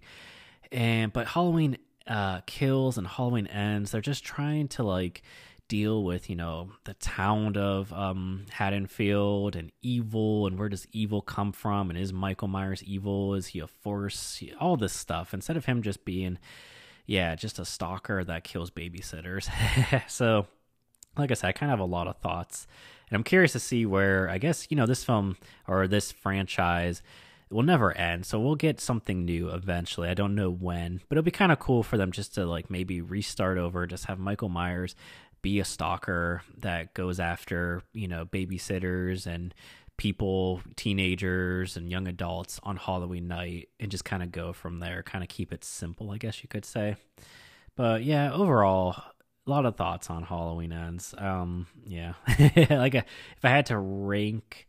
And 0.74 1.14
but 1.14 1.28
halloween 1.28 1.78
uh, 2.06 2.42
kills 2.46 2.98
and 2.98 3.08
halloween 3.08 3.48
ends 3.48 3.92
they're 3.92 4.02
just 4.02 4.26
trying 4.26 4.68
to 4.70 4.84
like 4.84 5.24
deal 5.68 6.04
with 6.04 6.30
you 6.30 6.36
know 6.36 6.72
the 6.86 6.94
town 6.96 7.58
of 7.58 7.92
um, 7.94 8.46
Haddonfield 8.52 9.56
and 9.56 9.72
evil 9.82 10.48
and 10.48 10.58
where 10.58 10.70
does 10.70 10.88
evil 10.92 11.22
come 11.22 11.52
from 11.52 11.90
and 11.90 11.98
is 11.98 12.14
Michael 12.14 12.48
Myers 12.48 12.84
evil? 12.84 13.34
Is 13.36 13.48
he 13.48 13.60
a 13.60 13.68
force? 13.68 14.44
All 14.60 14.78
this 14.78 14.94
stuff 14.94 15.34
instead 15.34 15.58
of 15.58 15.66
him 15.66 15.82
just 15.82 16.06
being 16.06 16.38
yeah 17.06 17.36
just 17.36 17.60
a 17.60 17.66
stalker 17.66 18.24
that 18.24 18.44
kills 18.44 18.72
babysitters. 18.72 19.50
so 20.10 20.48
like 21.18 21.32
I 21.32 21.34
said, 21.34 21.48
I 21.48 21.52
kind 21.52 21.72
of 21.72 21.80
have 21.80 21.88
a 21.88 21.92
lot 21.92 22.08
of 22.08 22.18
thoughts, 22.18 22.68
and 23.10 23.16
I'm 23.16 23.24
curious 23.24 23.54
to 23.54 23.60
see 23.60 23.86
where 23.86 24.30
I 24.30 24.38
guess 24.38 24.68
you 24.70 24.78
know 24.78 24.86
this 24.86 25.04
film 25.04 25.38
or 25.68 25.88
this 25.88 26.12
franchise 26.12 27.02
will 27.50 27.64
never 27.64 27.96
end. 27.96 28.26
So 28.26 28.40
we'll 28.40 28.56
get 28.56 28.80
something 28.80 29.24
new 29.24 29.50
eventually. 29.50 30.10
I 30.10 30.14
don't 30.14 30.36
know 30.36 30.50
when, 30.50 31.02
but 31.08 31.18
it'll 31.18 31.26
be 31.26 31.32
kind 31.32 31.52
of 31.52 31.60
cool 31.60 31.82
for 31.84 31.98
them 31.98 32.12
just 32.12 32.36
to 32.36 32.46
like 32.46 32.70
maybe 32.70 33.02
restart 33.02 33.58
over, 33.58 33.88
just 33.88 34.06
have 34.06 34.20
Michael 34.20 34.50
Myers 34.50 34.96
be 35.42 35.60
a 35.60 35.66
stalker 35.66 36.42
that 36.58 36.94
goes 36.94 37.20
after 37.20 37.82
you 37.94 38.08
know 38.08 38.26
babysitters 38.26 39.26
and 39.26 39.54
people 39.98 40.62
teenagers 40.76 41.76
and 41.76 41.90
young 41.90 42.08
adults 42.08 42.60
on 42.64 42.78
halloween 42.78 43.28
night 43.28 43.70
and 43.80 43.90
just 43.90 44.06
kind 44.06 44.22
of 44.22 44.32
go 44.32 44.54
from 44.54 44.80
there 44.80 45.02
kind 45.02 45.24
of 45.24 45.30
keep 45.30 45.52
it 45.52 45.64
simple 45.64 46.12
i 46.12 46.18
guess 46.18 46.44
you 46.44 46.50
could 46.50 46.66
say. 46.66 46.96
But 47.76 48.04
yeah 48.04 48.32
overall 48.34 48.96
a 49.46 49.50
lot 49.50 49.66
of 49.66 49.76
thoughts 49.76 50.10
on 50.10 50.24
halloween 50.24 50.72
ends. 50.72 51.14
Um 51.18 51.68
yeah. 51.86 52.14
Like 52.70 52.96
a, 52.96 53.00
uh, 53.00 53.04
if 53.38 53.46
i 53.46 53.50
had 53.50 53.68
to 53.68 53.78
rank 53.78 54.68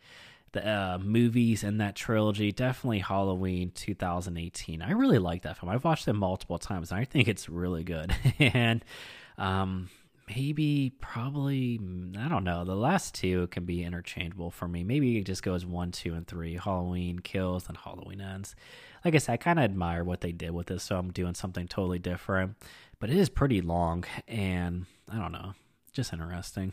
the 0.53 0.67
uh, 0.67 0.99
movies 0.99 1.63
in 1.63 1.77
that 1.79 1.95
trilogy 1.95 2.53
definitely 2.53 3.01
halloween 3.01 3.71
2018 3.75 4.81
i 4.81 4.93
really 4.93 5.19
like 5.19 5.43
that 5.43 5.59
film. 5.59 5.69
I've 5.71 5.85
watched 5.85 6.09
it 6.09 6.15
multiple 6.15 6.59
times 6.59 6.91
and 6.91 7.01
i 7.01 7.05
think 7.05 7.29
it's 7.29 7.49
really 7.49 7.85
good. 7.85 8.15
And 8.39 8.83
um 9.37 9.91
maybe 10.35 10.93
probably 11.01 11.79
mm, 11.79 12.17
I 12.17 12.29
don't 12.29 12.45
know. 12.45 12.65
The 12.65 12.75
last 12.75 13.15
two 13.15 13.47
can 13.49 13.65
be 13.65 13.85
interchangeable 13.85 14.51
for 14.51 14.69
me. 14.69 14.85
Maybe 14.85 15.19
it 15.19 15.25
just 15.25 15.43
goes 15.43 15.65
one, 15.65 15.93
two, 15.93 16.15
and 16.15 16.27
three. 16.27 16.57
Halloween 16.57 17.19
kills 17.21 17.69
and 17.69 17.77
Halloween 17.77 18.21
ends. 18.21 18.55
Like 19.05 19.15
I 19.15 19.19
said, 19.19 19.33
I 19.35 19.37
kind 19.37 19.59
of 19.59 19.65
admire 19.65 20.05
what 20.05 20.21
they 20.21 20.33
did 20.33 20.51
with 20.51 20.67
this, 20.67 20.83
so 20.83 20.99
I'm 20.99 21.13
doing 21.13 21.35
something 21.35 21.69
totally 21.69 21.99
different. 21.99 22.57
But 22.99 23.11
it 23.11 23.17
is 23.17 23.29
pretty 23.29 23.61
long, 23.61 24.05
and 24.27 24.87
I 25.09 25.19
don't 25.19 25.33
know, 25.33 25.55
just 25.93 26.13
interesting. 26.13 26.73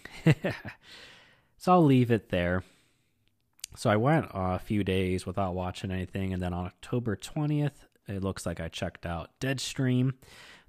so 1.57 1.71
I'll 1.71 1.85
leave 1.85 2.11
it 2.11 2.29
there. 2.29 2.63
So 3.77 3.89
I 3.89 3.97
went 3.97 4.27
a 4.33 4.57
few 4.57 4.83
days 4.83 5.25
without 5.25 5.53
watching 5.53 5.91
anything, 5.91 6.33
and 6.33 6.41
then 6.41 6.53
on 6.53 6.65
October 6.65 7.15
20th, 7.15 7.85
it 8.07 8.23
looks 8.23 8.45
like 8.45 8.59
I 8.59 8.69
checked 8.69 9.05
out 9.05 9.31
Deadstream. 9.39 10.13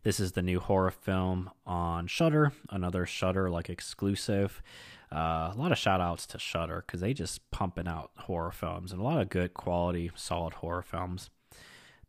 This 0.06 0.20
is 0.20 0.30
the 0.30 0.42
new 0.42 0.60
horror 0.60 0.92
film 0.92 1.50
on 1.66 2.06
Shudder, 2.06 2.52
another 2.70 3.06
Shudder 3.06 3.50
like 3.50 3.68
exclusive. 3.68 4.62
Uh, 5.12 5.50
a 5.52 5.54
lot 5.56 5.72
of 5.72 5.78
shout 5.78 6.00
outs 6.00 6.28
to 6.28 6.38
Shudder 6.38 6.84
because 6.86 7.00
they 7.00 7.12
just 7.12 7.50
pumping 7.50 7.88
out 7.88 8.12
horror 8.16 8.52
films 8.52 8.92
and 8.92 9.00
a 9.00 9.02
lot 9.04 9.20
of 9.20 9.28
good 9.30 9.52
quality, 9.52 10.12
solid 10.14 10.52
horror 10.52 10.82
films. 10.82 11.28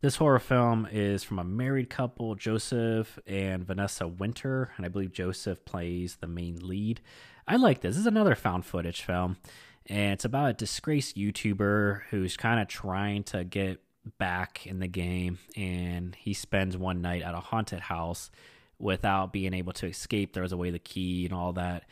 This 0.00 0.14
horror 0.14 0.38
film 0.38 0.86
is 0.92 1.24
from 1.24 1.40
a 1.40 1.44
married 1.44 1.90
couple, 1.90 2.36
Joseph 2.36 3.18
and 3.26 3.66
Vanessa 3.66 4.06
Winter, 4.06 4.70
and 4.76 4.86
I 4.86 4.90
believe 4.90 5.10
Joseph 5.10 5.64
plays 5.64 6.18
the 6.20 6.28
main 6.28 6.60
lead. 6.60 7.00
I 7.48 7.56
like 7.56 7.80
this. 7.80 7.96
This 7.96 8.02
is 8.02 8.06
another 8.06 8.36
found 8.36 8.64
footage 8.64 9.02
film, 9.02 9.38
and 9.86 10.12
it's 10.12 10.24
about 10.24 10.50
a 10.50 10.52
disgraced 10.52 11.16
YouTuber 11.16 12.02
who's 12.10 12.36
kind 12.36 12.60
of 12.60 12.68
trying 12.68 13.24
to 13.24 13.42
get 13.42 13.82
back 14.18 14.66
in 14.66 14.78
the 14.78 14.88
game 14.88 15.38
and 15.56 16.14
he 16.14 16.32
spends 16.32 16.76
one 16.76 17.02
night 17.02 17.22
at 17.22 17.34
a 17.34 17.40
haunted 17.40 17.80
house 17.80 18.30
without 18.78 19.32
being 19.32 19.54
able 19.54 19.72
to 19.74 19.86
escape. 19.86 20.32
There 20.32 20.42
was 20.42 20.52
away 20.52 20.70
the 20.70 20.78
key 20.78 21.24
and 21.24 21.34
all 21.34 21.52
that. 21.54 21.84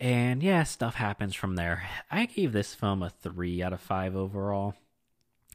And 0.00 0.42
yeah, 0.42 0.64
stuff 0.64 0.96
happens 0.96 1.34
from 1.34 1.56
there. 1.56 1.88
I 2.10 2.26
gave 2.26 2.52
this 2.52 2.74
film 2.74 3.02
a 3.02 3.10
3 3.10 3.62
out 3.62 3.72
of 3.72 3.80
5 3.80 4.16
overall. 4.16 4.74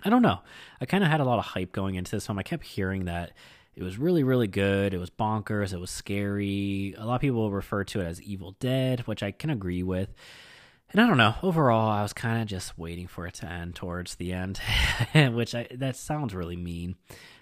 I 0.03 0.09
don't 0.09 0.21
know. 0.21 0.39
I 0.79 0.85
kind 0.85 1.03
of 1.03 1.09
had 1.09 1.19
a 1.19 1.25
lot 1.25 1.39
of 1.39 1.45
hype 1.45 1.71
going 1.71 1.95
into 1.95 2.11
this 2.11 2.25
film. 2.25 2.39
I 2.39 2.43
kept 2.43 2.63
hearing 2.63 3.05
that 3.05 3.33
it 3.75 3.83
was 3.83 3.97
really, 3.97 4.23
really 4.23 4.47
good. 4.47 4.93
It 4.93 4.97
was 4.97 5.09
bonkers. 5.09 5.73
It 5.73 5.79
was 5.79 5.91
scary. 5.91 6.95
A 6.97 7.05
lot 7.05 7.15
of 7.15 7.21
people 7.21 7.51
refer 7.51 7.83
to 7.85 8.01
it 8.01 8.05
as 8.05 8.21
Evil 8.21 8.55
Dead, 8.59 9.01
which 9.01 9.21
I 9.21 9.31
can 9.31 9.49
agree 9.49 9.83
with. 9.83 10.09
And 10.91 11.01
I 11.01 11.07
don't 11.07 11.17
know. 11.17 11.35
Overall, 11.43 11.89
I 11.89 12.01
was 12.01 12.13
kind 12.13 12.41
of 12.41 12.47
just 12.47 12.77
waiting 12.77 13.07
for 13.07 13.27
it 13.27 13.35
to 13.35 13.45
end 13.51 13.75
towards 13.75 14.15
the 14.15 14.33
end, 14.33 14.59
which 15.13 15.53
I, 15.53 15.67
that 15.75 15.95
sounds 15.95 16.33
really 16.33 16.55
mean, 16.57 16.95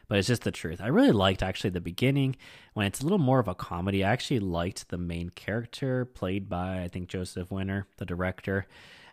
but 0.08 0.18
it's 0.18 0.28
just 0.28 0.44
the 0.44 0.52
truth. 0.52 0.80
I 0.82 0.88
really 0.88 1.12
liked 1.12 1.44
actually 1.44 1.72
the 1.72 1.82
beginning 1.82 2.36
when 2.74 2.86
it's 2.86 3.02
a 3.02 3.04
little 3.04 3.18
more 3.18 3.40
of 3.40 3.48
a 3.48 3.56
comedy. 3.56 4.04
I 4.04 4.12
actually 4.12 4.40
liked 4.40 4.90
the 4.90 4.98
main 4.98 5.30
character 5.30 6.06
played 6.06 6.48
by 6.50 6.82
I 6.82 6.88
think 6.88 7.10
Joseph 7.10 7.52
Winter, 7.52 7.88
the 7.98 8.06
director. 8.06 8.66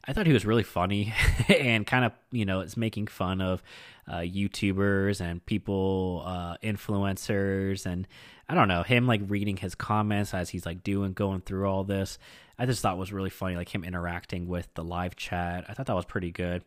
I 0.06 0.12
thought 0.12 0.26
he 0.26 0.32
was 0.32 0.44
really 0.44 0.62
funny 0.62 1.14
and 1.48 1.86
kind 1.86 2.04
of, 2.04 2.12
you 2.30 2.44
know, 2.44 2.60
it's 2.60 2.76
making 2.76 3.06
fun 3.06 3.40
of 3.40 3.62
uh, 4.06 4.18
YouTubers 4.18 5.20
and 5.20 5.44
people, 5.46 6.22
uh, 6.26 6.56
influencers, 6.62 7.86
and 7.86 8.06
I 8.48 8.54
don't 8.54 8.68
know 8.68 8.82
him 8.82 9.06
like 9.06 9.22
reading 9.26 9.56
his 9.56 9.74
comments 9.74 10.34
as 10.34 10.50
he's 10.50 10.66
like 10.66 10.84
doing 10.84 11.14
going 11.14 11.40
through 11.40 11.66
all 11.66 11.84
this. 11.84 12.18
I 12.58 12.66
just 12.66 12.82
thought 12.82 12.98
was 12.98 13.12
really 13.12 13.30
funny, 13.30 13.56
like 13.56 13.74
him 13.74 13.82
interacting 13.82 14.46
with 14.46 14.68
the 14.74 14.84
live 14.84 15.16
chat. 15.16 15.64
I 15.68 15.74
thought 15.74 15.86
that 15.86 15.96
was 15.96 16.04
pretty 16.04 16.30
good. 16.30 16.62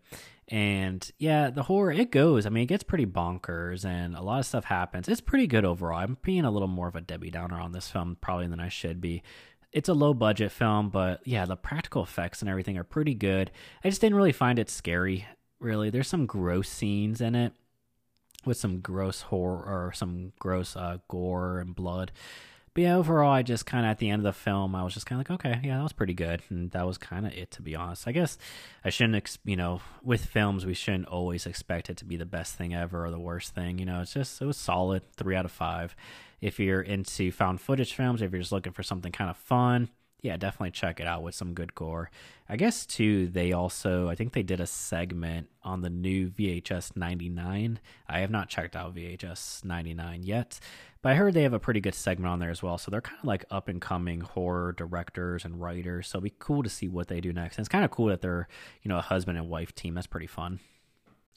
And 0.49 1.09
yeah, 1.17 1.49
the 1.49 1.63
horror 1.63 1.91
it 1.91 2.11
goes. 2.11 2.45
I 2.45 2.49
mean, 2.49 2.63
it 2.63 2.67
gets 2.67 2.83
pretty 2.83 3.05
bonkers, 3.05 3.83
and 3.83 4.15
a 4.15 4.21
lot 4.21 4.39
of 4.39 4.45
stuff 4.45 4.63
happens. 4.65 5.09
It's 5.09 5.19
pretty 5.19 5.47
good 5.47 5.65
overall. 5.65 5.99
I'm 5.99 6.17
being 6.21 6.45
a 6.45 6.51
little 6.51 6.69
more 6.69 6.87
of 6.87 6.95
a 6.95 7.01
Debbie 7.01 7.31
Downer 7.31 7.59
on 7.59 7.73
this 7.73 7.89
film 7.89 8.17
probably 8.21 8.47
than 8.47 8.61
I 8.61 8.69
should 8.69 9.01
be 9.01 9.23
it's 9.73 9.89
a 9.89 9.93
low 9.93 10.13
budget 10.13 10.51
film, 10.51 10.89
but 10.89 11.21
yeah, 11.25 11.45
the 11.45 11.55
practical 11.55 12.03
effects 12.03 12.41
and 12.41 12.49
everything 12.49 12.77
are 12.77 12.83
pretty 12.83 13.13
good. 13.13 13.51
I 13.83 13.89
just 13.89 14.01
didn't 14.01 14.15
really 14.15 14.31
find 14.31 14.59
it 14.59 14.69
scary, 14.69 15.27
really. 15.59 15.89
There's 15.89 16.07
some 16.07 16.25
gross 16.25 16.69
scenes 16.69 17.21
in 17.21 17.35
it 17.35 17.53
with 18.45 18.57
some 18.57 18.79
gross 18.79 19.21
horror 19.21 19.63
or 19.65 19.91
some 19.93 20.31
gross 20.39 20.75
uh, 20.75 20.97
gore 21.07 21.59
and 21.59 21.75
blood. 21.75 22.11
But 22.77 22.83
yeah, 22.83 22.97
overall, 22.97 23.31
I 23.31 23.41
just 23.41 23.65
kind 23.65 23.87
of 23.87 23.89
at 23.89 23.97
the 23.97 24.11
end 24.11 24.19
of 24.19 24.23
the 24.23 24.39
film, 24.39 24.75
I 24.75 24.83
was 24.83 24.93
just 24.93 25.07
kind 25.07 25.19
of 25.19 25.27
like, 25.27 25.39
okay, 25.43 25.59
yeah, 25.67 25.77
that 25.77 25.83
was 25.83 25.93
pretty 25.93 26.13
good, 26.13 26.43
and 26.51 26.69
that 26.69 26.85
was 26.85 26.99
kind 26.99 27.25
of 27.25 27.33
it, 27.33 27.49
to 27.53 27.63
be 27.63 27.75
honest. 27.75 28.07
I 28.07 28.11
guess 28.11 28.37
I 28.85 28.91
shouldn't, 28.91 29.15
ex- 29.15 29.39
you 29.43 29.55
know, 29.55 29.81
with 30.03 30.23
films, 30.23 30.63
we 30.63 30.75
shouldn't 30.75 31.07
always 31.07 31.47
expect 31.47 31.89
it 31.89 31.97
to 31.97 32.05
be 32.05 32.17
the 32.17 32.25
best 32.27 32.53
thing 32.53 32.75
ever 32.75 33.03
or 33.03 33.09
the 33.09 33.19
worst 33.19 33.55
thing. 33.55 33.79
You 33.79 33.87
know, 33.87 34.01
it's 34.01 34.13
just 34.13 34.39
it 34.43 34.45
was 34.45 34.57
solid, 34.57 35.01
three 35.13 35.35
out 35.35 35.43
of 35.43 35.51
five. 35.51 35.95
If 36.39 36.59
you're 36.59 36.83
into 36.83 37.31
found 37.31 37.61
footage 37.61 37.95
films, 37.95 38.21
if 38.21 38.31
you're 38.31 38.41
just 38.41 38.51
looking 38.51 38.73
for 38.73 38.83
something 38.83 39.11
kind 39.11 39.31
of 39.31 39.37
fun, 39.37 39.89
yeah, 40.21 40.35
definitely 40.37 40.71
check 40.71 40.99
it 40.99 41.07
out 41.07 41.21
with 41.21 41.35
some 41.35 41.53
good 41.53 41.75
gore. 41.75 42.09
I 42.49 42.55
guess 42.55 42.85
too, 42.85 43.27
they 43.27 43.51
also 43.51 44.09
I 44.09 44.15
think 44.15 44.33
they 44.33 44.43
did 44.43 44.59
a 44.59 44.67
segment 44.67 45.47
on 45.63 45.81
the 45.81 45.89
new 45.89 46.29
VHS 46.29 46.95
99. 46.95 47.79
I 48.07 48.19
have 48.19 48.31
not 48.31 48.49
checked 48.49 48.75
out 48.75 48.95
VHS 48.95 49.63
99 49.63 50.23
yet, 50.23 50.59
but 51.01 51.11
I 51.11 51.15
heard 51.15 51.33
they 51.33 51.43
have 51.43 51.53
a 51.53 51.59
pretty 51.59 51.81
good 51.81 51.95
segment 51.95 52.31
on 52.31 52.39
there 52.39 52.49
as 52.49 52.63
well. 52.63 52.77
So 52.77 52.89
they're 52.89 53.01
kind 53.01 53.19
of 53.19 53.25
like 53.25 53.45
up 53.51 53.67
and 53.67 53.79
coming 53.79 54.21
horror 54.21 54.73
directors 54.73 55.45
and 55.45 55.61
writers. 55.61 56.07
So 56.07 56.17
it'll 56.17 56.23
be 56.23 56.33
cool 56.39 56.63
to 56.63 56.69
see 56.69 56.87
what 56.87 57.07
they 57.07 57.21
do 57.21 57.31
next. 57.31 57.57
And 57.57 57.63
it's 57.63 57.69
kind 57.69 57.85
of 57.85 57.91
cool 57.91 58.07
that 58.07 58.21
they're, 58.21 58.47
you 58.81 58.89
know, 58.89 58.97
a 58.97 59.01
husband 59.01 59.37
and 59.37 59.49
wife 59.49 59.75
team. 59.75 59.93
That's 59.93 60.07
pretty 60.07 60.27
fun. 60.27 60.59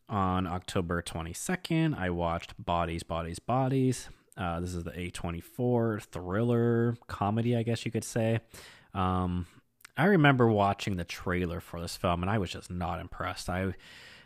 On 0.08 0.46
October 0.46 1.02
22nd, 1.02 1.96
I 1.96 2.10
watched 2.10 2.54
Bodies, 2.58 3.02
Bodies, 3.02 3.38
Bodies. 3.38 4.08
Uh, 4.36 4.60
this 4.60 4.74
is 4.74 4.84
the 4.84 4.92
A24 4.92 6.02
thriller 6.02 6.96
comedy, 7.08 7.56
I 7.56 7.62
guess 7.62 7.84
you 7.84 7.90
could 7.90 8.04
say. 8.04 8.40
Um, 8.94 9.46
I 9.96 10.04
remember 10.06 10.48
watching 10.48 10.96
the 10.96 11.04
trailer 11.04 11.60
for 11.60 11.80
this 11.80 11.96
film 11.96 12.22
and 12.22 12.30
I 12.30 12.38
was 12.38 12.50
just 12.50 12.70
not 12.70 13.00
impressed. 13.00 13.48
I 13.48 13.74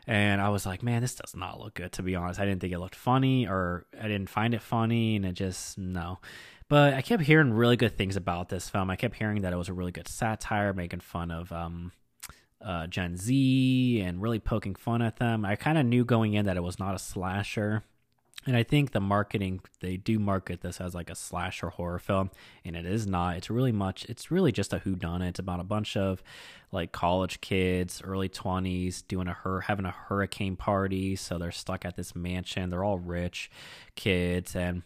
and 0.06 0.40
I 0.40 0.50
was 0.50 0.66
like, 0.66 0.82
man, 0.82 1.00
this 1.00 1.14
does 1.14 1.34
not 1.34 1.58
look 1.58 1.74
good 1.74 1.92
to 1.92 2.02
be 2.02 2.14
honest. 2.14 2.38
I 2.38 2.44
didn't 2.44 2.60
think 2.60 2.72
it 2.72 2.78
looked 2.78 2.94
funny 2.94 3.48
or 3.48 3.86
I 3.98 4.02
didn't 4.06 4.28
find 4.28 4.54
it 4.54 4.62
funny 4.62 5.16
and 5.16 5.24
it 5.24 5.32
just 5.32 5.78
no. 5.78 6.18
But 6.68 6.94
I 6.94 7.02
kept 7.02 7.22
hearing 7.22 7.52
really 7.52 7.76
good 7.76 7.96
things 7.96 8.16
about 8.16 8.48
this 8.48 8.68
film. 8.68 8.90
I 8.90 8.96
kept 8.96 9.16
hearing 9.16 9.42
that 9.42 9.52
it 9.52 9.56
was 9.56 9.68
a 9.68 9.74
really 9.74 9.92
good 9.92 10.08
satire 10.08 10.72
making 10.72 11.00
fun 11.00 11.30
of 11.30 11.50
um 11.52 11.92
uh, 12.64 12.86
Gen 12.86 13.16
Z 13.16 14.00
and 14.00 14.22
really 14.22 14.38
poking 14.38 14.74
fun 14.74 15.02
at 15.02 15.16
them. 15.16 15.44
I 15.44 15.56
kind 15.56 15.76
of 15.76 15.84
knew 15.84 16.04
going 16.04 16.34
in 16.34 16.46
that 16.46 16.56
it 16.56 16.62
was 16.62 16.78
not 16.78 16.94
a 16.94 16.98
slasher. 16.98 17.82
And 18.46 18.56
I 18.56 18.62
think 18.62 18.92
the 18.92 19.00
marketing, 19.00 19.60
they 19.80 19.96
do 19.96 20.18
market 20.18 20.60
this 20.60 20.80
as 20.80 20.94
like 20.94 21.08
a 21.08 21.14
slasher 21.14 21.70
horror 21.70 21.98
film, 21.98 22.30
and 22.64 22.76
it 22.76 22.84
is 22.84 23.06
not. 23.06 23.36
It's 23.36 23.48
really 23.48 23.72
much, 23.72 24.04
it's 24.04 24.30
really 24.30 24.52
just 24.52 24.74
a 24.74 24.80
whodunit. 24.80 25.28
It's 25.28 25.38
about 25.38 25.60
a 25.60 25.64
bunch 25.64 25.96
of 25.96 26.22
like 26.70 26.92
college 26.92 27.40
kids, 27.40 28.02
early 28.04 28.28
20s, 28.28 29.02
doing 29.08 29.28
a 29.28 29.32
her 29.32 29.62
having 29.62 29.86
a 29.86 29.90
hurricane 29.90 30.56
party. 30.56 31.16
So 31.16 31.38
they're 31.38 31.52
stuck 31.52 31.86
at 31.86 31.96
this 31.96 32.14
mansion. 32.14 32.68
They're 32.68 32.84
all 32.84 32.98
rich 32.98 33.50
kids. 33.94 34.54
And 34.54 34.82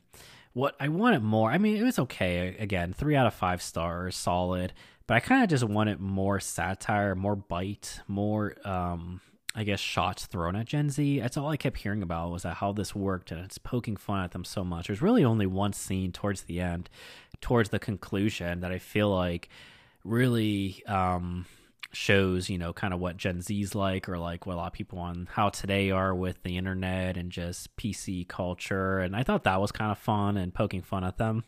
what 0.53 0.77
I 0.79 0.89
wanted 0.89 1.23
more, 1.25 1.51
I 1.51 1.59
mean, 1.59 1.77
it 1.77 1.83
was 1.83 1.99
okay. 1.99 2.57
Again, 2.59 2.93
three 2.93 3.17
out 3.17 3.27
of 3.27 3.35
five 3.35 3.61
stars, 3.61 4.17
solid. 4.17 4.73
But 5.09 5.15
I 5.15 5.21
kind 5.21 5.43
of 5.43 5.49
just 5.49 5.65
wanted 5.65 6.01
more 6.01 6.39
satire, 6.39 7.15
more 7.15 7.35
bite, 7.35 8.01
more 8.07 8.55
um, 8.65 9.21
I 9.55 9.64
guess 9.64 9.80
shots 9.80 10.26
thrown 10.26 10.57
at 10.57 10.66
Gen 10.66 10.90
Z. 10.90 11.20
That's 11.20 11.36
all 11.36 11.49
I 11.49 11.57
kept 11.57 11.78
hearing 11.78 12.03
about 12.03 12.30
was 12.30 12.44
how 12.44 12.72
this 12.72 12.94
worked 12.94 13.32
and 13.32 13.40
it's 13.40 13.59
poking 13.59 13.96
fun 13.96 14.22
at 14.22 14.32
them 14.32 14.44
so 14.44 14.62
much. 14.62 14.86
There's 14.86 15.03
really 15.03 15.24
only 15.24 15.46
one 15.46 15.72
scene 15.72 16.12
towards 16.12 16.42
the 16.42 16.61
end, 16.61 16.90
towards 17.40 17.70
the 17.70 17.78
conclusion 17.78 18.61
that 18.61 18.72
I 18.72 18.78
feel 18.78 19.09
like 19.09 19.49
really 20.05 20.84
um, 20.86 21.46
shows, 21.92 22.51
you 22.51 22.59
know, 22.59 22.72
kind 22.72 22.92
of 22.92 23.01
what 23.01 23.16
Gen 23.16 23.40
Z's 23.40 23.74
like 23.74 24.09
or 24.09 24.18
like 24.18 24.46
what 24.46 24.55
a 24.55 24.57
lot 24.57 24.66
of 24.68 24.72
people 24.74 24.99
on 24.99 25.28
how 25.32 25.49
today 25.49 25.90
are 25.90 26.14
with 26.14 26.42
the 26.42 26.57
internet 26.57 27.16
and 27.16 27.32
just 27.32 27.74
PC 27.76 28.28
culture. 28.28 28.99
And 28.99 29.16
I 29.16 29.22
thought 29.22 29.44
that 29.44 29.61
was 29.61 29.72
kind 29.72 29.90
of 29.90 29.99
fun 29.99 30.36
and 30.36 30.55
poking 30.55 30.82
fun 30.82 31.05
at 31.05 31.16
them. 31.16 31.44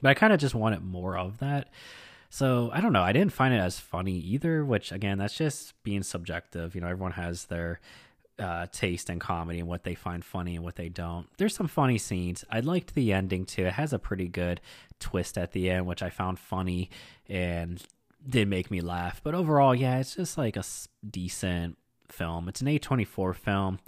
But 0.00 0.10
I 0.10 0.14
kind 0.14 0.32
of 0.32 0.40
just 0.40 0.54
wanted 0.54 0.82
more 0.82 1.16
of 1.16 1.38
that. 1.38 1.68
So 2.30 2.70
I 2.72 2.80
don't 2.80 2.92
know. 2.92 3.02
I 3.02 3.12
didn't 3.12 3.32
find 3.32 3.54
it 3.54 3.58
as 3.58 3.78
funny 3.78 4.18
either, 4.18 4.64
which 4.64 4.92
again, 4.92 5.18
that's 5.18 5.36
just 5.36 5.80
being 5.82 6.02
subjective. 6.02 6.74
You 6.74 6.80
know, 6.80 6.88
everyone 6.88 7.12
has 7.12 7.46
their 7.46 7.80
uh, 8.38 8.66
taste 8.70 9.08
in 9.08 9.18
comedy 9.18 9.60
and 9.60 9.68
what 9.68 9.84
they 9.84 9.94
find 9.94 10.24
funny 10.24 10.56
and 10.56 10.64
what 10.64 10.76
they 10.76 10.88
don't. 10.88 11.26
There's 11.38 11.54
some 11.54 11.68
funny 11.68 11.98
scenes. 11.98 12.44
I 12.50 12.60
liked 12.60 12.94
the 12.94 13.12
ending 13.12 13.46
too. 13.46 13.66
It 13.66 13.74
has 13.74 13.92
a 13.92 13.98
pretty 13.98 14.28
good 14.28 14.60
twist 15.00 15.38
at 15.38 15.52
the 15.52 15.70
end, 15.70 15.86
which 15.86 16.02
I 16.02 16.10
found 16.10 16.38
funny 16.38 16.90
and 17.28 17.82
did 18.28 18.48
make 18.48 18.70
me 18.70 18.80
laugh. 18.80 19.20
But 19.22 19.34
overall, 19.34 19.74
yeah, 19.74 19.98
it's 19.98 20.16
just 20.16 20.36
like 20.36 20.56
a 20.56 20.64
decent 21.08 21.78
film. 22.08 22.48
It's 22.48 22.60
an 22.60 22.68
A24 22.68 23.34
film. 23.34 23.78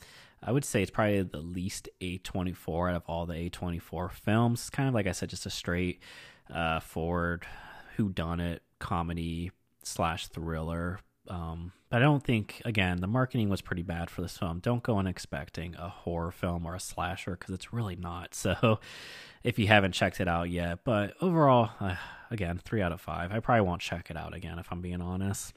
I 0.42 0.52
would 0.52 0.64
say 0.64 0.82
it's 0.82 0.90
probably 0.90 1.22
the 1.22 1.38
least 1.38 1.88
A24 2.00 2.90
out 2.90 2.96
of 2.96 3.02
all 3.06 3.26
the 3.26 3.34
A24 3.34 4.12
films. 4.12 4.60
It's 4.60 4.70
kind 4.70 4.88
of 4.88 4.94
like 4.94 5.06
I 5.06 5.12
said, 5.12 5.30
just 5.30 5.46
a 5.46 5.50
straight 5.50 6.00
uh, 6.52 6.80
forward 6.80 7.44
who 7.98 8.08
done 8.08 8.38
it 8.38 8.62
comedy 8.78 9.50
slash 9.82 10.28
thriller. 10.28 11.00
Um, 11.26 11.72
but 11.90 11.98
I 11.98 12.04
don't 12.04 12.24
think 12.24 12.62
again 12.64 12.98
the 13.00 13.06
marketing 13.06 13.50
was 13.50 13.60
pretty 13.60 13.82
bad 13.82 14.08
for 14.08 14.22
this 14.22 14.38
film. 14.38 14.60
Don't 14.60 14.82
go 14.84 14.98
in 15.00 15.06
expecting 15.06 15.74
a 15.74 15.88
horror 15.88 16.30
film 16.30 16.64
or 16.64 16.74
a 16.74 16.80
slasher 16.80 17.32
because 17.32 17.52
it's 17.52 17.72
really 17.72 17.96
not. 17.96 18.34
So 18.34 18.78
if 19.42 19.58
you 19.58 19.66
haven't 19.66 19.92
checked 19.92 20.20
it 20.20 20.28
out 20.28 20.48
yet, 20.48 20.80
but 20.84 21.14
overall, 21.20 21.70
uh, 21.80 21.96
again, 22.30 22.60
three 22.64 22.82
out 22.82 22.92
of 22.92 23.00
five. 23.00 23.32
I 23.32 23.40
probably 23.40 23.66
won't 23.66 23.80
check 23.80 24.10
it 24.10 24.16
out 24.16 24.34
again 24.34 24.58
if 24.58 24.70
I'm 24.70 24.80
being 24.80 25.02
honest. 25.02 25.54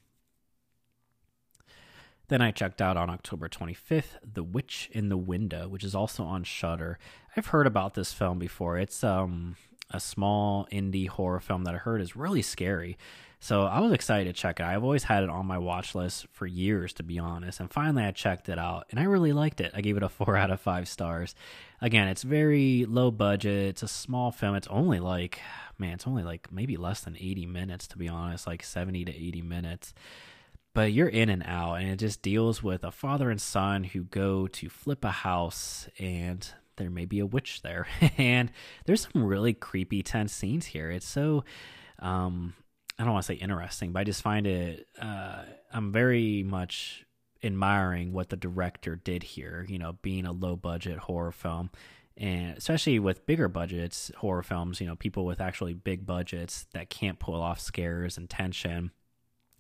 Then 2.28 2.42
I 2.42 2.52
checked 2.52 2.82
out 2.82 2.98
on 2.98 3.10
October 3.10 3.50
25th 3.50 4.18
The 4.34 4.44
Witch 4.44 4.90
in 4.94 5.10
the 5.10 5.18
Window, 5.18 5.68
which 5.68 5.84
is 5.84 5.94
also 5.94 6.24
on 6.24 6.44
Shudder. 6.44 6.98
I've 7.38 7.48
heard 7.48 7.68
about 7.68 7.94
this 7.94 8.14
film 8.14 8.40
before. 8.40 8.78
It's 8.78 9.04
um 9.04 9.58
a 9.92 10.00
small 10.00 10.68
indie 10.72 11.08
horror 11.08 11.40
film 11.40 11.64
that 11.66 11.76
I 11.76 11.78
heard 11.78 12.02
is 12.02 12.16
really 12.16 12.42
scary. 12.42 12.98
So 13.44 13.64
I 13.64 13.80
was 13.80 13.92
excited 13.92 14.34
to 14.36 14.40
check 14.40 14.60
it. 14.60 14.64
I've 14.64 14.84
always 14.84 15.04
had 15.04 15.24
it 15.24 15.30
on 15.30 15.48
my 15.48 15.58
watch 15.58 15.96
list 15.96 16.28
for 16.32 16.46
years, 16.46 16.94
to 16.94 17.04
be 17.04 17.18
honest. 17.18 17.60
And 17.60 17.72
finally, 17.72 18.04
I 18.04 18.12
checked 18.12 18.50
it 18.50 18.60
out, 18.60 18.86
and 18.92 19.00
I 19.00 19.04
really 19.04 19.34
liked 19.34 19.62
it. 19.62 19.72
I 19.74 19.82
gave 19.82 19.98
it 19.98 20.04
a 20.04 20.10
four 20.10 20.38
out 20.38 20.52
of 20.52 20.62
five 20.62 20.88
stars. 20.88 21.34
Again, 21.82 22.08
it's 22.08 22.22
very 22.22 22.86
low 22.88 23.10
budget. 23.10 23.70
It's 23.70 23.84
a 23.84 23.88
small 23.88 24.32
film. 24.32 24.56
It's 24.56 24.68
only 24.68 25.00
like, 25.00 25.40
man, 25.80 25.94
it's 25.94 26.06
only 26.06 26.22
like 26.22 26.52
maybe 26.52 26.78
less 26.78 27.02
than 27.02 27.18
80 27.18 27.48
minutes, 27.48 27.88
to 27.88 27.98
be 27.98 28.08
honest, 28.08 28.46
like 28.46 28.64
70 28.64 29.06
to 29.06 29.12
80 29.12 29.42
minutes 29.42 29.94
but 30.74 30.94
you're 30.94 31.10
in 31.10 31.30
and 31.30 31.44
out 31.46 31.76
and 31.76 31.90
it 31.90 31.98
just 31.98 32.22
deals 32.22 32.64
with 32.64 32.84
a 32.84 32.92
father 32.92 33.30
and 33.30 33.42
son 33.42 33.84
who 33.84 34.04
go 34.04 34.48
to 34.48 34.70
flip 34.70 35.04
a 35.04 35.12
house 35.12 35.90
and 36.00 36.54
there 36.78 36.90
may 36.90 37.06
be 37.06 37.20
a 37.20 37.26
witch 37.26 37.62
there. 37.62 37.88
and 38.18 38.52
there's 38.86 39.08
some 39.12 39.24
really 39.24 39.54
creepy, 39.54 40.04
tense 40.04 40.34
scenes 40.34 40.68
here. 40.68 40.90
It's 40.90 41.08
so, 41.08 41.44
um, 42.00 42.54
I 42.98 43.04
don't 43.04 43.14
want 43.14 43.26
to 43.26 43.34
say 43.34 43.40
interesting, 43.40 43.92
but 43.92 44.02
I 44.02 44.04
just 44.04 44.22
find 44.22 44.46
it, 44.48 44.88
uh, 45.00 45.44
I'm 45.74 45.92
very 45.92 46.44
much 46.44 47.06
admiring 47.44 48.14
what 48.14 48.30
the 48.30 48.36
director 48.36 48.96
did 48.96 49.24
here, 49.24 49.66
you 49.68 49.80
know, 49.80 49.98
being 50.02 50.26
a 50.26 50.32
low 50.32 50.56
budget 50.56 50.98
horror 51.00 51.32
film. 51.32 51.72
And 52.18 52.58
especially 52.58 53.00
with 53.00 53.26
bigger 53.26 53.48
budgets, 53.48 54.12
horror 54.18 54.44
films, 54.44 54.82
you 54.82 54.88
know, 54.88 54.96
people 54.96 55.26
with 55.26 55.42
actually 55.42 55.74
big 55.74 56.06
budgets 56.06 56.68
that 56.74 56.90
can't 56.90 57.20
pull 57.20 57.42
off 57.42 57.60
scares 57.60 58.18
and 58.18 58.30
tension. 58.30 58.92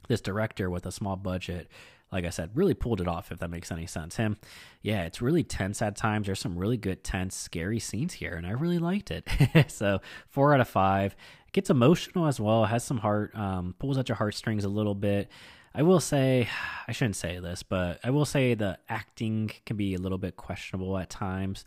This 0.07 0.21
director 0.21 0.69
with 0.69 0.85
a 0.85 0.91
small 0.91 1.15
budget 1.15 1.69
like 2.11 2.25
I 2.25 2.29
said, 2.29 2.51
really 2.53 2.73
pulled 2.73 2.99
it 2.99 3.07
off, 3.07 3.31
if 3.31 3.39
that 3.39 3.49
makes 3.49 3.71
any 3.71 3.85
sense. 3.85 4.17
Him, 4.17 4.37
yeah, 4.81 5.03
it's 5.03 5.21
really 5.21 5.43
tense 5.43 5.81
at 5.81 5.95
times. 5.95 6.25
There's 6.25 6.39
some 6.39 6.57
really 6.57 6.77
good, 6.77 7.03
tense, 7.03 7.35
scary 7.35 7.79
scenes 7.79 8.13
here, 8.13 8.33
and 8.33 8.45
I 8.45 8.51
really 8.51 8.79
liked 8.79 9.11
it. 9.11 9.27
so, 9.71 10.01
four 10.27 10.53
out 10.53 10.59
of 10.59 10.67
five. 10.67 11.15
It 11.47 11.53
gets 11.53 11.69
emotional 11.69 12.27
as 12.27 12.39
well, 12.39 12.65
has 12.65 12.83
some 12.83 12.97
heart, 12.97 13.35
um, 13.35 13.75
pulls 13.79 13.97
at 13.97 14.09
your 14.09 14.17
heartstrings 14.17 14.65
a 14.65 14.69
little 14.69 14.95
bit. 14.95 15.29
I 15.73 15.83
will 15.83 16.01
say, 16.01 16.49
I 16.87 16.91
shouldn't 16.91 17.15
say 17.15 17.39
this, 17.39 17.63
but 17.63 17.99
I 18.03 18.09
will 18.09 18.25
say 18.25 18.53
the 18.53 18.77
acting 18.89 19.51
can 19.65 19.77
be 19.77 19.93
a 19.95 19.99
little 19.99 20.17
bit 20.17 20.35
questionable 20.35 20.97
at 20.97 21.09
times. 21.09 21.65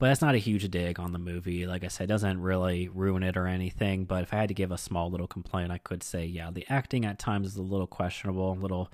But 0.00 0.08
that's 0.08 0.22
not 0.22 0.36
a 0.36 0.38
huge 0.38 0.68
dig 0.70 1.00
on 1.00 1.12
the 1.12 1.18
movie. 1.18 1.66
Like 1.66 1.82
I 1.82 1.88
said, 1.88 2.04
it 2.04 2.06
doesn't 2.06 2.40
really 2.40 2.88
ruin 2.88 3.24
it 3.24 3.36
or 3.36 3.48
anything. 3.48 4.04
But 4.04 4.22
if 4.22 4.32
I 4.32 4.36
had 4.36 4.48
to 4.48 4.54
give 4.54 4.70
a 4.70 4.78
small 4.78 5.10
little 5.10 5.26
complaint, 5.26 5.72
I 5.72 5.78
could 5.78 6.04
say, 6.04 6.24
yeah, 6.24 6.50
the 6.52 6.64
acting 6.68 7.04
at 7.04 7.18
times 7.18 7.48
is 7.48 7.56
a 7.56 7.62
little 7.62 7.88
questionable, 7.88 8.52
a 8.52 8.54
little 8.54 8.92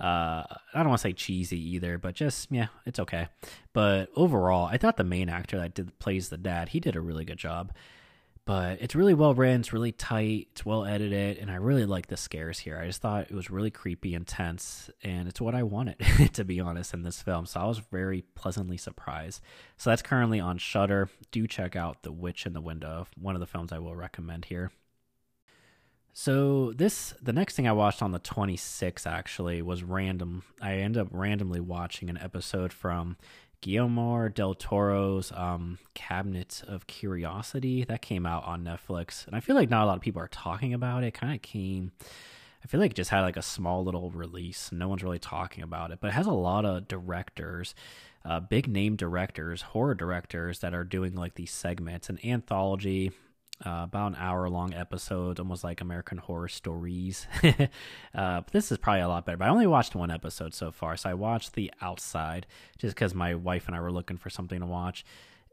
uh, 0.00 0.42
I 0.44 0.58
don't 0.74 0.88
want 0.88 1.00
to 1.00 1.08
say 1.08 1.12
cheesy 1.12 1.60
either, 1.74 1.98
but 1.98 2.14
just 2.14 2.48
yeah, 2.50 2.68
it's 2.86 2.98
okay. 2.98 3.28
But 3.72 4.08
overall, 4.16 4.66
I 4.66 4.78
thought 4.78 4.96
the 4.96 5.04
main 5.04 5.28
actor 5.28 5.58
that 5.58 5.74
did 5.74 5.98
plays 5.98 6.28
the 6.28 6.38
dad, 6.38 6.70
he 6.70 6.80
did 6.80 6.96
a 6.96 7.00
really 7.00 7.24
good 7.24 7.38
job. 7.38 7.72
But 8.44 8.82
it's 8.82 8.96
really 8.96 9.14
well 9.14 9.34
written, 9.34 9.60
it's 9.60 9.72
really 9.72 9.92
tight, 9.92 10.48
it's 10.50 10.66
well 10.66 10.84
edited, 10.84 11.38
and 11.38 11.48
I 11.48 11.56
really 11.56 11.84
like 11.84 12.08
the 12.08 12.16
scares 12.16 12.58
here. 12.58 12.76
I 12.76 12.86
just 12.86 13.00
thought 13.00 13.30
it 13.30 13.34
was 13.34 13.50
really 13.50 13.70
creepy 13.70 14.16
and 14.16 14.26
tense, 14.26 14.90
and 15.04 15.28
it's 15.28 15.40
what 15.40 15.54
I 15.54 15.62
wanted, 15.62 15.96
to 16.32 16.44
be 16.44 16.58
honest, 16.58 16.92
in 16.92 17.04
this 17.04 17.22
film. 17.22 17.46
So 17.46 17.60
I 17.60 17.66
was 17.66 17.78
very 17.78 18.22
pleasantly 18.34 18.78
surprised. 18.78 19.42
So 19.76 19.90
that's 19.90 20.02
currently 20.02 20.40
on 20.40 20.58
Shudder. 20.58 21.08
Do 21.30 21.46
check 21.46 21.76
out 21.76 22.02
The 22.02 22.10
Witch 22.10 22.44
in 22.44 22.52
the 22.52 22.60
Window, 22.60 23.06
one 23.16 23.36
of 23.36 23.40
the 23.40 23.46
films 23.46 23.70
I 23.70 23.78
will 23.78 23.94
recommend 23.94 24.46
here. 24.46 24.72
So 26.12 26.72
this 26.72 27.14
the 27.22 27.32
next 27.32 27.56
thing 27.56 27.66
I 27.66 27.72
watched 27.72 28.02
on 28.02 28.12
the 28.12 28.20
26th 28.20 29.06
actually 29.06 29.62
was 29.62 29.82
random. 29.82 30.42
I 30.60 30.74
ended 30.74 31.00
up 31.00 31.08
randomly 31.10 31.60
watching 31.60 32.10
an 32.10 32.18
episode 32.18 32.72
from 32.72 33.16
Guillermo 33.62 34.28
del 34.28 34.54
Toro's 34.54 35.32
um, 35.32 35.78
Cabinet 35.94 36.62
of 36.68 36.86
Curiosity 36.86 37.84
that 37.84 38.02
came 38.02 38.26
out 38.26 38.44
on 38.44 38.64
Netflix, 38.64 39.26
and 39.26 39.34
I 39.34 39.40
feel 39.40 39.56
like 39.56 39.70
not 39.70 39.84
a 39.84 39.86
lot 39.86 39.96
of 39.96 40.02
people 40.02 40.20
are 40.20 40.28
talking 40.28 40.74
about 40.74 41.02
it. 41.02 41.14
Kind 41.14 41.34
of 41.34 41.40
came. 41.40 41.92
I 42.62 42.68
feel 42.68 42.78
like 42.78 42.90
it 42.90 42.96
just 42.96 43.10
had 43.10 43.22
like 43.22 43.38
a 43.38 43.42
small 43.42 43.82
little 43.82 44.10
release. 44.10 44.70
No 44.70 44.88
one's 44.88 45.02
really 45.02 45.18
talking 45.18 45.64
about 45.64 45.92
it, 45.92 45.98
but 46.00 46.08
it 46.08 46.14
has 46.14 46.26
a 46.26 46.32
lot 46.32 46.64
of 46.66 46.88
directors, 46.88 47.74
uh, 48.24 48.38
big 48.38 48.68
name 48.68 48.96
directors, 48.96 49.62
horror 49.62 49.94
directors 49.94 50.58
that 50.58 50.74
are 50.74 50.84
doing 50.84 51.14
like 51.14 51.34
these 51.34 51.50
segments, 51.50 52.10
an 52.10 52.18
anthology 52.22 53.12
uh, 53.64 53.82
about 53.84 54.08
an 54.08 54.16
hour 54.18 54.48
long 54.48 54.74
episode, 54.74 55.38
almost 55.38 55.64
like 55.64 55.80
American 55.80 56.18
Horror 56.18 56.48
Stories. 56.48 57.26
uh, 58.14 58.42
this 58.50 58.72
is 58.72 58.78
probably 58.78 59.02
a 59.02 59.08
lot 59.08 59.24
better, 59.24 59.38
but 59.38 59.46
I 59.46 59.50
only 59.50 59.66
watched 59.66 59.94
one 59.94 60.10
episode 60.10 60.54
so 60.54 60.72
far. 60.72 60.96
So 60.96 61.10
I 61.10 61.14
watched 61.14 61.54
The 61.54 61.72
Outside 61.80 62.46
just 62.78 62.94
because 62.94 63.14
my 63.14 63.34
wife 63.34 63.66
and 63.66 63.76
I 63.76 63.80
were 63.80 63.92
looking 63.92 64.16
for 64.16 64.30
something 64.30 64.60
to 64.60 64.66
watch. 64.66 65.04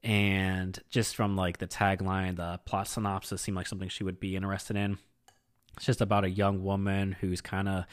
And 0.04 0.80
just 0.90 1.16
from 1.16 1.36
like 1.36 1.58
the 1.58 1.68
tagline, 1.68 2.38
the 2.38 2.60
plot 2.66 2.88
synopsis 2.88 3.42
seemed 3.42 3.58
like 3.58 3.68
something 3.68 3.90
she 3.90 4.04
would 4.04 4.20
be 4.20 4.36
interested 4.36 4.76
in. 4.76 4.98
It's 5.78 5.86
just 5.86 6.02
about 6.02 6.24
a 6.24 6.30
young 6.30 6.64
woman 6.64 7.16
who's 7.20 7.42
kind 7.42 7.70
of. 7.70 7.86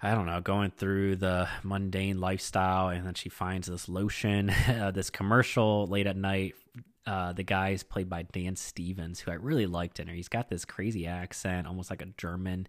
I 0.00 0.14
don't 0.14 0.26
know, 0.26 0.40
going 0.40 0.70
through 0.70 1.16
the 1.16 1.48
mundane 1.64 2.20
lifestyle, 2.20 2.90
and 2.90 3.04
then 3.04 3.14
she 3.14 3.28
finds 3.28 3.66
this 3.66 3.88
lotion, 3.88 4.48
uh, 4.68 4.92
this 4.92 5.10
commercial 5.10 5.88
late 5.88 6.06
at 6.06 6.16
night 6.16 6.54
uh, 7.06 7.32
the 7.32 7.42
guy 7.42 7.70
is 7.70 7.82
played 7.82 8.08
by 8.08 8.22
Dan 8.22 8.56
Stevens, 8.56 9.20
who 9.20 9.30
I 9.30 9.34
really 9.34 9.66
liked 9.66 9.98
in 10.00 10.08
her. 10.08 10.14
He's 10.14 10.28
got 10.28 10.48
this 10.48 10.64
crazy 10.64 11.06
accent, 11.06 11.66
almost 11.66 11.90
like 11.90 12.02
a 12.02 12.06
German 12.16 12.66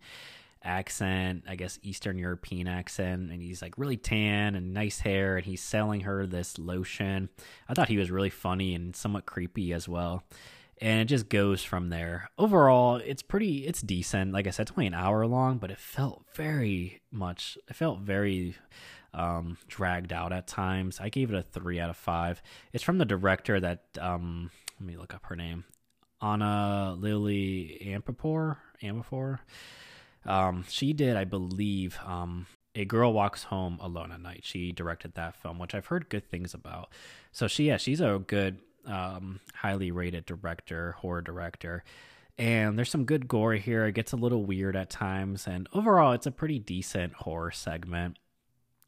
accent, 0.63 1.43
I 1.47 1.55
guess 1.55 1.79
Eastern 1.83 2.17
European 2.17 2.67
accent, 2.67 3.31
and 3.31 3.41
he's 3.41 3.61
like 3.61 3.77
really 3.77 3.97
tan 3.97 4.55
and 4.55 4.73
nice 4.73 4.99
hair, 4.99 5.37
and 5.37 5.45
he's 5.45 5.61
selling 5.61 6.01
her 6.01 6.25
this 6.25 6.57
lotion. 6.57 7.29
I 7.67 7.73
thought 7.73 7.87
he 7.89 7.97
was 7.97 8.11
really 8.11 8.29
funny 8.29 8.75
and 8.75 8.95
somewhat 8.95 9.25
creepy 9.25 9.71
as 9.73 9.87
well. 9.87 10.23
and 10.81 11.01
it 11.01 11.05
just 11.05 11.29
goes 11.29 11.63
from 11.63 11.89
there. 11.89 12.29
Overall, 12.37 12.97
it's 12.97 13.21
pretty, 13.21 13.65
it's 13.67 13.81
decent. 13.81 14.31
Like 14.31 14.47
I 14.47 14.51
said, 14.51 14.63
it's 14.63 14.71
only 14.71 14.87
an 14.87 14.93
hour 14.93 15.25
long, 15.27 15.57
but 15.57 15.71
it 15.71 15.77
felt 15.77 16.23
very 16.35 17.01
much, 17.11 17.57
it 17.67 17.75
felt 17.75 17.99
very 17.99 18.55
um, 19.13 19.57
dragged 19.67 20.13
out 20.13 20.31
at 20.31 20.47
times. 20.47 20.99
I 20.99 21.09
gave 21.09 21.31
it 21.31 21.37
a 21.37 21.41
three 21.41 21.79
out 21.79 21.89
of 21.89 21.97
five. 21.97 22.41
It's 22.73 22.83
from 22.83 22.97
the 22.97 23.05
director 23.05 23.59
that, 23.59 23.83
um, 23.99 24.51
let 24.79 24.87
me 24.87 24.97
look 24.97 25.13
up 25.13 25.25
her 25.25 25.35
name, 25.35 25.65
Ana 26.21 26.95
Lily 26.97 27.81
Ampapor. 27.85 28.57
Ampapor. 28.83 29.39
Um, 30.25 30.65
she 30.67 30.93
did, 30.93 31.15
I 31.15 31.23
believe, 31.23 31.97
um, 32.05 32.45
a 32.75 32.85
Girl 32.85 33.13
Walks 33.13 33.43
Home 33.45 33.79
Alone 33.81 34.11
at 34.11 34.21
Night. 34.21 34.41
She 34.43 34.71
directed 34.71 35.15
that 35.15 35.35
film, 35.35 35.59
which 35.59 35.73
I've 35.73 35.87
heard 35.87 36.09
good 36.09 36.29
things 36.29 36.53
about. 36.53 36.89
So 37.31 37.47
she, 37.47 37.65
yeah, 37.65 37.77
she's 37.77 38.01
a 38.01 38.21
good 38.25 38.59
um, 38.85 39.39
highly 39.55 39.91
rated 39.91 40.25
director, 40.25 40.93
horror 40.93 41.21
director. 41.21 41.83
And 42.37 42.77
there's 42.77 42.89
some 42.89 43.03
good 43.03 43.27
gore 43.27 43.55
here. 43.55 43.85
It 43.85 43.95
gets 43.95 44.13
a 44.13 44.17
little 44.17 44.45
weird 44.45 44.75
at 44.75 44.89
times. 44.89 45.45
And 45.45 45.67
overall, 45.73 46.13
it's 46.13 46.25
a 46.25 46.31
pretty 46.31 46.59
decent 46.59 47.13
horror 47.13 47.51
segment 47.51 48.17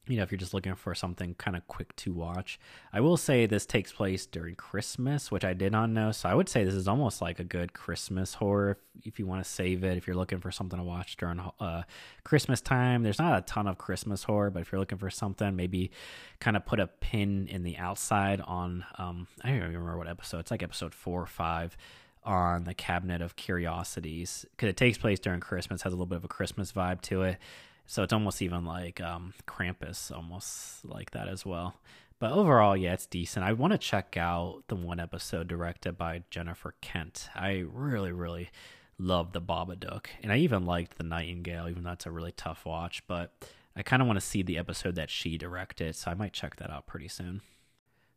you 0.07 0.17
know, 0.17 0.23
if 0.23 0.31
you're 0.31 0.39
just 0.39 0.53
looking 0.53 0.73
for 0.73 0.95
something 0.95 1.35
kind 1.35 1.55
of 1.55 1.67
quick 1.67 1.95
to 1.95 2.11
watch. 2.11 2.59
I 2.91 3.01
will 3.01 3.17
say 3.17 3.45
this 3.45 3.67
takes 3.67 3.91
place 3.91 4.25
during 4.25 4.55
Christmas, 4.55 5.29
which 5.29 5.45
I 5.45 5.53
did 5.53 5.71
not 5.71 5.91
know. 5.91 6.11
So 6.11 6.27
I 6.27 6.33
would 6.33 6.49
say 6.49 6.63
this 6.63 6.73
is 6.73 6.87
almost 6.87 7.21
like 7.21 7.39
a 7.39 7.43
good 7.43 7.73
Christmas 7.73 8.33
horror 8.33 8.71
if, 8.71 8.77
if 9.05 9.19
you 9.19 9.27
want 9.27 9.43
to 9.43 9.49
save 9.49 9.83
it, 9.83 9.97
if 9.97 10.07
you're 10.07 10.15
looking 10.15 10.39
for 10.39 10.51
something 10.51 10.77
to 10.77 10.83
watch 10.83 11.17
during 11.17 11.39
uh, 11.59 11.83
Christmas 12.23 12.61
time. 12.61 13.03
There's 13.03 13.19
not 13.19 13.37
a 13.37 13.41
ton 13.43 13.67
of 13.67 13.77
Christmas 13.77 14.23
horror, 14.23 14.49
but 14.49 14.61
if 14.61 14.71
you're 14.71 14.79
looking 14.79 14.97
for 14.97 15.11
something, 15.11 15.55
maybe 15.55 15.91
kind 16.39 16.57
of 16.57 16.65
put 16.65 16.79
a 16.79 16.87
pin 16.87 17.47
in 17.47 17.61
the 17.61 17.77
outside 17.77 18.41
on, 18.41 18.83
um, 18.97 19.27
I 19.43 19.49
don't 19.49 19.57
even 19.57 19.73
remember 19.73 19.99
what 19.99 20.07
episode. 20.07 20.39
It's 20.39 20.51
like 20.51 20.63
episode 20.63 20.95
four 20.95 21.21
or 21.21 21.27
five 21.27 21.77
on 22.23 22.63
the 22.63 22.73
Cabinet 22.73 23.21
of 23.21 23.35
Curiosities 23.35 24.45
because 24.51 24.69
it 24.69 24.77
takes 24.77 24.97
place 24.97 25.19
during 25.19 25.39
Christmas, 25.39 25.83
has 25.83 25.93
a 25.93 25.95
little 25.95 26.07
bit 26.07 26.17
of 26.17 26.23
a 26.23 26.27
Christmas 26.27 26.71
vibe 26.71 27.01
to 27.01 27.21
it 27.21 27.37
so 27.85 28.03
it's 28.03 28.13
almost 28.13 28.41
even 28.41 28.65
like 28.65 29.01
um, 29.01 29.33
Krampus, 29.47 30.11
almost 30.15 30.85
like 30.85 31.11
that 31.11 31.27
as 31.27 31.45
well. 31.45 31.75
But 32.19 32.33
overall, 32.33 32.77
yeah, 32.77 32.93
it's 32.93 33.07
decent. 33.07 33.45
I 33.45 33.53
want 33.53 33.73
to 33.73 33.79
check 33.79 34.15
out 34.15 34.63
the 34.67 34.75
one 34.75 34.99
episode 34.99 35.47
directed 35.47 35.97
by 35.97 36.23
Jennifer 36.29 36.75
Kent. 36.79 37.29
I 37.33 37.63
really, 37.67 38.11
really 38.11 38.51
love 38.99 39.31
the 39.33 39.41
Babadook, 39.41 40.05
and 40.21 40.31
I 40.31 40.37
even 40.37 40.65
liked 40.65 40.97
the 40.97 41.03
Nightingale, 41.03 41.67
even 41.67 41.83
though 41.83 41.93
it's 41.93 42.05
a 42.05 42.11
really 42.11 42.31
tough 42.31 42.63
watch. 42.65 43.01
But 43.07 43.33
I 43.75 43.81
kind 43.81 44.01
of 44.01 44.07
want 44.07 44.19
to 44.19 44.25
see 44.25 44.43
the 44.43 44.59
episode 44.59 44.95
that 44.95 45.09
she 45.09 45.37
directed, 45.37 45.95
so 45.95 46.11
I 46.11 46.13
might 46.13 46.33
check 46.33 46.57
that 46.57 46.69
out 46.69 46.85
pretty 46.85 47.07
soon. 47.07 47.41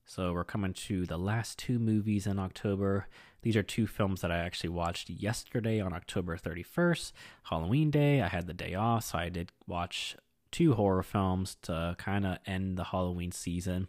So 0.04 0.34
we're 0.34 0.44
coming 0.44 0.74
to 0.74 1.06
the 1.06 1.16
last 1.16 1.58
two 1.58 1.78
movies 1.78 2.26
in 2.26 2.38
October. 2.38 3.06
These 3.44 3.56
are 3.56 3.62
two 3.62 3.86
films 3.86 4.22
that 4.22 4.32
I 4.32 4.38
actually 4.38 4.70
watched 4.70 5.10
yesterday 5.10 5.78
on 5.78 5.92
October 5.92 6.38
31st, 6.38 7.12
Halloween 7.50 7.90
Day. 7.90 8.22
I 8.22 8.28
had 8.28 8.46
the 8.46 8.54
day 8.54 8.72
off, 8.74 9.04
so 9.04 9.18
I 9.18 9.28
did 9.28 9.52
watch 9.66 10.16
two 10.50 10.72
horror 10.72 11.02
films 11.02 11.58
to 11.62 11.94
kind 11.98 12.24
of 12.24 12.38
end 12.46 12.78
the 12.78 12.84
Halloween 12.84 13.32
season. 13.32 13.88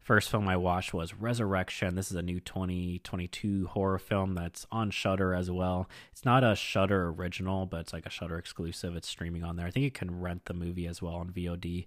First 0.00 0.30
film 0.30 0.48
I 0.48 0.56
watched 0.56 0.94
was 0.94 1.12
Resurrection. 1.12 1.96
This 1.96 2.10
is 2.10 2.16
a 2.16 2.22
new 2.22 2.40
2022 2.40 3.66
horror 3.66 3.98
film 3.98 4.34
that's 4.34 4.66
on 4.72 4.90
Shudder 4.90 5.34
as 5.34 5.50
well. 5.50 5.86
It's 6.10 6.24
not 6.24 6.42
a 6.42 6.56
Shudder 6.56 7.10
original, 7.10 7.66
but 7.66 7.80
it's 7.80 7.92
like 7.92 8.06
a 8.06 8.10
Shudder 8.10 8.38
exclusive. 8.38 8.96
It's 8.96 9.08
streaming 9.08 9.44
on 9.44 9.56
there. 9.56 9.66
I 9.66 9.70
think 9.70 9.84
you 9.84 9.90
can 9.90 10.18
rent 10.18 10.46
the 10.46 10.54
movie 10.54 10.86
as 10.86 11.02
well 11.02 11.16
on 11.16 11.28
VOD. 11.28 11.84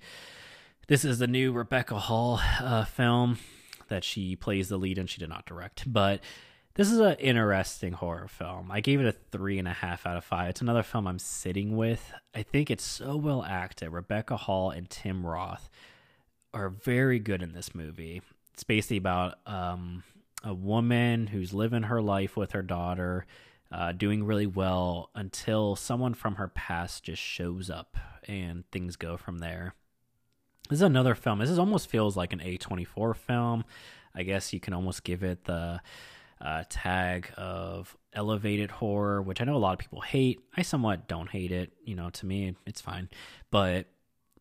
This 0.87 1.03
is 1.03 1.17
the 1.17 1.25
new 1.25 1.51
Rebecca 1.51 1.97
Hall 1.97 2.39
uh, 2.59 2.85
film 2.85 3.39
that 3.87 4.03
she 4.03 4.35
plays 4.35 4.69
the 4.69 4.77
lead 4.77 4.99
and 4.99 5.09
she 5.09 5.19
did 5.19 5.29
not 5.29 5.47
direct. 5.47 5.91
But 5.91 6.21
this 6.77 6.91
is 6.91 6.99
an 6.99 7.15
interesting 7.15 7.91
horror 7.91 8.27
film. 8.27 8.71
I 8.71 8.81
gave 8.81 9.01
it 9.01 9.07
a 9.07 9.11
three 9.11 9.57
and 9.57 9.67
a 9.67 9.73
half 9.73 10.05
out 10.05 10.15
of 10.15 10.23
five. 10.23 10.49
It's 10.51 10.61
another 10.61 10.83
film 10.83 11.07
I'm 11.07 11.17
sitting 11.17 11.75
with. 11.75 12.13
I 12.35 12.43
think 12.43 12.69
it's 12.69 12.83
so 12.83 13.15
well 13.15 13.43
acted. 13.43 13.89
Rebecca 13.89 14.37
Hall 14.37 14.69
and 14.69 14.87
Tim 14.87 15.25
Roth 15.25 15.71
are 16.53 16.69
very 16.69 17.17
good 17.17 17.41
in 17.41 17.53
this 17.53 17.73
movie. 17.73 18.21
It's 18.53 18.63
basically 18.63 18.97
about 18.97 19.39
um, 19.47 20.03
a 20.43 20.53
woman 20.53 21.25
who's 21.25 21.51
living 21.51 21.83
her 21.83 21.99
life 21.99 22.37
with 22.37 22.51
her 22.51 22.61
daughter, 22.61 23.25
uh, 23.71 23.91
doing 23.93 24.23
really 24.23 24.47
well 24.47 25.09
until 25.15 25.75
someone 25.75 26.13
from 26.13 26.35
her 26.35 26.47
past 26.47 27.03
just 27.03 27.21
shows 27.21 27.71
up 27.71 27.97
and 28.27 28.69
things 28.71 28.97
go 28.97 29.17
from 29.17 29.39
there. 29.39 29.73
This 30.69 30.77
is 30.77 30.83
another 30.83 31.15
film. 31.15 31.39
This 31.39 31.49
is 31.49 31.57
almost 31.57 31.89
feels 31.89 32.15
like 32.15 32.33
an 32.33 32.39
A24 32.39 33.15
film. 33.15 33.63
I 34.13 34.21
guess 34.21 34.53
you 34.53 34.59
can 34.59 34.75
almost 34.75 35.03
give 35.03 35.23
it 35.23 35.45
the 35.45 35.81
uh, 36.41 36.63
tag 36.69 37.31
of 37.37 37.95
elevated 38.13 38.71
horror, 38.71 39.21
which 39.21 39.41
I 39.41 39.45
know 39.45 39.55
a 39.55 39.57
lot 39.57 39.73
of 39.73 39.79
people 39.79 40.01
hate. 40.01 40.39
I 40.55 40.61
somewhat 40.61 41.07
don't 41.07 41.29
hate 41.29 41.51
it. 41.51 41.71
You 41.83 41.95
know, 41.95 42.09
to 42.11 42.25
me, 42.25 42.55
it's 42.65 42.81
fine. 42.81 43.09
But 43.51 43.87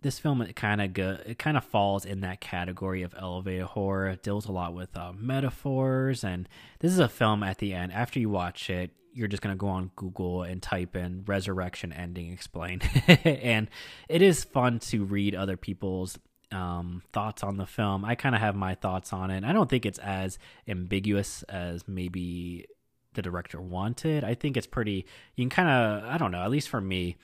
this 0.03 0.19
film 0.19 0.41
it 0.43 0.55
kind 0.57 0.81
of 0.81 0.93
go, 0.93 1.19
it 1.27 1.39
kind 1.39 1.57
of 1.57 1.65
falls 1.65 2.05
in 2.05 2.21
that 2.21 2.41
category 2.41 3.03
of 3.03 3.15
elevated 3.19 3.67
horror. 3.67 4.09
It 4.09 4.23
deals 4.23 4.47
a 4.47 4.53
lot 4.53 4.75
with 4.75 4.97
uh, 4.97 5.13
metaphors, 5.17 6.25
and 6.25 6.49
this 6.81 6.93
is 6.93 6.99
a 6.99 7.09
film 7.09 7.43
at 7.43 7.59
the 7.59 7.75
end. 7.75 7.93
After 7.93 8.21
you 8.21 8.31
watch 8.31 8.71
it, 8.71 8.91
you're 9.13 9.29
just 9.29 9.43
gonna 9.43 9.57
go 9.57 9.69
on 9.69 9.91
Google 9.97 10.43
and 10.43 10.63
type 10.63 10.95
in 10.95 11.25
"resurrection 11.27 11.93
ending 11.93 12.33
explain," 12.33 12.81
and 13.25 13.69
it 14.09 14.23
is 14.23 14.45
fun 14.45 14.79
to 14.81 15.05
read 15.05 15.35
other 15.35 15.57
people's 15.57 16.19
um, 16.53 17.03
thoughts 17.13 17.43
on 17.43 17.57
the 17.57 17.67
film. 17.67 18.05
I 18.05 18.15
kind 18.15 18.35
of 18.35 18.41
have 18.41 18.55
my 18.55 18.75
thoughts 18.75 19.13
on 19.13 19.31
it. 19.31 19.45
I 19.45 19.53
don't 19.53 19.69
think 19.69 19.87
it's 19.87 19.99
as 19.99 20.39
ambiguous 20.69 21.43
as 21.45 21.87
maybe 21.89 22.67
the 23.15 23.23
director 23.23 23.61
wanted. 23.61 24.25
I 24.25 24.35
think 24.35 24.57
it's 24.57 24.67
pretty. 24.67 25.07
You 25.35 25.45
can 25.45 25.51
kind 25.51 25.69
of 25.69 26.05
I 26.05 26.19
don't 26.19 26.33
know. 26.33 26.43
At 26.43 26.51
least 26.51 26.69
for 26.69 26.81
me 26.81 27.17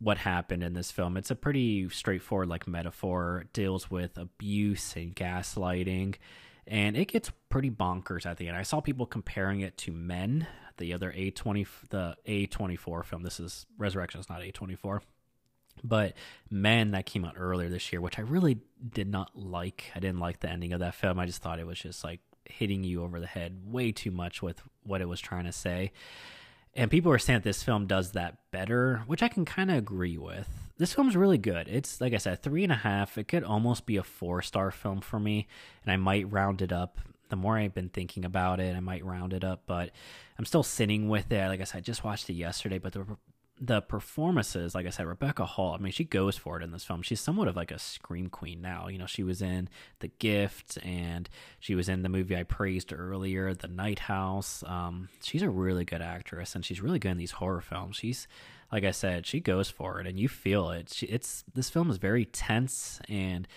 what 0.00 0.18
happened 0.18 0.62
in 0.62 0.74
this 0.74 0.90
film. 0.90 1.16
It's 1.16 1.30
a 1.30 1.34
pretty 1.34 1.88
straightforward 1.88 2.48
like 2.48 2.68
metaphor. 2.68 3.40
It 3.42 3.52
deals 3.52 3.90
with 3.90 4.16
abuse 4.16 4.94
and 4.94 5.14
gaslighting 5.14 6.16
and 6.68 6.96
it 6.96 7.06
gets 7.06 7.32
pretty 7.48 7.70
bonkers 7.70 8.26
at 8.26 8.36
the 8.36 8.46
end. 8.46 8.56
I 8.56 8.62
saw 8.62 8.80
people 8.80 9.06
comparing 9.06 9.60
it 9.62 9.76
to 9.78 9.92
Men, 9.92 10.46
the 10.76 10.92
other 10.92 11.10
A20 11.12 11.66
the 11.88 12.16
A24 12.26 13.04
film. 13.04 13.22
This 13.22 13.40
is 13.40 13.66
Resurrection 13.78 14.20
is 14.20 14.28
not 14.28 14.42
A24. 14.42 15.00
But 15.82 16.14
Man, 16.50 16.92
that 16.92 17.04
came 17.06 17.24
out 17.24 17.34
earlier 17.36 17.68
this 17.68 17.92
year, 17.92 18.00
which 18.00 18.18
I 18.18 18.22
really 18.22 18.58
did 18.88 19.08
not 19.08 19.36
like. 19.36 19.84
I 19.94 20.00
didn't 20.00 20.20
like 20.20 20.40
the 20.40 20.48
ending 20.48 20.72
of 20.72 20.80
that 20.80 20.94
film. 20.94 21.18
I 21.18 21.26
just 21.26 21.42
thought 21.42 21.58
it 21.58 21.66
was 21.66 21.78
just 21.78 22.04
like 22.04 22.20
hitting 22.46 22.82
you 22.84 23.02
over 23.02 23.20
the 23.20 23.26
head 23.26 23.60
way 23.66 23.92
too 23.92 24.10
much 24.10 24.40
with 24.40 24.62
what 24.82 25.02
it 25.02 25.08
was 25.08 25.20
trying 25.20 25.44
to 25.44 25.52
say. 25.52 25.92
And 26.74 26.90
people 26.90 27.10
were 27.10 27.18
saying 27.18 27.40
that 27.40 27.44
this 27.44 27.62
film 27.62 27.86
does 27.86 28.12
that 28.12 28.38
better, 28.50 29.02
which 29.06 29.22
I 29.22 29.28
can 29.28 29.44
kind 29.44 29.70
of 29.70 29.76
agree 29.76 30.16
with. 30.16 30.48
This 30.78 30.94
film's 30.94 31.16
really 31.16 31.38
good. 31.38 31.68
It's 31.68 32.00
like 32.00 32.14
I 32.14 32.18
said, 32.18 32.42
three 32.42 32.62
and 32.62 32.72
a 32.72 32.76
half. 32.76 33.18
It 33.18 33.28
could 33.28 33.44
almost 33.44 33.84
be 33.84 33.96
a 33.96 34.02
four 34.02 34.40
star 34.40 34.70
film 34.70 35.00
for 35.00 35.20
me, 35.20 35.48
and 35.84 35.92
I 35.92 35.96
might 35.96 36.32
round 36.32 36.62
it 36.62 36.72
up. 36.72 36.98
The 37.28 37.36
more 37.36 37.58
I've 37.58 37.74
been 37.74 37.90
thinking 37.90 38.24
about 38.24 38.58
it, 38.58 38.74
I 38.74 38.80
might 38.80 39.04
round 39.04 39.34
it 39.34 39.44
up, 39.44 39.64
but 39.66 39.90
I'm 40.38 40.46
still 40.46 40.62
sitting 40.62 41.10
with 41.10 41.30
it. 41.30 41.48
Like 41.48 41.60
I 41.60 41.64
said, 41.64 41.78
I 41.78 41.80
just 41.80 42.04
watched 42.04 42.30
it 42.30 42.34
yesterday, 42.34 42.78
but 42.78 42.94
the 42.94 43.04
the 43.60 43.80
performances, 43.80 44.74
like 44.74 44.86
I 44.86 44.90
said, 44.90 45.06
Rebecca 45.06 45.44
Hall, 45.44 45.74
I 45.74 45.82
mean, 45.82 45.92
she 45.92 46.04
goes 46.04 46.36
for 46.36 46.58
it 46.58 46.62
in 46.62 46.70
this 46.70 46.84
film. 46.84 47.02
She's 47.02 47.20
somewhat 47.20 47.48
of 47.48 47.56
like 47.56 47.70
a 47.70 47.78
scream 47.78 48.28
queen 48.28 48.60
now. 48.60 48.88
You 48.88 48.98
know, 48.98 49.06
she 49.06 49.22
was 49.22 49.42
in 49.42 49.68
The 50.00 50.08
Gift 50.08 50.78
and 50.84 51.28
she 51.58 51.74
was 51.74 51.88
in 51.88 52.02
the 52.02 52.08
movie 52.08 52.36
I 52.36 52.44
praised 52.44 52.92
earlier, 52.92 53.54
The 53.54 53.68
Night 53.68 54.00
House. 54.00 54.62
Um, 54.66 55.08
she's 55.22 55.42
a 55.42 55.50
really 55.50 55.84
good 55.84 56.02
actress 56.02 56.54
and 56.54 56.64
she's 56.64 56.80
really 56.80 56.98
good 56.98 57.12
in 57.12 57.18
these 57.18 57.32
horror 57.32 57.60
films. 57.60 57.96
She's, 57.96 58.28
like 58.70 58.84
I 58.84 58.92
said, 58.92 59.26
she 59.26 59.40
goes 59.40 59.68
for 59.70 60.00
it 60.00 60.06
and 60.06 60.18
you 60.18 60.28
feel 60.28 60.70
it. 60.70 60.92
She, 60.92 61.06
it's 61.06 61.44
this 61.54 61.70
film 61.70 61.90
is 61.90 61.98
very 61.98 62.24
tense 62.24 63.00
and 63.08 63.48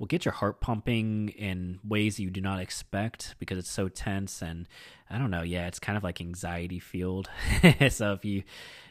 will 0.00 0.06
get 0.06 0.24
your 0.24 0.32
heart 0.32 0.62
pumping 0.62 1.28
in 1.28 1.78
ways 1.86 2.18
you 2.18 2.30
do 2.30 2.40
not 2.40 2.58
expect 2.58 3.34
because 3.38 3.58
it's 3.58 3.70
so 3.70 3.86
tense 3.86 4.40
and 4.40 4.66
I 5.10 5.18
don't 5.18 5.30
know, 5.30 5.42
yeah, 5.42 5.66
it's 5.66 5.78
kind 5.78 5.98
of 5.98 6.02
like 6.02 6.22
anxiety 6.22 6.78
fueled. 6.78 7.28
so 7.90 8.14
if 8.14 8.24
you 8.24 8.44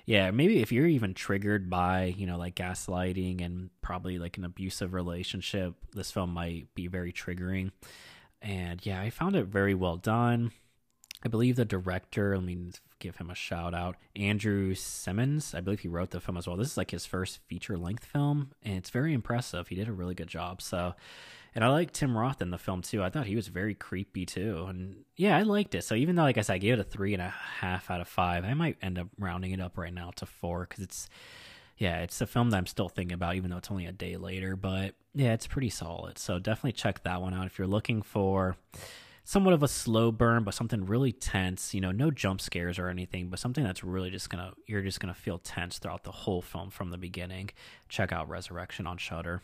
yeah, 0.10 0.32
maybe 0.32 0.60
if 0.60 0.72
you're 0.72 0.88
even 0.88 1.14
triggered 1.14 1.70
by, 1.70 2.16
you 2.18 2.26
know, 2.26 2.40
like 2.40 2.56
gaslighting 2.56 3.46
and 3.46 3.70
probably 3.84 4.18
like 4.18 4.40
an 4.40 4.44
abusive 4.44 4.96
relationship, 4.96 5.76
this 5.94 6.10
film 6.10 6.34
might 6.34 6.74
be 6.74 6.88
very 6.88 7.14
triggering. 7.14 7.70
And 8.42 8.84
yeah, 8.84 9.00
I 9.00 9.12
found 9.12 9.36
it 9.36 9.46
very 9.46 9.76
well 9.76 9.98
done. 9.98 10.50
I 11.24 11.28
believe 11.28 11.58
the 11.58 11.64
director, 11.64 12.36
let 12.36 12.44
me 12.44 12.72
give 12.98 13.18
him 13.18 13.30
a 13.30 13.36
shout 13.36 13.76
out, 13.76 13.98
Andrew 14.16 14.74
Semans. 14.74 15.54
I 15.54 15.62
believe 15.62 15.82
he 15.82 15.88
wrote 15.88 16.10
the 16.10 16.20
film 16.20 16.38
as 16.38 16.48
well. 16.48 16.58
This 16.58 16.72
is 16.72 16.78
like 16.78 16.90
his 16.90 17.06
first 17.06 17.42
feature 17.46 17.78
length 17.78 18.06
film, 18.06 18.54
and 18.64 18.78
it's 18.78 18.90
very 18.90 19.14
impressive. 19.14 19.68
He 19.68 19.76
did 19.76 19.88
a 19.88 19.94
really 19.94 20.16
good 20.16 20.28
job. 20.28 20.64
So, 20.64 20.96
and 21.56 21.64
I 21.64 21.70
like 21.70 21.92
Tim 21.92 22.18
Roth 22.18 22.42
in 22.42 22.52
the 22.52 22.58
film 22.58 22.82
too. 22.82 23.04
I 23.04 23.10
thought 23.10 23.26
he 23.26 23.36
was 23.36 23.48
very 23.48 23.74
creepy 23.74 24.26
too, 24.26 24.66
and 24.70 25.04
yeah, 25.16 25.38
I 25.38 25.44
liked 25.44 25.76
it. 25.76 25.84
So 25.84 25.96
even 25.96 26.16
though, 26.16 26.24
like 26.24 26.38
I 26.38 26.42
said, 26.42 26.54
I 26.54 26.58
gave 26.60 26.74
it 26.74 26.80
a 26.80 26.84
three 26.84 27.14
and 27.14 27.22
a 27.22 27.30
half 27.30 27.90
out 27.90 28.02
of 28.02 28.08
five, 28.08 28.46
I 28.46 28.54
might 28.54 28.78
end 28.82 29.00
up 29.00 29.08
rounding 29.18 29.52
it 29.52 29.62
up 29.62 29.78
right 29.78 29.94
now 29.94 30.12
to 30.18 30.26
four 30.26 30.68
because 30.68 30.84
it's 30.84 31.10
yeah, 31.78 32.02
it's 32.02 32.20
a 32.20 32.28
film 32.28 32.50
that 32.50 32.58
I'm 32.58 32.66
still 32.66 32.90
thinking 32.90 33.16
about, 33.16 33.36
even 33.36 33.50
though 33.50 33.58
it's 33.58 33.72
only 33.72 33.86
a 33.86 33.92
day 33.94 34.18
later. 34.18 34.56
But 34.56 34.96
yeah, 35.16 35.34
it's 35.34 35.48
pretty 35.48 35.70
solid. 35.70 36.18
So 36.18 36.38
definitely 36.38 36.74
check 36.74 37.04
that 37.04 37.22
one 37.22 37.34
out 37.34 37.46
if 37.46 37.58
you're 37.58 37.68
looking 37.68 38.02
for 38.02 38.58
somewhat 39.24 39.54
of 39.54 39.64
a 39.64 39.68
slow 39.68 40.12
burn, 40.12 40.44
but 40.44 40.54
something 40.56 40.86
really 40.86 41.14
tense. 41.14 41.74
You 41.74 41.82
know, 41.82 41.92
no 41.92 42.12
jump 42.12 42.42
scares 42.42 42.80
or 42.80 42.90
anything, 42.90 43.30
but 43.30 43.40
something 43.40 43.64
that's 43.64 43.84
really 43.84 44.10
just 44.10 44.30
gonna 44.30 44.54
you're 44.68 44.82
just 44.82 45.00
gonna 45.00 45.14
feel 45.14 45.38
tense 45.38 45.80
throughout 45.80 46.04
the 46.04 46.12
whole 46.12 46.42
film 46.42 46.70
from 46.70 46.90
the 46.90 46.98
beginning. 46.98 47.50
Check 47.88 48.12
out 48.12 48.28
Resurrection 48.28 48.86
on 48.86 48.98
Shudder. 48.98 49.42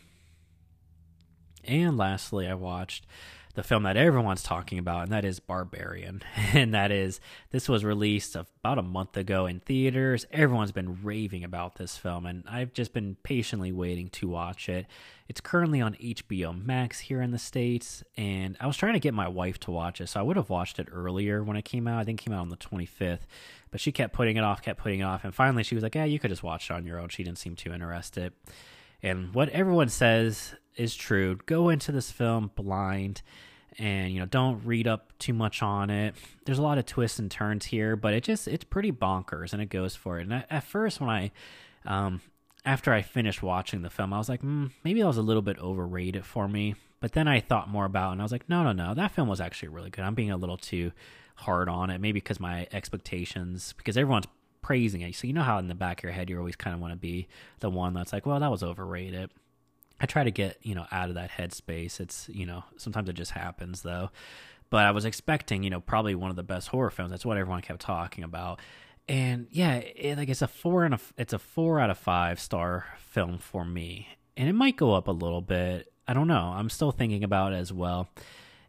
And 1.66 1.96
lastly, 1.96 2.46
I 2.46 2.54
watched 2.54 3.06
the 3.56 3.62
film 3.62 3.84
that 3.84 3.96
everyone's 3.96 4.42
talking 4.42 4.78
about, 4.78 5.04
and 5.04 5.12
that 5.12 5.24
is 5.24 5.40
Barbarian. 5.40 6.22
And 6.52 6.72
that 6.74 6.90
is, 6.90 7.20
this 7.50 7.68
was 7.68 7.84
released 7.84 8.36
about 8.36 8.78
a 8.78 8.82
month 8.82 9.16
ago 9.16 9.46
in 9.46 9.60
theaters. 9.60 10.26
Everyone's 10.30 10.72
been 10.72 11.02
raving 11.02 11.42
about 11.42 11.74
this 11.74 11.96
film, 11.96 12.24
and 12.24 12.44
I've 12.48 12.72
just 12.72 12.92
been 12.92 13.16
patiently 13.22 13.72
waiting 13.72 14.08
to 14.10 14.28
watch 14.28 14.68
it. 14.68 14.86
It's 15.28 15.40
currently 15.40 15.80
on 15.80 15.94
HBO 15.94 16.64
Max 16.64 17.00
here 17.00 17.20
in 17.20 17.30
the 17.30 17.38
States, 17.38 18.04
and 18.16 18.56
I 18.60 18.66
was 18.66 18.76
trying 18.76 18.92
to 18.92 19.00
get 19.00 19.12
my 19.12 19.28
wife 19.28 19.58
to 19.60 19.70
watch 19.70 20.00
it, 20.00 20.08
so 20.08 20.20
I 20.20 20.22
would 20.22 20.36
have 20.36 20.50
watched 20.50 20.78
it 20.78 20.88
earlier 20.92 21.42
when 21.42 21.56
it 21.56 21.64
came 21.64 21.88
out. 21.88 22.00
I 22.00 22.04
think 22.04 22.20
came 22.20 22.34
out 22.34 22.40
on 22.40 22.50
the 22.50 22.56
25th, 22.56 23.26
but 23.70 23.80
she 23.80 23.90
kept 23.90 24.14
putting 24.14 24.36
it 24.36 24.44
off, 24.44 24.62
kept 24.62 24.80
putting 24.80 25.00
it 25.00 25.04
off, 25.04 25.24
and 25.24 25.34
finally 25.34 25.62
she 25.62 25.74
was 25.74 25.82
like, 25.82 25.94
Yeah, 25.94 26.04
you 26.04 26.18
could 26.18 26.30
just 26.30 26.42
watch 26.42 26.70
it 26.70 26.74
on 26.74 26.86
your 26.86 26.98
own. 26.98 27.08
She 27.08 27.24
didn't 27.24 27.38
seem 27.38 27.56
too 27.56 27.72
interested. 27.72 28.32
And 29.02 29.34
what 29.34 29.48
everyone 29.50 29.88
says 29.88 30.54
is 30.76 30.94
true. 30.94 31.38
Go 31.46 31.68
into 31.68 31.92
this 31.92 32.10
film 32.10 32.50
blind 32.54 33.22
and 33.78 34.12
you 34.12 34.20
know 34.20 34.26
don't 34.26 34.64
read 34.64 34.86
up 34.86 35.16
too 35.18 35.32
much 35.32 35.62
on 35.62 35.90
it. 35.90 36.14
There's 36.44 36.58
a 36.58 36.62
lot 36.62 36.78
of 36.78 36.86
twists 36.86 37.18
and 37.18 37.30
turns 37.30 37.66
here 37.66 37.96
but 37.96 38.14
it 38.14 38.22
just 38.22 38.48
it's 38.48 38.64
pretty 38.64 38.92
bonkers 38.92 39.52
and 39.52 39.60
it 39.60 39.66
goes 39.66 39.94
for 39.94 40.18
it. 40.18 40.22
And 40.22 40.44
at 40.48 40.64
first 40.64 41.00
when 41.00 41.10
i 41.10 41.30
um 41.84 42.20
after 42.64 42.92
i 42.92 43.02
finished 43.02 43.42
watching 43.42 43.82
the 43.82 43.90
film 43.90 44.12
i 44.12 44.18
was 44.18 44.28
like 44.28 44.42
mm, 44.42 44.70
maybe 44.82 45.00
that 45.00 45.06
was 45.06 45.18
a 45.18 45.22
little 45.22 45.42
bit 45.42 45.58
overrated 45.58 46.24
for 46.24 46.48
me. 46.48 46.74
But 47.00 47.12
then 47.12 47.28
i 47.28 47.40
thought 47.40 47.68
more 47.68 47.84
about 47.84 48.10
it 48.10 48.12
and 48.12 48.22
i 48.22 48.24
was 48.24 48.32
like 48.32 48.48
no 48.48 48.62
no 48.62 48.72
no 48.72 48.94
that 48.94 49.12
film 49.12 49.28
was 49.28 49.40
actually 49.40 49.68
really 49.68 49.90
good. 49.90 50.04
I'm 50.04 50.14
being 50.14 50.30
a 50.30 50.36
little 50.36 50.56
too 50.56 50.92
hard 51.36 51.68
on 51.68 51.90
it 51.90 52.00
maybe 52.00 52.20
because 52.20 52.40
my 52.40 52.66
expectations 52.72 53.74
because 53.76 53.96
everyone's 53.96 54.26
praising 54.62 55.02
it. 55.02 55.14
So 55.14 55.26
you 55.26 55.32
know 55.32 55.42
how 55.42 55.58
in 55.58 55.68
the 55.68 55.74
back 55.74 56.00
of 56.00 56.04
your 56.04 56.12
head 56.12 56.30
you 56.30 56.38
always 56.38 56.56
kind 56.56 56.74
of 56.74 56.80
want 56.80 56.92
to 56.92 56.98
be 56.98 57.28
the 57.60 57.70
one 57.70 57.92
that's 57.92 58.12
like 58.12 58.24
well 58.24 58.40
that 58.40 58.50
was 58.50 58.62
overrated 58.62 59.30
I 60.00 60.06
try 60.06 60.24
to 60.24 60.30
get, 60.30 60.58
you 60.62 60.74
know, 60.74 60.86
out 60.92 61.08
of 61.08 61.14
that 61.14 61.30
headspace. 61.30 62.00
It's, 62.00 62.28
you 62.28 62.46
know, 62.46 62.64
sometimes 62.76 63.08
it 63.08 63.14
just 63.14 63.32
happens 63.32 63.82
though. 63.82 64.10
But 64.68 64.84
I 64.84 64.90
was 64.90 65.04
expecting, 65.04 65.62
you 65.62 65.70
know, 65.70 65.80
probably 65.80 66.14
one 66.14 66.30
of 66.30 66.36
the 66.36 66.42
best 66.42 66.68
horror 66.68 66.90
films. 66.90 67.10
That's 67.10 67.24
what 67.24 67.36
everyone 67.36 67.62
kept 67.62 67.80
talking 67.80 68.24
about. 68.24 68.60
And 69.08 69.46
yeah, 69.50 69.76
it, 69.76 70.18
like 70.18 70.28
it's 70.28 70.42
a 70.42 70.48
four 70.48 70.84
and 70.84 70.94
a 70.94 71.00
it's 71.16 71.32
a 71.32 71.38
four 71.38 71.78
out 71.78 71.90
of 71.90 71.98
five 71.98 72.40
star 72.40 72.86
film 72.98 73.38
for 73.38 73.64
me. 73.64 74.08
And 74.36 74.48
it 74.48 74.54
might 74.54 74.76
go 74.76 74.94
up 74.94 75.08
a 75.08 75.12
little 75.12 75.40
bit. 75.40 75.92
I 76.08 76.12
don't 76.12 76.28
know. 76.28 76.52
I'm 76.54 76.68
still 76.68 76.92
thinking 76.92 77.24
about 77.24 77.52
it 77.52 77.56
as 77.56 77.72
well. 77.72 78.08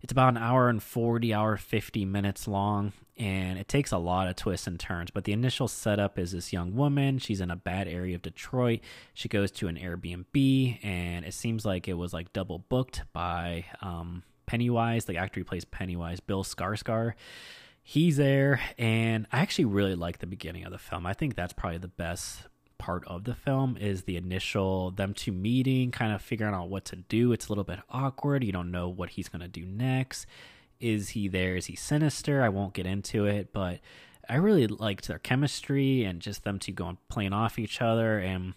It's 0.08 0.14
about 0.14 0.30
an 0.30 0.38
hour 0.38 0.70
and 0.70 0.82
40, 0.82 1.34
hour 1.34 1.58
50 1.58 2.06
minutes 2.06 2.48
long, 2.48 2.94
and 3.18 3.60
it 3.60 3.68
takes 3.68 3.92
a 3.92 3.98
lot 3.98 4.30
of 4.30 4.38
twists 4.38 4.66
and 4.66 4.80
turns. 4.80 5.12
But 5.12 5.26
the 5.26 5.34
initial 5.34 5.68
setup 5.68 6.18
is 6.18 6.32
this 6.32 6.54
young 6.54 6.78
woman. 6.78 7.20
She's 7.20 7.42
in 7.42 7.52
a 7.52 7.58
bad 7.58 7.90
area 7.90 8.16
of 8.16 8.22
Detroit. 8.22 8.80
She 9.14 9.28
goes 9.28 9.52
to 9.52 9.68
an 9.68 9.76
Airbnb, 9.76 10.80
and 10.82 11.26
it 11.26 11.34
seems 11.34 11.66
like 11.66 11.90
it 11.90 11.96
was 11.96 12.14
like 12.14 12.32
double 12.32 12.60
booked 12.60 13.02
by 13.12 13.66
um, 13.82 14.24
Pennywise, 14.46 15.04
the 15.04 15.18
actor 15.18 15.42
who 15.42 15.44
plays 15.44 15.66
Pennywise, 15.66 16.22
Bill 16.22 16.46
Skarsgård. 16.46 17.12
He's 17.84 18.16
there, 18.16 18.62
and 18.78 19.28
I 19.34 19.42
actually 19.42 19.66
really 19.66 19.96
like 19.96 20.20
the 20.20 20.26
beginning 20.26 20.64
of 20.64 20.72
the 20.72 20.78
film. 20.78 21.06
I 21.06 21.16
think 21.16 21.36
that's 21.36 21.52
probably 21.52 21.80
the 21.80 21.90
best 21.90 22.48
part 22.78 23.06
of 23.08 23.24
the 23.24 23.36
film 23.36 23.78
is 23.78 24.04
the 24.04 24.18
initial 24.18 24.92
them 24.92 25.14
two 25.14 25.32
meeting, 25.32 25.92
kind 25.92 26.14
of 26.14 26.22
figuring 26.22 26.54
out 26.54 26.70
what 26.70 26.86
to 26.86 26.96
do. 26.96 27.32
It's 27.32 27.48
a 27.48 27.50
little 27.50 27.64
bit 27.64 27.80
awkward. 27.90 28.44
You 28.44 28.52
don't 28.52 28.72
know 28.72 28.90
what 28.90 29.12
he's 29.12 29.30
going 29.30 29.42
to 29.42 29.48
do 29.48 29.66
next. 29.66 30.26
Is 30.80 31.10
he 31.10 31.28
there? 31.28 31.56
Is 31.56 31.66
he 31.66 31.76
sinister? 31.76 32.44
I 32.44 32.50
won't 32.50 32.74
get 32.74 32.86
into 32.86 33.26
it, 33.26 33.52
but 33.52 33.80
I 34.30 34.36
really 34.36 34.68
liked 34.68 35.08
their 35.08 35.20
chemistry 35.20 36.04
and 36.04 36.22
just 36.22 36.44
them 36.44 36.60
two 36.60 36.74
going 36.74 36.98
playing 37.10 37.34
off 37.34 37.58
each 37.58 37.82
other. 37.82 38.20
And 38.20 38.54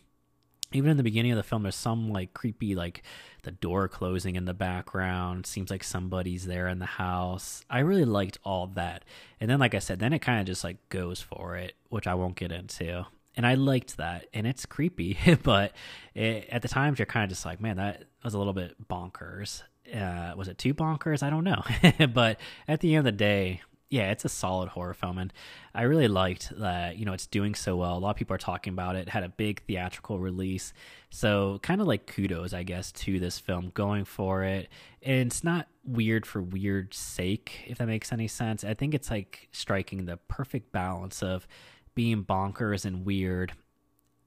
even 0.72 0.90
in 0.90 0.96
the 0.96 1.02
beginning 1.02 1.32
of 1.32 1.36
the 1.36 1.42
film, 1.42 1.62
there's 1.62 1.74
some 1.74 2.10
like 2.10 2.34
creepy, 2.34 2.74
like 2.74 3.02
the 3.42 3.50
door 3.50 3.88
closing 3.88 4.36
in 4.36 4.44
the 4.44 4.54
background. 4.54 5.46
Seems 5.46 5.70
like 5.70 5.82
somebody's 5.82 6.46
there 6.46 6.68
in 6.68 6.78
the 6.78 6.86
house. 6.86 7.64
I 7.70 7.80
really 7.80 8.04
liked 8.04 8.38
all 8.44 8.66
that. 8.68 9.04
And 9.40 9.50
then, 9.50 9.58
like 9.58 9.74
I 9.74 9.78
said, 9.78 9.98
then 9.98 10.12
it 10.12 10.20
kind 10.20 10.40
of 10.40 10.46
just 10.46 10.62
like 10.62 10.88
goes 10.88 11.20
for 11.20 11.56
it, 11.56 11.74
which 11.88 12.06
I 12.06 12.14
won't 12.14 12.36
get 12.36 12.52
into 12.52 13.06
and 13.40 13.46
I 13.46 13.54
liked 13.54 13.96
that. 13.96 14.26
And 14.34 14.46
it's 14.46 14.66
creepy, 14.66 15.16
but 15.42 15.72
it, 16.14 16.46
at 16.50 16.60
the 16.60 16.68
times 16.68 16.98
you're 16.98 17.06
kind 17.06 17.24
of 17.24 17.30
just 17.30 17.46
like, 17.46 17.58
man, 17.58 17.78
that 17.78 18.04
was 18.22 18.34
a 18.34 18.38
little 18.38 18.52
bit 18.52 18.76
bonkers. 18.86 19.62
Uh, 19.94 20.34
was 20.36 20.46
it 20.46 20.58
too 20.58 20.74
bonkers? 20.74 21.22
I 21.22 21.30
don't 21.30 21.44
know. 21.44 21.62
but 22.12 22.38
at 22.68 22.80
the 22.80 22.94
end 22.94 22.98
of 23.08 23.14
the 23.14 23.16
day, 23.16 23.62
yeah, 23.88 24.10
it's 24.10 24.26
a 24.26 24.28
solid 24.28 24.68
horror 24.68 24.92
film, 24.92 25.16
and 25.16 25.32
I 25.74 25.82
really 25.82 26.06
liked 26.06 26.52
that. 26.58 26.98
You 26.98 27.06
know, 27.06 27.14
it's 27.14 27.26
doing 27.26 27.54
so 27.54 27.76
well. 27.76 27.96
A 27.96 27.98
lot 27.98 28.10
of 28.10 28.16
people 28.16 28.34
are 28.34 28.38
talking 28.38 28.74
about 28.74 28.94
it. 28.94 29.00
it 29.00 29.08
had 29.08 29.24
a 29.24 29.30
big 29.30 29.62
theatrical 29.62 30.20
release, 30.20 30.74
so 31.08 31.58
kind 31.62 31.80
of 31.80 31.86
like 31.86 32.06
kudos, 32.06 32.52
I 32.52 32.62
guess, 32.62 32.92
to 32.92 33.18
this 33.18 33.38
film 33.38 33.72
going 33.74 34.04
for 34.04 34.44
it. 34.44 34.68
And 35.02 35.28
it's 35.28 35.42
not 35.42 35.66
weird 35.82 36.26
for 36.26 36.42
weird 36.42 36.92
sake, 36.92 37.64
if 37.66 37.78
that 37.78 37.88
makes 37.88 38.12
any 38.12 38.28
sense. 38.28 38.64
I 38.64 38.74
think 38.74 38.94
it's 38.94 39.10
like 39.10 39.48
striking 39.50 40.04
the 40.04 40.18
perfect 40.18 40.70
balance 40.72 41.22
of 41.22 41.48
being 41.94 42.24
bonkers 42.24 42.84
and 42.84 43.04
weird 43.04 43.52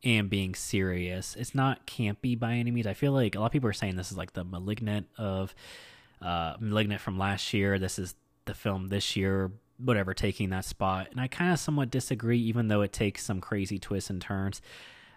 and 0.03 0.30
being 0.30 0.53
serious. 0.53 1.36
It's 1.36 1.55
not 1.55 1.88
campy 1.88 2.38
by 2.38 2.53
any 2.53 2.72
means. 2.72 2.88
I 2.88 2.93
feel 2.93 3.14
like 3.14 3.36
a 3.36 3.39
lot 3.39 3.47
of 3.47 3.51
people 3.51 3.70
are 3.70 3.74
saying 3.74 3.95
this 3.95 4.11
is 4.11 4.18
like 4.18 4.34
the 4.34 4.43
malignant 4.43 5.07
of 5.18 5.55
uh 6.22 6.55
malignant 6.59 7.01
from 7.01 7.18
last 7.18 7.53
year. 7.53 7.80
This 7.80 7.99
is 7.99 8.16
the 8.45 8.53
film 8.53 8.88
this 8.89 9.16
year, 9.16 9.51
whatever, 9.78 10.14
taking 10.14 10.49
that 10.49 10.66
spot. 10.66 11.07
And 11.11 11.20
I 11.20 11.28
kind 11.28 11.51
of 11.53 11.59
somewhat 11.59 11.91
disagree, 11.91 12.39
even 12.39 12.68
though 12.68 12.82
it 12.82 12.93
takes 12.93 13.24
some 13.24 13.41
crazy 13.41 13.80
twists 13.80 14.09
and 14.09 14.22
turns. 14.22 14.61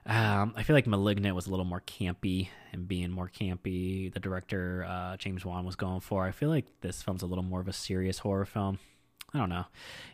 Um, 0.08 0.54
I 0.56 0.62
feel 0.62 0.74
like 0.74 0.86
Malignant 0.86 1.34
was 1.34 1.48
a 1.48 1.50
little 1.50 1.64
more 1.64 1.82
campy 1.84 2.48
and 2.72 2.86
being 2.86 3.10
more 3.10 3.28
campy. 3.28 4.12
The 4.12 4.20
director, 4.20 4.86
uh, 4.88 5.16
James 5.16 5.44
Wan, 5.44 5.64
was 5.64 5.74
going 5.74 5.98
for. 5.98 6.24
I 6.24 6.30
feel 6.30 6.48
like 6.48 6.66
this 6.80 7.02
film's 7.02 7.22
a 7.22 7.26
little 7.26 7.42
more 7.42 7.60
of 7.60 7.66
a 7.66 7.72
serious 7.72 8.20
horror 8.20 8.44
film. 8.44 8.78
I 9.36 9.40
don't 9.40 9.50
know 9.50 9.66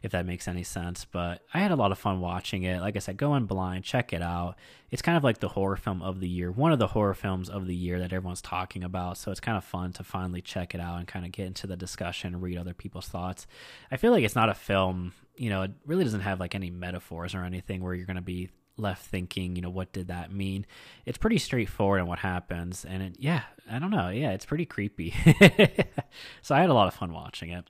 if 0.03 0.11
that 0.12 0.27
makes 0.27 0.49
any 0.49 0.64
sense, 0.64 1.05
but 1.05 1.43
I 1.55 1.61
had 1.61 1.70
a 1.70 1.77
lot 1.77 1.93
of 1.93 1.99
fun 1.99 2.20
watching 2.20 2.64
it. 2.64 2.81
Like 2.81 2.97
I 2.97 2.99
said, 2.99 3.16
go 3.16 3.35
in 3.37 3.47
blind, 3.47 3.85
check 3.85 4.12
it 4.12 4.20
out. 4.20 4.57
It's 4.91 5.03
kind 5.03 5.16
of 5.16 5.25
like 5.25 5.39
the 5.39 5.49
horror 5.49 5.77
film 5.77 6.03
of 6.03 6.20
the 6.20 6.29
year, 6.29 6.51
one 6.51 6.73
of 6.73 6.79
the 6.79 6.89
horror 6.89 7.14
films 7.14 7.49
of 7.49 7.66
the 7.66 7.75
year 7.75 7.99
that 8.01 8.12
everyone's 8.12 8.43
talking 8.43 8.83
about. 8.83 9.16
So 9.16 9.31
it's 9.31 9.41
kind 9.41 9.57
of 9.57 9.64
fun 9.64 9.93
to 9.95 10.05
finally 10.05 10.43
check 10.43 10.75
it 10.75 10.81
out 10.81 10.99
and 10.99 11.07
kind 11.07 11.25
of 11.25 11.33
get 11.33 11.47
into 11.47 11.66
the 11.66 11.77
discussion, 11.77 12.41
read 12.41 12.59
other 12.59 12.75
people's 12.75 13.09
thoughts. 13.09 13.47
I 13.91 13.97
feel 13.97 14.11
like 14.12 14.25
it's 14.25 14.37
not 14.37 14.49
a 14.49 14.55
film, 14.55 15.12
you 15.37 15.51
know, 15.51 15.62
it 15.62 15.70
really 15.87 16.05
doesn't 16.05 16.20
have 16.20 16.41
like 16.41 16.55
any 16.55 16.70
metaphors 16.70 17.35
or 17.35 17.45
anything 17.45 17.83
where 17.83 17.95
you're 17.95 18.07
going 18.07 18.16
to 18.16 18.23
be 18.23 18.51
left 18.77 19.07
thinking, 19.07 19.57
you 19.57 19.62
know, 19.62 19.70
what 19.70 19.93
did 19.93 20.09
that 20.09 20.33
mean? 20.33 20.66
It's 21.07 21.18
pretty 21.18 21.39
straightforward 21.39 22.01
in 22.01 22.07
what 22.07 22.18
happens. 22.18 22.85
And 22.85 23.03
it, 23.03 23.16
yeah, 23.18 23.43
I 23.70 23.79
don't 23.79 23.91
know. 23.91 24.09
Yeah, 24.09 24.33
it's 24.33 24.47
pretty 24.47 24.66
creepy. 24.66 25.11
so 26.43 26.55
I 26.55 26.61
had 26.61 26.70
a 26.70 26.75
lot 26.75 26.89
of 26.89 26.95
fun 26.95 27.12
watching 27.12 27.51
it. 27.51 27.64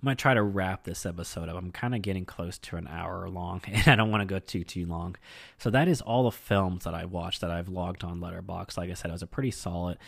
I'm 0.00 0.06
gonna 0.06 0.16
try 0.16 0.32
to 0.32 0.42
wrap 0.42 0.84
this 0.84 1.04
episode 1.04 1.50
up. 1.50 1.56
I'm 1.56 1.72
kind 1.72 1.94
of 1.94 2.00
getting 2.00 2.24
close 2.24 2.56
to 2.58 2.76
an 2.76 2.88
hour 2.88 3.28
long, 3.28 3.60
and 3.66 3.86
I 3.86 3.96
don't 3.96 4.10
want 4.10 4.22
to 4.22 4.26
go 4.26 4.38
too 4.38 4.64
too 4.64 4.86
long. 4.86 5.16
So 5.58 5.68
that 5.70 5.88
is 5.88 6.00
all 6.00 6.24
the 6.24 6.30
films 6.30 6.84
that 6.84 6.94
I 6.94 7.04
watched 7.04 7.42
that 7.42 7.50
I've 7.50 7.68
logged 7.68 8.02
on 8.02 8.20
Letterboxd. 8.20 8.78
Like 8.78 8.90
I 8.90 8.94
said, 8.94 9.10
it 9.10 9.12
was 9.12 9.22
a 9.22 9.26
pretty 9.26 9.50
solid 9.50 9.98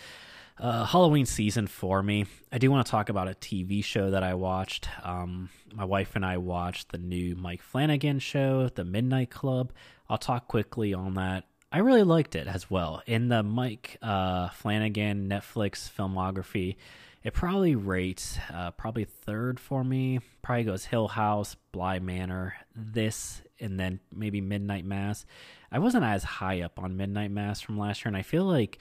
uh, 0.59 0.85
Halloween 0.85 1.27
season 1.27 1.67
for 1.67 2.03
me. 2.03 2.25
I 2.51 2.59
do 2.59 2.71
want 2.71 2.87
to 2.87 2.91
talk 2.91 3.09
about 3.09 3.29
a 3.29 3.33
TV 3.33 3.85
show 3.85 4.11
that 4.11 4.23
I 4.23 4.35
watched. 4.35 4.89
Um, 5.03 5.51
my 5.75 5.85
wife 5.85 6.17
and 6.17 6.25
I 6.25 6.39
watched 6.39 6.93
the 6.93 6.99
new 6.99 7.35
Mike 7.37 7.63
Flanagan 7.63 8.19
show, 8.19 8.69
The 8.69 8.85
Midnight 8.85 9.31
Club. 9.31 9.73
I'll 10.09 10.19
talk 10.19 10.49
quickly 10.49 10.95
on 10.95 11.15
that. 11.15 11.45
I 11.71 11.79
really 11.79 12.03
liked 12.03 12.35
it 12.37 12.47
as 12.47 12.71
well. 12.71 13.03
In 13.07 13.29
the 13.29 13.43
Mike 13.43 13.97
uh, 14.03 14.51
Flanagan 14.51 15.29
Netflix 15.29 15.91
filmography, 15.91 16.77
it 17.25 17.35
probably 17.35 17.75
rates 17.75 18.39
uh, 18.53 18.73
probably 18.73 19.05
third 19.05 19.61
for 19.61 19.85
me. 19.85 20.21
Probably 20.43 20.65
goes 20.65 20.87
Hill 20.87 21.09
House, 21.09 21.57
Bly 21.71 21.99
Manor, 22.01 22.55
this, 22.75 23.43
and 23.61 23.79
then 23.79 24.01
maybe 24.13 24.41
Midnight 24.41 24.85
Mass. 24.85 25.25
I 25.71 25.79
wasn't 25.79 26.05
as 26.05 26.25
high 26.25 26.63
up 26.63 26.79
on 26.79 26.97
Midnight 26.97 27.31
Mass 27.31 27.61
from 27.61 27.79
last 27.79 28.05
year, 28.05 28.09
and 28.09 28.17
I 28.17 28.23
feel 28.23 28.45
like 28.45 28.79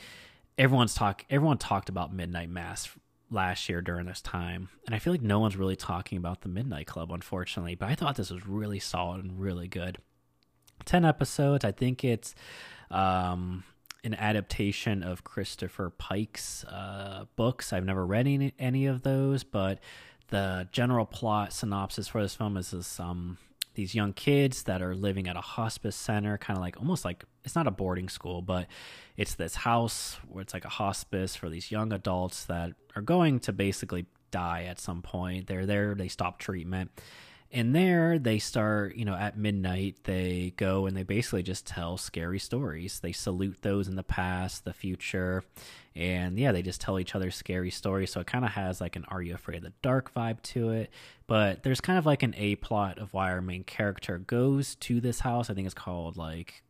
everyone's 0.58 0.94
talk 0.94 1.26
everyone 1.30 1.58
talked 1.58 1.90
about 1.90 2.14
Midnight 2.14 2.50
Mass 2.50 2.90
last 3.30 3.70
year 3.70 3.82
during 3.82 4.08
this 4.08 4.22
time, 4.22 4.70
and 4.86 4.96
I 4.96 5.00
feel 5.00 5.14
like 5.14 5.22
no 5.22 5.40
one's 5.40 5.56
really 5.56 5.76
talking 5.76 6.18
about 6.18 6.42
the 6.42 6.50
Midnight 6.50 6.88
Club, 6.88 7.12
unfortunately. 7.12 7.76
But 7.76 7.90
I 7.90 7.96
thought 7.96 8.16
this 8.16 8.32
was 8.32 8.48
really 8.48 8.80
solid 8.80 9.24
and 9.24 9.40
really 9.40 9.68
good. 9.68 10.00
Ten 10.84 11.06
episodes. 11.06 11.64
I 11.64 11.72
think 11.72 12.04
it's 12.04 12.34
um, 12.90 13.64
an 14.04 14.14
adaptation 14.16 15.04
of 15.04 15.24
Christopher 15.24 15.90
Pike's 15.90 16.64
uh, 16.66 17.26
books. 17.36 17.72
I've 17.72 17.86
never 17.86 18.06
read 18.06 18.28
any, 18.28 18.54
any 18.58 18.86
of 18.86 19.04
those, 19.04 19.44
but 19.44 19.80
the 20.30 20.68
general 20.72 21.06
plot 21.06 21.54
synopsis 21.54 22.08
for 22.08 22.22
this 22.22 22.36
film 22.36 22.58
is 22.58 22.72
this 22.72 23.00
um, 23.00 23.38
these 23.74 23.96
young 23.96 24.14
kids 24.14 24.64
that 24.64 24.82
are 24.82 24.96
living 24.96 25.28
at 25.28 25.38
a 25.38 25.42
hospice 25.42 25.96
center, 25.96 26.38
kind 26.38 26.58
of 26.58 26.62
like 26.62 26.78
almost 26.78 27.06
like 27.06 27.24
it's 27.46 27.56
not 27.56 27.68
a 27.68 27.72
boarding 27.72 28.10
school, 28.10 28.42
but 28.42 28.68
it's 29.18 29.36
this 29.36 29.56
house 29.56 30.18
where 30.28 30.42
it's 30.42 30.54
like 30.54 30.66
a 30.66 30.70
hospice 30.70 31.36
for 31.36 31.50
these 31.50 31.72
young 31.72 31.94
adults 31.94 32.46
that 32.46 32.72
are 32.96 33.02
going 33.02 33.40
to 33.42 33.54
basically 33.54 34.06
die 34.32 34.64
at 34.64 34.80
some 34.80 35.02
point. 35.02 35.48
They're 35.48 35.66
there, 35.66 35.96
they 35.96 36.08
stop 36.08 36.40
treatment. 36.40 36.92
And 37.54 37.76
there 37.76 38.18
they 38.18 38.40
start, 38.40 38.96
you 38.96 39.04
know, 39.04 39.16
at 39.16 39.38
midnight, 39.38 39.98
they 40.06 40.54
go 40.56 40.86
and 40.86 40.96
they 40.96 41.04
basically 41.04 41.44
just 41.44 41.66
tell 41.66 41.98
scary 41.98 42.40
stories. 42.40 43.02
They 43.02 43.12
salute 43.12 43.58
those 43.62 43.90
in 43.90 43.96
the 43.96 44.04
past, 44.04 44.64
the 44.64 44.74
future, 44.74 45.44
and 45.94 46.40
yeah, 46.40 46.54
they 46.54 46.62
just 46.62 46.80
tell 46.80 46.98
each 46.98 47.14
other 47.14 47.30
scary 47.30 47.70
stories. 47.70 48.12
So 48.12 48.22
it 48.22 48.28
kind 48.28 48.46
of 48.46 48.52
has 48.52 48.80
like 48.80 48.96
an 48.96 49.04
Are 49.10 49.22
You 49.22 49.36
Afraid 49.36 49.58
of 49.58 49.64
the 49.64 49.74
Dark 49.82 50.14
vibe 50.14 50.42
to 50.44 50.70
it. 50.70 50.92
But 51.28 51.64
there's 51.64 51.82
kind 51.82 52.00
of 52.00 52.06
like 52.06 52.24
an 52.24 52.36
A 52.38 52.56
plot 52.56 52.98
of 52.98 53.14
why 53.14 53.32
our 53.32 53.42
main 53.42 53.66
character 53.66 54.18
goes 54.18 54.76
to 54.76 55.02
this 55.02 55.20
house. 55.20 55.50
I 55.50 55.54
think 55.54 55.66
it's 55.66 55.74
called 55.74 56.16
like 56.16 56.64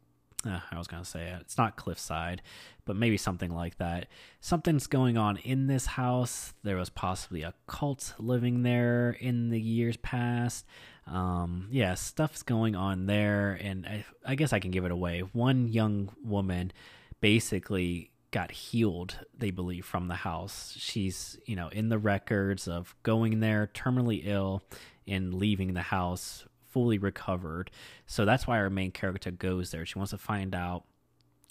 uh, 0.46 0.60
I 0.72 0.78
was 0.78 0.88
gonna 0.88 1.06
say 1.06 1.28
it. 1.28 1.38
It's 1.42 1.58
not 1.58 1.76
Cliffside, 1.76 2.42
but 2.86 2.96
maybe 2.96 3.18
something 3.18 3.54
like 3.54 3.78
that. 3.78 4.08
Something's 4.40 4.88
going 4.88 5.18
on 5.18 5.38
in 5.38 5.68
this 5.68 5.86
house. 5.86 6.54
There 6.64 6.78
was 6.78 6.90
possibly 6.90 7.44
a 7.44 7.54
cult 7.68 8.14
living 8.18 8.64
there 8.64 9.18
in 9.20 9.50
the 9.50 9.62
years 9.62 9.98
past. 9.98 10.66
Um, 11.08 11.68
yeah, 11.72 11.96
stuff's 11.96 12.44
going 12.44 12.76
on 12.76 13.06
there, 13.06 13.58
and 13.62 13.86
I, 13.86 14.06
I 14.26 14.36
guess 14.36 14.54
I 14.54 14.60
can 14.60 14.72
give 14.72 14.86
it 14.86 14.92
away. 14.92 15.22
One 15.22 15.68
young 15.68 16.10
woman 16.24 16.72
basically 17.20 18.12
got 18.32 18.52
healed, 18.52 19.20
they 19.38 19.52
believe, 19.52 19.86
from 19.86 20.08
the 20.08 20.16
house. 20.16 20.74
She's, 20.78 21.38
you 21.46 21.56
know, 21.56 21.68
in 21.68 21.90
the 21.90 21.98
records 21.98 22.68
of 22.68 22.96
going 23.04 23.42
there 23.42 23.70
terminally 23.74 24.22
ill 24.26 24.64
and 25.08 25.34
leaving 25.34 25.74
the 25.74 25.82
house 25.82 26.46
fully 26.72 26.98
recovered. 26.98 27.72
So 28.06 28.26
that's 28.26 28.48
why 28.48 28.58
our 28.58 28.70
main 28.70 28.92
character 28.92 29.32
goes 29.32 29.72
there. 29.72 29.86
She 29.86 29.98
wants 29.98 30.12
to 30.12 30.18
find 30.18 30.56
out 30.56 30.84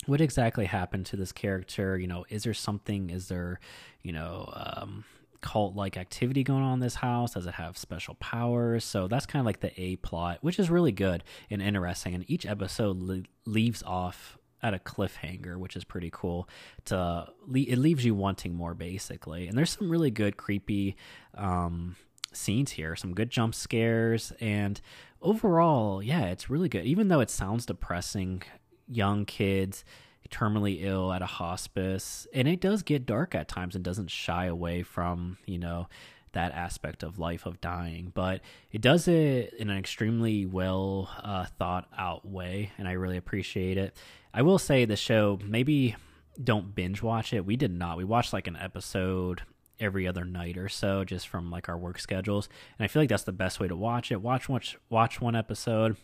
what 0.06 0.20
exactly 0.20 0.66
happened 0.66 1.06
to 1.06 1.16
this 1.16 1.32
character. 1.32 1.98
You 1.98 2.06
know, 2.06 2.24
is 2.28 2.44
there 2.44 2.54
something? 2.54 3.10
Is 3.10 3.28
there, 3.28 3.60
you 4.02 4.12
know, 4.12 4.50
um, 4.54 5.04
cult 5.40 5.74
like 5.74 5.96
activity 5.96 6.42
going 6.42 6.62
on 6.62 6.74
in 6.74 6.80
this 6.80 6.96
house? 6.96 7.34
Does 7.34 7.46
it 7.46 7.54
have 7.54 7.76
special 7.76 8.14
powers? 8.14 8.84
So 8.84 9.08
that's 9.08 9.26
kind 9.26 9.40
of 9.40 9.46
like 9.46 9.60
the 9.60 9.78
A 9.80 9.96
plot, 9.96 10.38
which 10.40 10.58
is 10.58 10.70
really 10.70 10.92
good 10.92 11.24
and 11.50 11.62
interesting. 11.62 12.14
And 12.14 12.28
each 12.30 12.46
episode 12.46 12.98
le- 12.98 13.22
leaves 13.46 13.82
off 13.82 14.38
at 14.62 14.74
a 14.74 14.78
cliffhanger, 14.78 15.56
which 15.56 15.76
is 15.76 15.84
pretty 15.84 16.10
cool. 16.12 16.48
To 16.86 17.28
it 17.54 17.78
leaves 17.78 18.04
you 18.04 18.14
wanting 18.14 18.54
more, 18.54 18.74
basically. 18.74 19.48
And 19.48 19.56
there's 19.56 19.70
some 19.70 19.90
really 19.90 20.10
good 20.10 20.36
creepy 20.36 20.96
um, 21.34 21.96
scenes 22.32 22.72
here, 22.72 22.94
some 22.96 23.14
good 23.14 23.30
jump 23.30 23.54
scares, 23.54 24.32
and 24.40 24.80
overall, 25.22 26.02
yeah, 26.02 26.26
it's 26.26 26.50
really 26.50 26.68
good. 26.68 26.84
Even 26.84 27.08
though 27.08 27.20
it 27.20 27.30
sounds 27.30 27.66
depressing, 27.66 28.42
young 28.88 29.24
kids 29.24 29.84
terminally 30.30 30.82
ill 30.82 31.12
at 31.12 31.22
a 31.22 31.26
hospice, 31.26 32.26
and 32.32 32.46
it 32.46 32.60
does 32.60 32.82
get 32.82 33.04
dark 33.04 33.34
at 33.34 33.48
times 33.48 33.74
and 33.74 33.84
doesn't 33.84 34.10
shy 34.10 34.46
away 34.46 34.82
from, 34.82 35.38
you 35.44 35.58
know, 35.58 35.88
that 36.32 36.52
aspect 36.52 37.02
of 37.02 37.18
life 37.18 37.46
of 37.46 37.60
dying, 37.60 38.12
but 38.14 38.40
it 38.70 38.80
does 38.80 39.08
it 39.08 39.52
in 39.54 39.68
an 39.68 39.76
extremely 39.76 40.46
well 40.46 41.10
uh, 41.22 41.44
thought 41.58 41.88
out 41.98 42.24
way, 42.24 42.70
and 42.78 42.86
I 42.86 42.92
really 42.92 43.16
appreciate 43.16 43.76
it. 43.76 43.96
I 44.32 44.42
will 44.42 44.58
say 44.58 44.84
the 44.84 44.96
show 44.96 45.40
maybe 45.44 45.96
don't 46.42 46.74
binge 46.74 47.02
watch 47.02 47.32
it. 47.32 47.44
We 47.44 47.56
did 47.56 47.72
not. 47.72 47.96
We 47.96 48.04
watched 48.04 48.32
like 48.32 48.46
an 48.46 48.56
episode 48.56 49.42
every 49.80 50.06
other 50.06 50.24
night 50.24 50.56
or 50.56 50.68
so 50.68 51.04
just 51.04 51.28
from 51.28 51.50
like 51.50 51.68
our 51.68 51.78
work 51.78 51.98
schedules. 51.98 52.48
And 52.78 52.84
i 52.84 52.88
feel 52.88 53.02
like 53.02 53.08
that's 53.08 53.24
the 53.24 53.32
best 53.32 53.60
way 53.60 53.68
to 53.68 53.76
watch 53.76 54.12
it. 54.12 54.20
Watch 54.20 54.48
watch 54.48 54.76
watch 54.88 55.20
one 55.20 55.36
episode. 55.36 55.96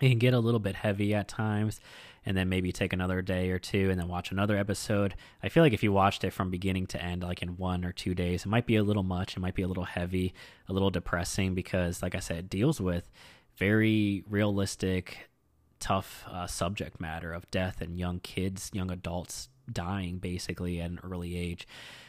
It 0.00 0.10
can 0.10 0.18
get 0.18 0.34
a 0.34 0.38
little 0.38 0.60
bit 0.60 0.76
heavy 0.76 1.14
at 1.14 1.28
times 1.28 1.80
and 2.26 2.36
then 2.36 2.48
maybe 2.48 2.70
take 2.70 2.92
another 2.92 3.22
day 3.22 3.50
or 3.50 3.58
two 3.58 3.88
and 3.90 3.98
then 3.98 4.08
watch 4.08 4.30
another 4.30 4.58
episode. 4.58 5.14
I 5.42 5.48
feel 5.48 5.62
like 5.62 5.72
if 5.72 5.82
you 5.82 5.90
watched 5.92 6.24
it 6.24 6.32
from 6.32 6.50
beginning 6.50 6.86
to 6.88 7.02
end 7.02 7.22
like 7.22 7.40
in 7.40 7.56
one 7.56 7.84
or 7.84 7.92
two 7.92 8.14
days 8.14 8.44
it 8.44 8.48
might 8.48 8.66
be 8.66 8.76
a 8.76 8.82
little 8.82 9.02
much. 9.02 9.36
It 9.36 9.40
might 9.40 9.54
be 9.54 9.62
a 9.62 9.68
little 9.68 9.84
heavy 9.84 10.34
a 10.68 10.72
little 10.72 10.90
depressing 10.90 11.54
because 11.54 12.02
like 12.02 12.14
i 12.14 12.18
said 12.18 12.38
it 12.38 12.50
deals 12.50 12.80
with 12.80 13.10
very 13.56 14.24
realistic 14.28 15.30
tough 15.78 16.24
uh, 16.30 16.46
subject 16.46 17.00
matter 17.00 17.32
of 17.32 17.50
death 17.50 17.80
and 17.80 17.98
young 17.98 18.18
kids 18.20 18.70
young 18.74 18.90
adults 18.90 19.48
dying 19.72 20.18
basically 20.18 20.80
at 20.80 20.90
an 20.90 21.00
early 21.02 21.36
age. 21.36 21.66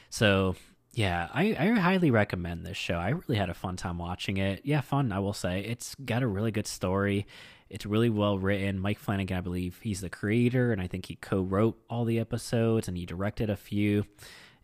So 0.09 0.55
yeah, 0.97 1.27
I, 1.31 1.55
I 1.59 1.79
highly 1.79 2.09
recommend 2.09 2.65
this 2.65 2.75
show. 2.75 2.95
I 2.95 3.09
really 3.09 3.35
had 3.35 3.51
a 3.51 3.53
fun 3.53 3.75
time 3.75 3.99
watching 3.99 4.37
it. 4.37 4.61
Yeah, 4.63 4.81
fun, 4.81 5.11
I 5.11 5.19
will 5.19 5.31
say. 5.31 5.59
It's 5.59 5.93
got 6.03 6.23
a 6.23 6.27
really 6.27 6.49
good 6.49 6.65
story. 6.65 7.27
It's 7.69 7.85
really 7.85 8.09
well 8.09 8.39
written. 8.39 8.79
Mike 8.79 8.97
Flanagan, 8.97 9.37
I 9.37 9.41
believe, 9.41 9.79
he's 9.83 10.01
the 10.01 10.09
creator, 10.09 10.71
and 10.71 10.81
I 10.81 10.87
think 10.87 11.05
he 11.05 11.13
co 11.13 11.41
wrote 11.41 11.77
all 11.87 12.03
the 12.03 12.17
episodes 12.17 12.87
and 12.87 12.97
he 12.97 13.05
directed 13.05 13.51
a 13.51 13.55
few. 13.55 14.05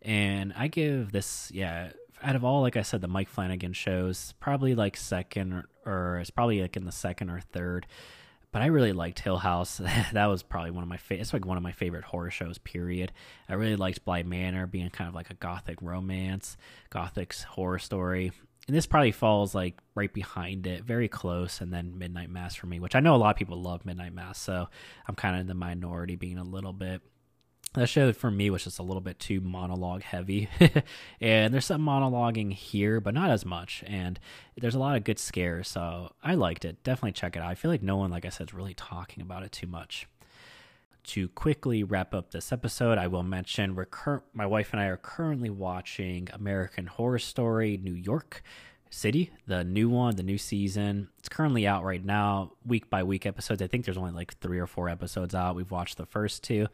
And 0.02 0.56
I 0.58 0.70
give 0.70 1.12
this, 1.12 1.52
yeah, 1.54 1.92
out 2.24 2.36
of 2.36 2.44
all, 2.44 2.64
like 2.64 2.78
I 2.78 2.82
said, 2.82 3.02
the 3.02 3.08
Mike 3.08 3.30
Flanagan 3.30 3.74
shows, 3.74 4.34
probably 4.40 4.74
like 4.74 4.98
second 4.98 5.54
or, 5.54 5.70
or 5.86 6.18
it's 6.18 6.32
probably 6.32 6.64
like 6.64 6.76
in 6.76 6.86
the 6.86 6.92
second 6.92 7.30
or 7.30 7.42
third 7.42 7.86
but 8.54 8.62
I 8.62 8.68
really 8.68 8.94
liked 8.94 9.20
Hill 9.20 9.38
House. 9.38 9.82
that 10.14 10.28
was 10.28 10.44
probably 10.44 10.72
one 10.72 10.84
of 10.84 10.90
my 10.90 10.98
favorite. 10.98 11.22
It's 11.22 11.34
like 11.34 11.46
one 11.46 11.58
of 11.58 11.64
my 11.64 11.72
favorite 11.72 12.06
horror 12.06 12.30
shows. 12.30 12.60
Period. 12.60 13.12
I 13.50 13.56
really 13.56 13.76
liked 13.76 14.06
Bly 14.06 14.22
Manor 14.22 14.68
being 14.68 14.92
kind 14.92 15.08
of 15.08 15.16
like 15.16 15.32
a 15.32 15.34
gothic 15.34 15.82
romance, 15.82 16.56
gothic 16.92 17.34
horror 17.42 17.80
story. 17.80 18.32
And 18.68 18.78
this 18.78 18.86
probably 18.86 19.12
falls 19.12 19.56
like 19.56 19.82
right 19.96 20.14
behind 20.14 20.68
it, 20.68 20.84
very 20.84 21.08
close, 21.10 21.60
and 21.60 21.74
then 21.74 21.98
Midnight 21.98 22.30
Mass 22.30 22.56
for 22.56 22.68
me, 22.68 22.80
which 22.80 22.96
I 22.96 23.02
know 23.02 23.16
a 23.16 23.18
lot 23.18 23.32
of 23.32 23.36
people 23.36 23.60
love 23.60 23.86
Midnight 23.86 24.14
Mass, 24.14 24.40
so 24.40 24.70
I'm 25.06 25.16
kind 25.16 25.36
of 25.36 25.42
in 25.42 25.48
the 25.48 25.54
minority, 25.54 26.16
being 26.16 26.38
a 26.38 26.46
little 26.46 26.72
bit 26.72 27.02
that 27.74 27.88
show 27.88 28.12
for 28.14 28.32
me 28.32 28.50
was 28.50 28.64
just 28.64 28.80
a 28.80 28.84
little 28.84 29.02
bit 29.02 29.20
too 29.20 29.42
monologue 29.42 30.04
heavy 30.04 30.48
and 31.22 31.54
there's 31.54 31.66
some 31.66 31.82
monologuing 31.82 32.54
here 32.54 33.00
but 33.00 33.14
not 33.14 33.30
as 33.30 33.46
much 33.46 33.84
and 33.88 34.20
there's 34.60 34.76
a 34.76 34.80
lot 34.80 34.96
of 34.96 35.04
good 35.04 35.20
scares 35.20 35.68
so 35.68 36.12
i 36.24 36.34
liked 36.34 36.66
it 36.66 36.82
definitely 36.84 37.12
check 37.12 37.36
it 37.36 37.42
out 37.42 37.50
i 37.50 37.56
feel 37.56 37.72
like 37.72 37.84
no 37.84 37.98
one 37.98 38.12
like 38.12 38.26
i 38.26 38.30
said 38.30 38.48
is 38.48 38.54
really 38.54 38.74
talking 38.74 39.22
about 39.22 39.44
it 39.44 39.52
too 39.52 39.68
much 39.68 40.08
to 41.04 41.28
quickly 41.30 41.84
wrap 41.84 42.14
up 42.14 42.32
this 42.32 42.52
episode 42.52 42.98
i 42.98 43.08
will 43.08 43.24
mention 43.24 43.76
we're 43.76 44.22
my 44.34 44.46
wife 44.46 44.72
and 44.72 44.80
i 44.80 44.86
are 44.86 44.98
currently 44.98 45.50
watching 45.50 46.28
american 46.34 46.88
horror 46.88 47.20
story 47.20 47.78
new 47.78 47.94
york 47.94 48.44
City, 48.94 49.32
the 49.48 49.64
new 49.64 49.90
one, 49.90 50.18
the 50.18 50.24
new 50.24 50.38
season. 50.38 51.10
It's 51.18 51.28
currently 51.28 51.66
out 51.66 51.84
right 51.84 52.06
now, 52.06 52.52
week 52.64 52.92
by 52.92 53.02
week 53.02 53.26
episodes. 53.26 53.60
I 53.60 53.66
think 53.66 53.86
there's 53.86 53.98
only 53.98 54.12
like 54.12 54.38
three 54.38 54.60
or 54.60 54.68
four 54.68 54.88
episodes 54.88 55.34
out. 55.34 55.56
We've 55.56 55.72
watched 55.72 55.98
the 55.98 56.06
first 56.06 56.44
two. 56.44 56.68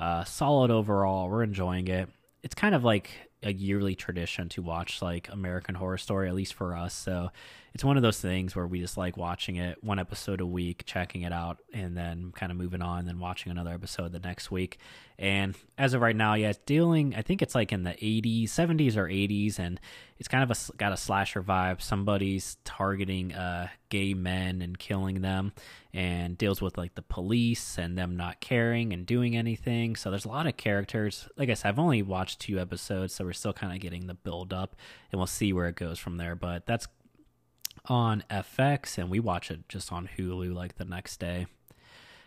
Uh, 0.00 0.24
solid 0.24 0.70
overall. 0.70 1.28
We're 1.28 1.42
enjoying 1.42 1.86
it. 1.88 2.08
It's 2.42 2.54
kind 2.54 2.74
of 2.74 2.82
like 2.82 3.10
a 3.42 3.52
yearly 3.52 3.94
tradition 3.94 4.48
to 4.50 4.62
watch 4.62 5.00
like 5.00 5.28
American 5.30 5.74
Horror 5.74 5.98
Story, 5.98 6.28
at 6.28 6.34
least 6.34 6.54
for 6.54 6.74
us. 6.74 6.94
So 6.94 7.30
it's 7.72 7.84
one 7.84 7.96
of 7.96 8.02
those 8.02 8.20
things 8.20 8.56
where 8.56 8.66
we 8.66 8.80
just 8.80 8.96
like 8.96 9.16
watching 9.16 9.56
it 9.56 9.82
one 9.82 9.98
episode 9.98 10.40
a 10.40 10.46
week, 10.46 10.84
checking 10.86 11.22
it 11.22 11.32
out, 11.32 11.58
and 11.72 11.96
then 11.96 12.32
kind 12.32 12.50
of 12.50 12.58
moving 12.58 12.82
on, 12.82 13.00
and 13.00 13.08
then 13.08 13.18
watching 13.20 13.52
another 13.52 13.70
episode 13.70 14.12
the 14.12 14.18
next 14.18 14.50
week. 14.50 14.78
And 15.18 15.54
as 15.78 15.94
of 15.94 16.00
right 16.00 16.16
now, 16.16 16.34
yeah, 16.34 16.48
it's 16.48 16.58
dealing. 16.66 17.14
I 17.14 17.22
think 17.22 17.42
it's 17.42 17.54
like 17.54 17.72
in 17.72 17.84
the 17.84 17.90
80s, 17.90 18.44
70s 18.44 18.96
or 18.96 19.06
80s, 19.06 19.58
and 19.58 19.78
it's 20.18 20.28
kind 20.28 20.42
of 20.42 20.50
a, 20.50 20.76
got 20.78 20.92
a 20.92 20.96
slasher 20.96 21.42
vibe. 21.42 21.80
Somebody's 21.80 22.56
targeting 22.64 23.34
uh, 23.34 23.68
gay 23.88 24.14
men 24.14 24.62
and 24.62 24.78
killing 24.78 25.20
them, 25.20 25.52
and 25.92 26.36
deals 26.36 26.60
with 26.60 26.76
like 26.76 26.94
the 26.94 27.02
police 27.02 27.78
and 27.78 27.96
them 27.96 28.16
not 28.16 28.40
caring 28.40 28.92
and 28.92 29.06
doing 29.06 29.36
anything. 29.36 29.94
So 29.94 30.10
there's 30.10 30.24
a 30.24 30.28
lot 30.28 30.46
of 30.46 30.56
characters. 30.56 31.28
Like 31.36 31.50
I 31.50 31.54
said, 31.54 31.68
I've 31.68 31.78
only 31.78 32.02
watched 32.02 32.40
two 32.40 32.58
episodes, 32.58 33.14
so 33.14 33.26
we're 33.30 33.34
still 33.34 33.52
kind 33.52 33.72
of 33.72 33.78
getting 33.78 34.08
the 34.08 34.14
build 34.14 34.52
up, 34.52 34.74
and 35.12 35.20
we'll 35.20 35.26
see 35.28 35.52
where 35.52 35.68
it 35.68 35.76
goes 35.76 36.00
from 36.00 36.16
there. 36.16 36.34
But 36.34 36.66
that's 36.66 36.88
on 37.86 38.24
FX, 38.28 38.98
and 38.98 39.08
we 39.08 39.20
watch 39.20 39.52
it 39.52 39.68
just 39.68 39.92
on 39.92 40.10
Hulu 40.18 40.52
like 40.52 40.78
the 40.78 40.84
next 40.84 41.20
day. 41.20 41.46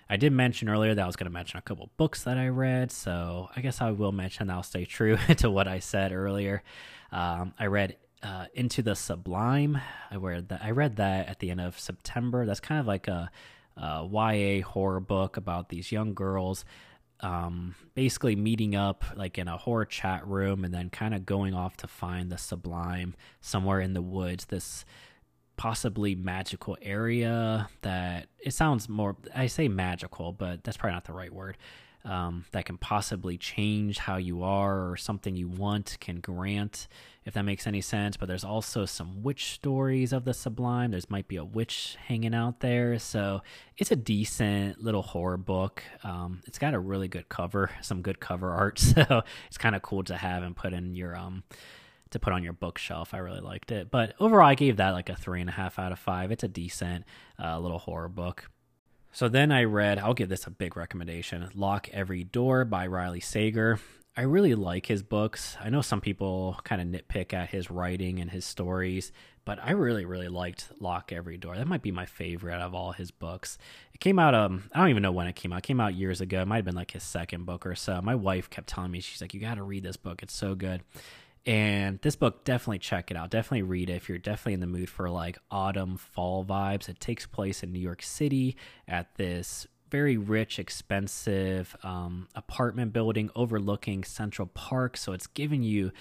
I 0.10 0.16
did 0.16 0.32
mention 0.32 0.70
earlier 0.70 0.96
that 0.96 1.04
I 1.04 1.06
was 1.06 1.18
going 1.18 1.30
to 1.30 1.34
mention 1.34 1.58
a 1.58 1.62
couple 1.62 1.90
books 1.98 2.24
that 2.24 2.38
I 2.38 2.48
read, 2.48 2.90
so 2.90 3.50
I 3.54 3.60
guess 3.60 3.82
I 3.82 3.92
will 3.92 4.14
mention 4.14 4.50
I'll 4.50 4.64
stay 4.64 4.86
true 4.86 5.18
to 5.38 5.52
what 5.52 5.68
I 5.68 5.80
said 5.80 6.14
earlier. 6.14 6.64
Um, 7.12 7.54
I 7.60 7.66
read 7.66 7.98
uh, 8.22 8.46
Into 8.54 8.82
the 8.82 8.96
Sublime. 8.96 9.82
I 10.10 10.16
read 10.16 10.48
that. 10.50 10.64
I 10.64 10.72
read 10.72 10.96
that 10.96 11.28
at 11.28 11.40
the 11.40 11.52
end 11.52 11.60
of 11.60 11.78
September. 11.78 12.46
That's 12.46 12.62
kind 12.62 12.80
of 12.80 12.88
like 12.88 13.10
a, 13.10 13.30
a 13.76 14.08
YA 14.10 14.66
horror 14.66 15.02
book 15.02 15.36
about 15.36 15.68
these 15.68 15.92
young 15.92 16.14
girls. 16.14 16.64
Um, 17.24 17.76
basically 17.96 18.36
meeting 18.36 18.76
up 18.76 19.04
like 19.16 19.38
in 19.38 19.48
a 19.48 19.58
horror 19.58 19.86
chat 19.86 20.28
room 20.28 20.66
and 20.66 20.74
then 20.74 20.90
kind 20.90 21.16
of 21.16 21.26
going 21.26 21.54
off 21.54 21.78
to 21.78 21.88
find 21.88 22.30
the 22.30 22.38
sublime 22.38 23.16
somewhere 23.40 23.80
in 23.80 23.94
the 23.94 24.02
woods. 24.02 24.46
This 24.46 24.84
possibly 25.56 26.16
magical 26.16 26.78
area 26.82 27.70
that 27.82 28.28
it 28.40 28.52
sounds 28.52 28.90
more 28.90 29.16
i 29.36 29.46
say 29.46 29.68
magical 29.68 30.32
but 30.32 30.64
that's 30.64 30.78
probably 30.78 30.96
not 30.96 31.06
the 31.06 31.14
right 31.14 31.32
word 31.32 31.58
um, 32.06 32.44
that 32.52 32.66
can 32.66 32.78
possibly 32.78 33.38
change 33.38 33.98
how 33.98 34.18
you 34.18 34.44
are 34.44 34.90
or 34.90 34.98
something 34.98 35.36
you 35.36 35.48
want 35.48 35.98
can 36.02 36.20
grant 36.20 36.88
if 37.26 37.34
that 37.34 37.44
makes 37.44 37.68
any 37.68 37.82
sense 37.82 38.18
but 38.18 38.28
there's 38.28 38.44
also 38.44 38.86
some 38.86 39.24
witch 39.24 39.52
stories 39.52 40.14
of 40.14 40.26
the 40.26 40.34
sublime 40.34 40.92
there's 40.92 41.10
might 41.10 41.28
be 41.28 41.36
a 41.36 41.46
witch 41.46 41.98
hanging 42.08 42.34
out 42.34 42.60
there 42.60 42.98
so 43.00 43.42
it's 43.78 43.92
a 43.92 43.96
decent 43.96 44.82
little 44.82 45.02
horror 45.02 45.38
book 45.38 45.84
um, 46.04 46.42
it's 46.46 46.60
got 46.60 46.74
a 46.74 46.80
really 46.80 47.08
good 47.08 47.30
cover 47.30 47.70
some 47.82 48.02
good 48.02 48.20
cover 48.20 48.52
art 48.52 48.80
so 48.80 49.22
it's 49.48 49.58
kind 49.58 49.76
of 49.76 49.82
cool 49.82 50.04
to 50.04 50.16
have 50.16 50.44
and 50.44 50.56
put 50.56 50.74
in 50.74 50.96
your 50.96 51.16
um 51.16 51.44
to 52.14 52.20
put 52.20 52.32
on 52.32 52.44
your 52.44 52.54
bookshelf. 52.54 53.14
I 53.14 53.18
really 53.18 53.42
liked 53.42 53.72
it. 53.72 53.92
But 53.92 54.14
overall, 54.20 54.48
I 54.48 54.56
gave 54.56 54.78
that 54.78 54.92
like 54.92 55.10
a 55.10 55.16
three 55.16 55.42
and 55.42 55.50
a 55.50 55.54
half 55.54 55.78
out 55.78 55.92
of 55.92 56.00
five. 56.00 56.32
It's 56.32 56.44
a 56.44 56.48
decent 56.48 57.06
uh, 57.44 57.60
little 57.60 57.80
horror 57.80 58.08
book. 58.08 58.50
So 59.12 59.28
then 59.28 59.52
I 59.52 59.66
read, 59.66 60.00
I'll 60.00 60.14
give 60.14 60.30
this 60.30 60.48
a 60.48 60.52
big 60.52 60.76
recommendation 60.76 61.48
Lock 61.54 61.90
Every 61.92 62.24
Door 62.24 62.66
by 62.66 62.88
Riley 62.88 63.20
Sager. 63.20 63.80
I 64.16 64.22
really 64.22 64.54
like 64.54 64.86
his 64.86 65.02
books. 65.02 65.58
I 65.60 65.70
know 65.70 65.82
some 65.82 66.00
people 66.00 66.60
kind 66.64 66.80
of 66.82 66.88
nitpick 66.88 67.34
at 67.34 67.50
his 67.50 67.72
writing 67.72 68.20
and 68.20 68.30
his 68.30 68.46
stories, 68.46 69.12
but 69.44 69.58
I 69.64 69.72
really, 69.72 70.06
really 70.06 70.28
liked 70.28 70.70
Lock 70.80 71.12
Every 71.12 71.36
Door. 71.36 71.58
That 71.58 71.68
might 71.68 71.82
be 71.82 71.92
my 71.92 72.06
favorite 72.06 72.62
of 72.62 72.76
all 72.76 72.92
his 72.92 73.10
books. 73.10 73.58
It 73.92 74.00
came 74.00 74.20
out, 74.20 74.36
um, 74.36 74.70
I 74.72 74.80
don't 74.80 74.90
even 74.90 75.02
know 75.02 75.12
when 75.12 75.26
it 75.26 75.36
came 75.36 75.52
out. 75.52 75.60
It 75.60 75.64
came 75.64 75.80
out 75.80 75.96
years 75.96 76.22
ago. 76.22 76.42
It 76.42 76.48
might 76.48 76.58
have 76.58 76.66
been 76.66 76.76
like 76.76 76.92
his 76.92 77.02
second 77.02 77.48
book 77.48 77.66
or 77.66 77.74
so. 77.74 78.02
My 78.04 78.14
wife 78.14 78.52
kept 78.52 78.68
telling 78.68 78.92
me, 78.92 79.00
she's 79.00 79.20
like, 79.20 79.34
you 79.34 79.40
got 79.40 79.56
to 79.56 79.64
read 79.64 79.84
this 79.84 79.98
book. 79.98 80.22
It's 80.22 80.36
so 80.36 80.54
good. 80.54 80.84
And 81.46 82.00
this 82.02 82.16
book, 82.16 82.46
definitely 82.46 82.80
check 82.80 83.10
it 83.10 83.18
out. 83.18 83.32
Definitely 83.32 83.64
read 83.64 83.90
it 83.90 83.96
if 83.96 84.10
you're 84.10 84.20
definitely 84.20 84.54
in 84.54 84.60
the 84.60 84.68
mood 84.68 84.90
for 84.90 85.10
like 85.10 85.40
autumn, 85.50 85.98
fall 85.98 86.46
vibes. 86.46 86.88
It 86.88 87.00
takes 87.00 87.26
place 87.26 87.64
in 87.64 87.74
New 87.74 87.80
York 87.80 88.04
City 88.04 88.56
at 88.88 89.16
this 89.16 89.68
very 89.94 90.18
rich, 90.18 90.58
expensive 90.58 91.76
um, 91.84 92.28
apartment 92.34 92.92
building 92.92 93.30
overlooking 93.36 94.04
Central 94.04 94.48
Park. 94.48 94.98
So 94.98 95.14
it's 95.14 95.28
giving 95.28 95.62
you 95.62 95.92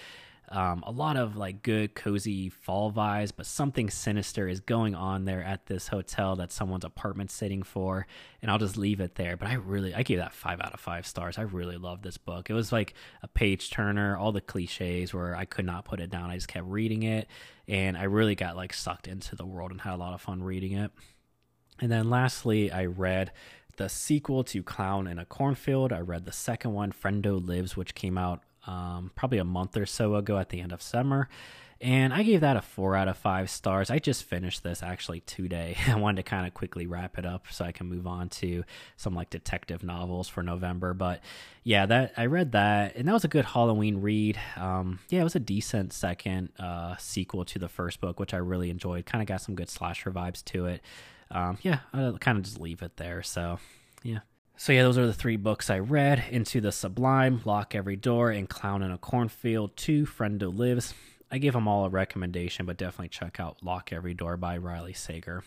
um, 0.49 0.83
a 0.87 0.91
lot 0.91 1.19
of 1.19 1.37
like 1.37 1.63
good, 1.63 1.95
cozy 1.95 2.49
fall 2.49 2.91
vibes, 2.91 3.33
but 3.37 3.45
something 3.45 3.91
sinister 3.91 4.49
is 4.49 4.61
going 4.61 4.95
on 4.95 5.27
there 5.27 5.45
at 5.45 5.67
this 5.67 5.89
hotel 5.89 6.37
that 6.37 6.53
someone's 6.53 6.87
apartment 6.87 7.31
sitting 7.31 7.63
for. 7.63 8.07
And 8.41 8.51
I'll 8.51 8.59
just 8.59 8.79
leave 8.79 8.99
it 8.99 9.17
there. 9.17 9.37
But 9.37 9.49
I 9.49 9.55
really, 9.57 9.95
I 9.95 10.03
gave 10.03 10.17
that 10.21 10.33
five 10.33 10.63
out 10.63 10.73
of 10.73 10.81
five 10.81 11.07
stars. 11.07 11.37
I 11.37 11.43
really 11.43 11.77
love 11.77 12.01
this 12.01 12.17
book. 12.17 12.49
It 12.49 12.55
was 12.55 12.73
like 12.73 12.95
a 13.23 13.29
page 13.29 13.69
turner, 13.69 14.17
all 14.17 14.33
the 14.33 14.41
cliches 14.41 15.13
where 15.13 15.37
I 15.37 15.45
could 15.45 15.67
not 15.67 15.85
put 15.85 16.01
it 16.01 16.09
down. 16.09 16.31
I 16.31 16.37
just 16.37 16.49
kept 16.49 16.67
reading 16.67 17.03
it. 17.03 17.29
And 17.69 17.99
I 17.99 18.05
really 18.05 18.37
got 18.37 18.57
like 18.57 18.73
sucked 18.73 19.07
into 19.07 19.37
the 19.37 19.45
world 19.45 19.71
and 19.71 19.83
had 19.83 19.93
a 19.93 19.97
lot 19.97 20.15
of 20.15 20.23
fun 20.23 20.43
reading 20.43 20.73
it. 20.73 20.93
And 21.83 21.91
then 21.91 22.09
lastly, 22.09 22.71
I 22.71 22.87
read 22.87 23.33
the 23.83 23.89
sequel 23.89 24.45
to 24.45 24.63
Clown 24.63 25.09
in 25.09 25.19
a 25.19 25.25
Cornfield. 25.25 25.93
I 25.93 25.99
read 25.99 26.25
the 26.25 26.31
second 26.31 26.73
one, 26.73 26.93
Frendo 26.93 27.45
Lives, 27.45 27.77
which 27.77 27.97
came 27.97 28.17
out 28.17 28.45
um, 28.65 29.11
probably 29.17 29.39
a 29.39 29.45
month 29.45 29.77
or 29.77 29.87
so 29.87 30.15
ago 30.15 30.39
at 30.39 30.51
the 30.51 30.61
end 30.61 30.71
of 30.71 30.81
summer. 30.81 31.29
And 31.81 32.15
I 32.15 32.23
gave 32.23 32.43
that 32.43 32.57
a 32.57 32.63
four 32.63 32.95
out 32.95 33.09
of 33.09 33.19
five 33.19 33.51
stars. 33.51 33.91
I 33.91 33.99
just 33.99 34.23
finished 34.23 34.63
this 34.63 34.85
actually 34.85 35.19
today. 35.23 35.77
I 35.89 35.97
wanted 35.97 36.19
to 36.19 36.31
kind 36.31 36.47
of 36.47 36.55
quickly 36.55 36.87
wrap 36.87 37.19
it 37.19 37.27
up 37.27 37.47
so 37.51 37.65
I 37.65 37.73
can 37.73 37.89
move 37.89 38.07
on 38.07 38.29
to 38.29 38.63
some 38.97 39.17
like 39.17 39.31
detective 39.31 39.83
novels 39.83 40.29
for 40.29 40.45
November. 40.45 40.95
But 40.95 41.21
yeah, 41.65 41.87
that 41.87 42.13
I 42.17 42.27
read 42.27 42.53
that, 42.53 42.95
and 42.95 43.09
that 43.09 43.13
was 43.13 43.25
a 43.25 43.29
good 43.29 43.47
Halloween 43.47 44.01
read. 44.01 44.39
Um, 44.55 45.01
yeah, 45.09 45.23
it 45.23 45.25
was 45.25 45.35
a 45.35 45.41
decent 45.41 45.93
second 45.93 46.51
uh, 46.57 46.95
sequel 46.99 47.45
to 47.47 47.59
the 47.59 47.69
first 47.69 48.01
book, 48.01 48.21
which 48.21 48.33
I 48.33 48.37
really 48.37 48.71
enjoyed. 48.71 49.07
Kind 49.07 49.23
of 49.23 49.27
got 49.27 49.41
some 49.41 49.57
good 49.57 49.69
slasher 49.69 50.13
vibes 50.13 50.45
to 50.45 50.67
it. 50.67 50.83
Um, 51.33 51.59
yeah, 51.63 51.81
I'll 51.93 52.19
kind 52.19 52.39
of 52.39 52.45
just 52.45 52.61
leave 52.61 52.83
it 52.83 52.97
there. 52.97 53.23
So 53.23 53.59
yeah. 54.03 54.21
So 54.57 54.73
yeah, 54.73 54.83
those 54.83 54.99
are 54.99 55.07
the 55.07 55.13
three 55.15 55.37
books 55.37 55.71
I 55.71 55.79
read: 55.81 56.25
Into 56.31 56.61
the 56.61 56.71
Sublime, 56.71 57.41
Lock 57.45 57.75
Every 57.75 57.97
Door, 57.97 58.31
and 58.33 58.49
Clown 58.49 58.83
in 58.83 58.93
a 58.93 58.99
Cornfield. 58.99 59.77
Two, 59.77 60.07
Frendo 60.07 60.57
Lives. 60.57 60.95
I 61.31 61.39
give 61.39 61.55
them 61.55 61.67
all 61.67 61.87
a 61.87 61.89
recommendation, 61.89 62.67
but 62.67 62.77
definitely 62.77 63.09
check 63.09 63.41
out 63.41 63.63
Lock 63.63 63.93
Every 63.93 64.13
Door 64.13 64.37
by 64.37 64.59
Riley 64.59 64.93
Sager. 64.93 65.43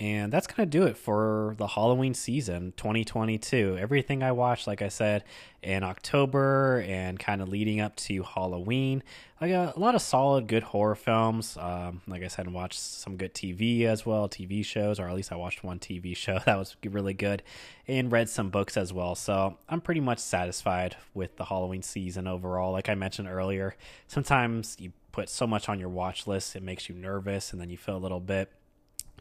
And 0.00 0.32
that's 0.32 0.46
going 0.46 0.68
to 0.68 0.78
do 0.78 0.86
it 0.86 0.96
for 0.96 1.56
the 1.58 1.66
Halloween 1.66 2.14
season 2.14 2.72
2022. 2.76 3.76
Everything 3.80 4.22
I 4.22 4.30
watched, 4.30 4.68
like 4.68 4.80
I 4.80 4.90
said, 4.90 5.24
in 5.60 5.82
October 5.82 6.84
and 6.86 7.18
kind 7.18 7.42
of 7.42 7.48
leading 7.48 7.80
up 7.80 7.96
to 7.96 8.22
Halloween. 8.22 9.02
I 9.40 9.48
got 9.48 9.76
a 9.76 9.80
lot 9.80 9.96
of 9.96 10.02
solid, 10.02 10.46
good 10.46 10.62
horror 10.62 10.94
films. 10.94 11.56
Um, 11.60 12.02
like 12.06 12.22
I 12.22 12.28
said, 12.28 12.46
and 12.46 12.54
watched 12.54 12.78
some 12.78 13.16
good 13.16 13.34
TV 13.34 13.86
as 13.86 14.06
well, 14.06 14.28
TV 14.28 14.64
shows, 14.64 15.00
or 15.00 15.08
at 15.08 15.16
least 15.16 15.32
I 15.32 15.36
watched 15.36 15.64
one 15.64 15.80
TV 15.80 16.16
show 16.16 16.38
that 16.46 16.56
was 16.56 16.76
really 16.84 17.14
good, 17.14 17.42
and 17.88 18.12
read 18.12 18.28
some 18.28 18.50
books 18.50 18.76
as 18.76 18.92
well. 18.92 19.16
So 19.16 19.58
I'm 19.68 19.80
pretty 19.80 20.00
much 20.00 20.20
satisfied 20.20 20.96
with 21.12 21.36
the 21.36 21.44
Halloween 21.46 21.82
season 21.82 22.28
overall. 22.28 22.70
Like 22.70 22.88
I 22.88 22.94
mentioned 22.94 23.26
earlier, 23.26 23.74
sometimes 24.06 24.76
you 24.78 24.92
put 25.10 25.28
so 25.28 25.44
much 25.44 25.68
on 25.68 25.80
your 25.80 25.88
watch 25.88 26.28
list, 26.28 26.54
it 26.54 26.62
makes 26.62 26.88
you 26.88 26.94
nervous, 26.94 27.50
and 27.52 27.60
then 27.60 27.68
you 27.68 27.76
feel 27.76 27.96
a 27.96 27.98
little 27.98 28.20
bit 28.20 28.52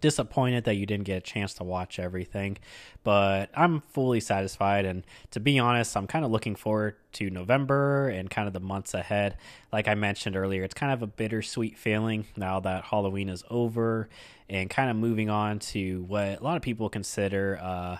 disappointed 0.01 0.63
that 0.65 0.75
you 0.75 0.85
didn't 0.85 1.05
get 1.05 1.17
a 1.17 1.21
chance 1.21 1.53
to 1.55 1.63
watch 1.63 1.99
everything, 1.99 2.57
but 3.03 3.49
I'm 3.55 3.81
fully 3.81 4.19
satisfied. 4.19 4.85
And 4.85 5.03
to 5.31 5.39
be 5.39 5.59
honest, 5.59 5.95
I'm 5.95 6.07
kind 6.07 6.25
of 6.25 6.31
looking 6.31 6.55
forward 6.55 6.95
to 7.13 7.29
November 7.29 8.09
and 8.09 8.29
kind 8.29 8.47
of 8.47 8.53
the 8.53 8.59
months 8.59 8.93
ahead. 8.93 9.37
Like 9.71 9.87
I 9.87 9.95
mentioned 9.95 10.35
earlier, 10.35 10.63
it's 10.63 10.73
kind 10.73 10.91
of 10.91 11.01
a 11.01 11.07
bittersweet 11.07 11.77
feeling 11.77 12.25
now 12.35 12.59
that 12.61 12.85
Halloween 12.85 13.29
is 13.29 13.43
over 13.49 14.09
and 14.49 14.69
kind 14.69 14.89
of 14.89 14.95
moving 14.95 15.29
on 15.29 15.59
to 15.59 16.03
what 16.03 16.39
a 16.39 16.43
lot 16.43 16.55
of 16.55 16.61
people 16.61 16.89
consider 16.89 17.59
uh, 17.61 17.97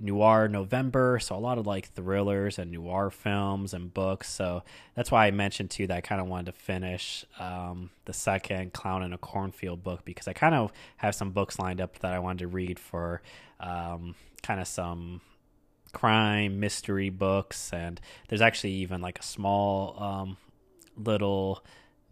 noir 0.00 0.48
November, 0.48 1.18
so 1.18 1.36
a 1.36 1.38
lot 1.38 1.58
of 1.58 1.66
like 1.66 1.92
thrillers 1.92 2.58
and 2.58 2.70
noir 2.70 3.10
films 3.10 3.74
and 3.74 3.92
books. 3.92 4.28
So 4.28 4.62
that's 4.94 5.10
why 5.10 5.26
I 5.26 5.30
mentioned 5.30 5.70
too 5.70 5.86
that 5.86 5.96
I 5.96 6.00
kind 6.00 6.20
of 6.20 6.26
wanted 6.26 6.46
to 6.46 6.52
finish 6.52 7.24
um, 7.38 7.90
the 8.04 8.12
second 8.12 8.72
Clown 8.72 9.02
in 9.02 9.12
a 9.12 9.18
Cornfield 9.18 9.82
book 9.82 10.04
because 10.04 10.28
I 10.28 10.32
kind 10.32 10.54
of 10.54 10.72
have 10.98 11.14
some 11.14 11.30
books 11.30 11.58
lined 11.58 11.80
up 11.80 11.98
that 12.00 12.12
I 12.12 12.18
wanted 12.18 12.40
to 12.40 12.48
read 12.48 12.78
for 12.78 13.22
um, 13.60 14.14
kind 14.42 14.60
of 14.60 14.68
some 14.68 15.20
crime 15.92 16.60
mystery 16.60 17.10
books, 17.10 17.72
and 17.72 18.00
there's 18.28 18.42
actually 18.42 18.72
even 18.74 19.00
like 19.00 19.18
a 19.18 19.22
small 19.22 20.00
um, 20.02 20.36
little 20.96 21.64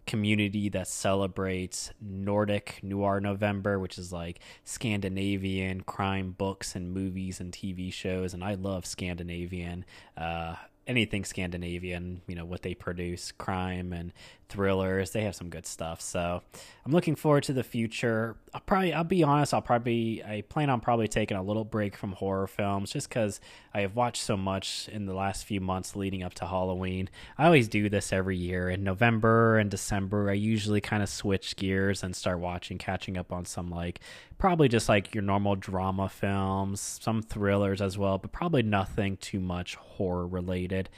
community 0.07 0.69
that 0.71 0.89
celebrates 0.89 1.91
Nordic 2.01 2.81
Noir 2.83 3.21
November, 3.21 3.79
which 3.79 3.99
is 3.99 4.13
like 4.13 4.41
Scandinavian 4.65 5.83
crime 5.83 6.35
books 6.37 6.75
and 6.77 6.93
movies 6.93 7.41
and 7.41 7.53
TV 7.53 7.93
shows. 7.93 8.33
And 8.33 8.45
I 8.45 8.55
love 8.55 8.87
Scandinavian, 8.87 9.85
uh, 10.17 10.57
anything 10.87 11.25
Scandinavian, 11.25 12.23
you 12.27 12.35
know, 12.37 12.45
what 12.45 12.63
they 12.63 12.75
produce, 12.75 13.33
crime 13.33 13.93
and 13.93 14.13
thrillers. 14.49 15.13
They 15.13 15.23
have 15.23 15.35
some 15.35 15.49
good 15.49 15.67
stuff. 15.67 16.01
So 16.01 16.43
I'm 16.85 16.93
looking 16.93 17.15
forward 17.15 17.45
to 17.45 17.53
the 17.53 17.63
future. 17.63 18.37
I'll 18.55 18.61
probably, 18.61 18.93
I'll 18.93 19.05
be 19.05 19.23
honest, 19.23 19.53
I'll 19.53 19.63
probably, 19.63 20.23
I 20.25 20.43
plan 20.43 20.71
on 20.71 20.81
probably 20.81 21.09
taking 21.09 21.37
a 21.37 21.43
little 21.43 21.65
break 21.65 21.97
from 21.97 22.13
horror 22.13 22.47
films 22.47 22.93
just 22.93 23.09
because 23.09 23.41
I 23.75 23.81
have 23.81 23.95
watched 23.95 24.23
so 24.23 24.37
much 24.37 24.89
in 24.91 25.07
the 25.07 25.15
last 25.15 25.45
few 25.45 25.61
months 25.61 25.97
leading 25.97 26.23
up 26.23 26.35
to 26.35 26.47
Halloween. 26.47 27.09
I 27.37 27.47
always 27.47 27.69
do 27.69 27.89
this 27.89 28.13
every 28.13 28.37
year. 28.37 28.71
In 28.71 28.85
November 28.85 29.59
and 29.59 29.71
December, 29.71 30.31
I 30.31 30.35
usually 30.35 30.81
kind 30.81 31.03
of 31.03 31.09
switch 31.09 31.57
gears 31.57 32.03
and 32.03 32.15
start 32.15 32.39
watching, 32.39 32.79
catching 32.79 33.19
up 33.19 33.33
on 33.33 33.45
some 33.45 33.71
like 33.71 34.01
probably 34.39 34.69
just 34.69 34.89
like 34.89 35.15
your 35.15 35.23
normal 35.23 35.57
drama 35.57 36.09
films, 36.09 36.81
some 37.01 37.23
thrillers 37.23 37.81
as 37.81 37.97
well, 37.97 38.19
but 38.19 38.33
probably 38.33 38.63
nothing 38.63 39.17
too 39.17 39.41
much 39.41 39.75
horror 39.77 40.27
related. 40.27 40.89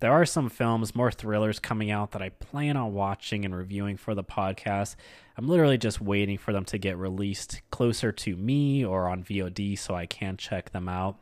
There 0.00 0.12
are 0.12 0.24
some 0.24 0.48
films, 0.48 0.94
more 0.94 1.10
thrillers 1.10 1.58
coming 1.58 1.90
out 1.90 2.12
that 2.12 2.22
I 2.22 2.30
plan 2.30 2.78
on 2.78 2.94
watching 2.94 3.44
and 3.44 3.54
reviewing 3.54 3.98
for 3.98 4.14
the 4.14 4.24
podcast. 4.24 4.96
I'm 5.36 5.46
literally 5.46 5.76
just 5.76 6.00
waiting 6.00 6.38
for 6.38 6.54
them 6.54 6.64
to 6.66 6.78
get 6.78 6.96
released 6.96 7.60
closer 7.70 8.10
to 8.10 8.34
me 8.34 8.82
or 8.82 9.08
on 9.08 9.22
VOD 9.22 9.78
so 9.78 9.94
I 9.94 10.06
can 10.06 10.38
check 10.38 10.70
them 10.70 10.88
out. 10.88 11.18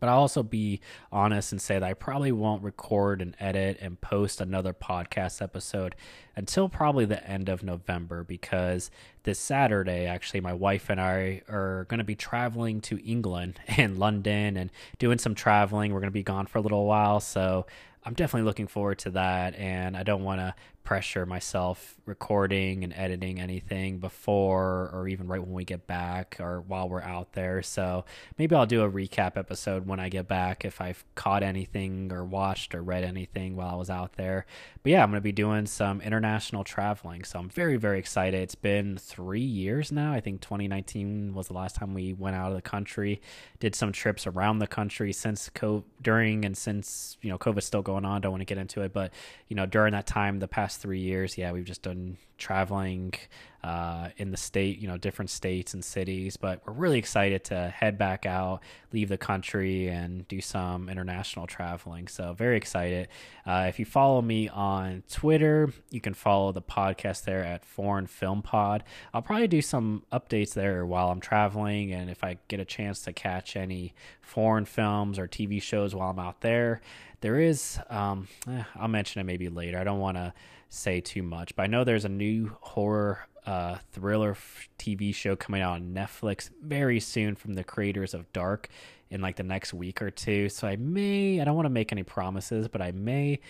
But 0.00 0.08
I'll 0.08 0.18
also 0.18 0.42
be 0.42 0.80
honest 1.12 1.52
and 1.52 1.62
say 1.62 1.74
that 1.74 1.88
I 1.88 1.94
probably 1.94 2.32
won't 2.32 2.64
record 2.64 3.22
and 3.22 3.36
edit 3.38 3.78
and 3.80 4.00
post 4.00 4.40
another 4.40 4.72
podcast 4.72 5.40
episode 5.40 5.94
until 6.34 6.68
probably 6.68 7.04
the 7.04 7.24
end 7.24 7.48
of 7.48 7.62
November 7.62 8.24
because 8.24 8.90
this 9.22 9.38
Saturday, 9.38 10.06
actually, 10.06 10.40
my 10.40 10.54
wife 10.54 10.90
and 10.90 11.00
I 11.00 11.42
are 11.48 11.84
going 11.88 11.98
to 11.98 12.04
be 12.04 12.16
traveling 12.16 12.80
to 12.80 12.98
England 13.08 13.60
and 13.68 13.96
London 13.96 14.56
and 14.56 14.70
doing 14.98 15.18
some 15.18 15.36
traveling. 15.36 15.92
We're 15.92 16.00
going 16.00 16.08
to 16.08 16.10
be 16.10 16.24
gone 16.24 16.46
for 16.46 16.58
a 16.58 16.62
little 16.62 16.86
while. 16.86 17.20
So 17.20 17.66
I'm 18.04 18.14
definitely 18.14 18.46
looking 18.46 18.66
forward 18.66 18.98
to 19.00 19.10
that, 19.10 19.54
and 19.56 19.96
I 19.96 20.02
don't 20.02 20.24
want 20.24 20.40
to 20.40 20.54
pressure 20.84 21.24
myself 21.24 21.96
recording 22.04 22.82
and 22.82 22.92
editing 22.94 23.40
anything 23.40 23.98
before 23.98 24.90
or 24.92 25.06
even 25.08 25.28
right 25.28 25.40
when 25.40 25.52
we 25.52 25.64
get 25.64 25.86
back 25.86 26.36
or 26.40 26.60
while 26.60 26.88
we're 26.88 27.02
out 27.02 27.32
there. 27.34 27.62
So 27.62 28.04
maybe 28.38 28.56
I'll 28.56 28.66
do 28.66 28.82
a 28.82 28.90
recap 28.90 29.36
episode 29.36 29.86
when 29.86 30.00
I 30.00 30.08
get 30.08 30.26
back 30.26 30.64
if 30.64 30.80
I've 30.80 31.04
caught 31.14 31.42
anything 31.42 32.10
or 32.12 32.24
watched 32.24 32.74
or 32.74 32.82
read 32.82 33.04
anything 33.04 33.54
while 33.54 33.68
I 33.68 33.76
was 33.76 33.90
out 33.90 34.14
there. 34.14 34.46
But 34.82 34.90
yeah, 34.90 35.02
I'm 35.02 35.10
going 35.10 35.18
to 35.18 35.22
be 35.22 35.32
doing 35.32 35.66
some 35.66 36.00
international 36.00 36.64
traveling. 36.64 37.22
So 37.24 37.38
I'm 37.38 37.48
very, 37.48 37.76
very 37.76 37.98
excited. 37.98 38.40
It's 38.40 38.56
been 38.56 38.98
three 38.98 39.40
years 39.40 39.92
now. 39.92 40.12
I 40.12 40.20
think 40.20 40.40
2019 40.40 41.34
was 41.34 41.46
the 41.48 41.54
last 41.54 41.76
time 41.76 41.94
we 41.94 42.12
went 42.12 42.34
out 42.34 42.48
of 42.48 42.56
the 42.56 42.62
country, 42.62 43.20
did 43.60 43.74
some 43.76 43.92
trips 43.92 44.26
around 44.26 44.58
the 44.58 44.66
country 44.66 45.12
since 45.12 45.48
COVID, 45.50 45.84
during 46.02 46.44
and 46.44 46.56
since, 46.56 47.16
you 47.22 47.30
know, 47.30 47.38
COVID's 47.38 47.66
still 47.66 47.82
going 47.82 48.04
on. 48.04 48.20
Don't 48.20 48.32
want 48.32 48.40
to 48.40 48.44
get 48.44 48.58
into 48.58 48.82
it. 48.82 48.92
But, 48.92 49.12
you 49.48 49.54
know, 49.54 49.66
during 49.66 49.92
that 49.92 50.06
time, 50.06 50.40
the 50.40 50.48
past 50.48 50.71
three 50.76 51.00
years, 51.00 51.36
yeah, 51.36 51.52
we've 51.52 51.64
just 51.64 51.82
done 51.82 52.16
traveling 52.38 53.14
uh, 53.62 54.08
in 54.16 54.32
the 54.32 54.36
state, 54.36 54.78
you 54.78 54.88
know, 54.88 54.96
different 54.96 55.30
states 55.30 55.74
and 55.74 55.84
cities. 55.84 56.36
But 56.36 56.62
we're 56.66 56.72
really 56.72 56.98
excited 56.98 57.44
to 57.44 57.68
head 57.68 57.96
back 57.96 58.26
out, 58.26 58.60
leave 58.92 59.08
the 59.08 59.18
country, 59.18 59.88
and 59.88 60.26
do 60.26 60.40
some 60.40 60.88
international 60.88 61.46
traveling. 61.46 62.08
So, 62.08 62.32
very 62.32 62.56
excited. 62.56 63.08
Uh, 63.46 63.66
if 63.68 63.78
you 63.78 63.84
follow 63.84 64.20
me 64.20 64.48
on 64.48 65.04
Twitter, 65.10 65.72
you 65.90 66.00
can 66.00 66.14
follow 66.14 66.50
the 66.52 66.62
podcast 66.62 67.24
there 67.24 67.44
at 67.44 67.64
Foreign 67.64 68.06
Film 68.06 68.42
Pod. 68.42 68.82
I'll 69.14 69.22
probably 69.22 69.48
do 69.48 69.62
some 69.62 70.04
updates 70.12 70.54
there 70.54 70.84
while 70.84 71.10
I'm 71.10 71.20
traveling, 71.20 71.92
and 71.92 72.10
if 72.10 72.24
I 72.24 72.38
get 72.48 72.58
a 72.58 72.64
chance 72.64 73.02
to 73.02 73.12
catch 73.12 73.54
any 73.56 73.94
foreign 74.20 74.64
films 74.64 75.18
or 75.18 75.28
TV 75.28 75.60
shows 75.60 75.94
while 75.94 76.10
I'm 76.10 76.18
out 76.18 76.40
there. 76.40 76.80
There 77.20 77.38
is, 77.38 77.78
um, 77.90 78.28
eh, 78.48 78.64
I'll 78.76 78.88
mention 78.88 79.20
it 79.20 79.24
maybe 79.24 79.48
later. 79.48 79.78
I 79.78 79.84
don't 79.84 80.00
want 80.00 80.16
to 80.16 80.32
say 80.72 81.00
too 81.00 81.22
much, 81.22 81.54
but 81.54 81.62
I 81.62 81.66
know 81.66 81.84
there's 81.84 82.04
a 82.04 82.10
new 82.10 82.56
horror 82.60 83.26
uh, 83.46 83.76
thriller 83.92 84.36
TV 84.78 85.14
show 85.14 85.36
coming 85.36 85.60
out 85.62 85.74
on 85.74 85.94
Netflix 85.94 86.50
very 86.62 87.00
soon 87.00 87.34
from 87.34 87.54
the 87.54 87.64
creators 87.64 88.14
of 88.14 88.32
Dark 88.32 88.68
in 89.10 89.20
like 89.20 89.36
the 89.36 89.42
next 89.42 89.74
week 89.74 90.00
or 90.00 90.10
two. 90.10 90.48
So 90.48 90.66
I 90.66 90.76
may, 90.76 91.40
I 91.40 91.44
don't 91.44 91.56
want 91.56 91.66
to 91.66 91.70
make 91.70 91.92
any 91.92 92.02
promises, 92.02 92.68
but 92.68 92.80
I 92.80 92.92
may 92.92 93.40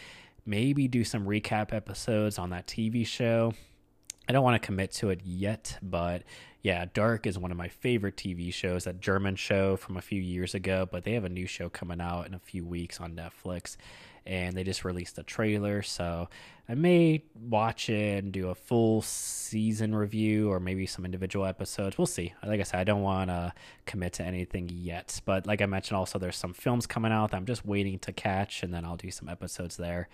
maybe 0.44 0.88
do 0.88 1.04
some 1.04 1.26
recap 1.26 1.72
episodes 1.72 2.38
on 2.38 2.50
that 2.50 2.66
TV 2.66 3.06
show. 3.06 3.52
I 4.28 4.32
don't 4.32 4.42
want 4.42 4.60
to 4.60 4.66
commit 4.66 4.92
to 4.92 5.10
it 5.10 5.20
yet, 5.24 5.78
but 5.82 6.22
yeah, 6.62 6.86
Dark 6.92 7.26
is 7.26 7.38
one 7.38 7.50
of 7.50 7.56
my 7.56 7.68
favorite 7.68 8.16
TV 8.16 8.52
shows, 8.52 8.84
that 8.84 9.00
German 9.00 9.36
show 9.36 9.76
from 9.76 9.96
a 9.96 10.00
few 10.00 10.20
years 10.20 10.54
ago, 10.54 10.88
but 10.90 11.04
they 11.04 11.12
have 11.12 11.24
a 11.24 11.28
new 11.28 11.46
show 11.46 11.68
coming 11.68 12.00
out 12.00 12.26
in 12.26 12.34
a 12.34 12.38
few 12.38 12.64
weeks 12.64 13.00
on 13.00 13.14
Netflix 13.14 13.76
and 14.26 14.56
they 14.56 14.64
just 14.64 14.84
released 14.84 15.18
a 15.18 15.22
trailer, 15.22 15.82
so 15.82 16.28
I 16.68 16.74
may 16.74 17.24
watch 17.34 17.88
it 17.90 18.22
and 18.22 18.32
do 18.32 18.48
a 18.48 18.54
full 18.54 19.02
season 19.02 19.94
review 19.94 20.50
or 20.50 20.60
maybe 20.60 20.86
some 20.86 21.04
individual 21.04 21.44
episodes. 21.44 21.98
We'll 21.98 22.06
see. 22.06 22.32
Like 22.46 22.60
I 22.60 22.62
said, 22.62 22.80
I 22.80 22.84
don't 22.84 23.02
want 23.02 23.30
to 23.30 23.52
commit 23.84 24.14
to 24.14 24.24
anything 24.24 24.70
yet, 24.72 25.20
but 25.24 25.46
like 25.46 25.60
I 25.60 25.66
mentioned 25.66 25.96
also 25.96 26.18
there's 26.18 26.36
some 26.36 26.54
films 26.54 26.86
coming 26.86 27.12
out 27.12 27.32
that 27.32 27.36
I'm 27.36 27.46
just 27.46 27.66
waiting 27.66 27.98
to 28.00 28.12
catch 28.12 28.62
and 28.62 28.72
then 28.72 28.84
I'll 28.84 28.96
do 28.96 29.10
some 29.10 29.28
episodes 29.28 29.76
there. 29.76 30.08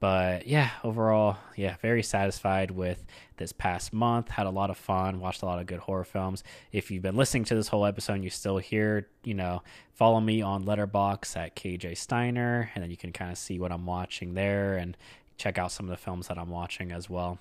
But 0.00 0.46
yeah, 0.46 0.70
overall, 0.82 1.36
yeah, 1.56 1.76
very 1.82 2.02
satisfied 2.02 2.70
with 2.70 3.04
this 3.36 3.52
past 3.52 3.92
month. 3.92 4.30
Had 4.30 4.46
a 4.46 4.50
lot 4.50 4.70
of 4.70 4.78
fun, 4.78 5.20
watched 5.20 5.42
a 5.42 5.46
lot 5.46 5.60
of 5.60 5.66
good 5.66 5.80
horror 5.80 6.04
films. 6.04 6.42
If 6.72 6.90
you've 6.90 7.02
been 7.02 7.16
listening 7.16 7.44
to 7.44 7.54
this 7.54 7.68
whole 7.68 7.84
episode 7.84 8.14
and 8.14 8.24
you're 8.24 8.30
still 8.30 8.56
here, 8.56 9.08
you 9.24 9.34
know, 9.34 9.62
follow 9.92 10.18
me 10.18 10.40
on 10.40 10.64
Letterboxd 10.64 11.36
at 11.36 11.54
KJ 11.54 11.98
Steiner, 11.98 12.70
and 12.74 12.82
then 12.82 12.90
you 12.90 12.96
can 12.96 13.12
kind 13.12 13.30
of 13.30 13.36
see 13.36 13.58
what 13.58 13.72
I'm 13.72 13.84
watching 13.84 14.32
there 14.32 14.76
and 14.76 14.96
check 15.36 15.58
out 15.58 15.70
some 15.70 15.84
of 15.86 15.90
the 15.90 15.98
films 15.98 16.28
that 16.28 16.38
I'm 16.38 16.50
watching 16.50 16.92
as 16.92 17.10
well. 17.10 17.38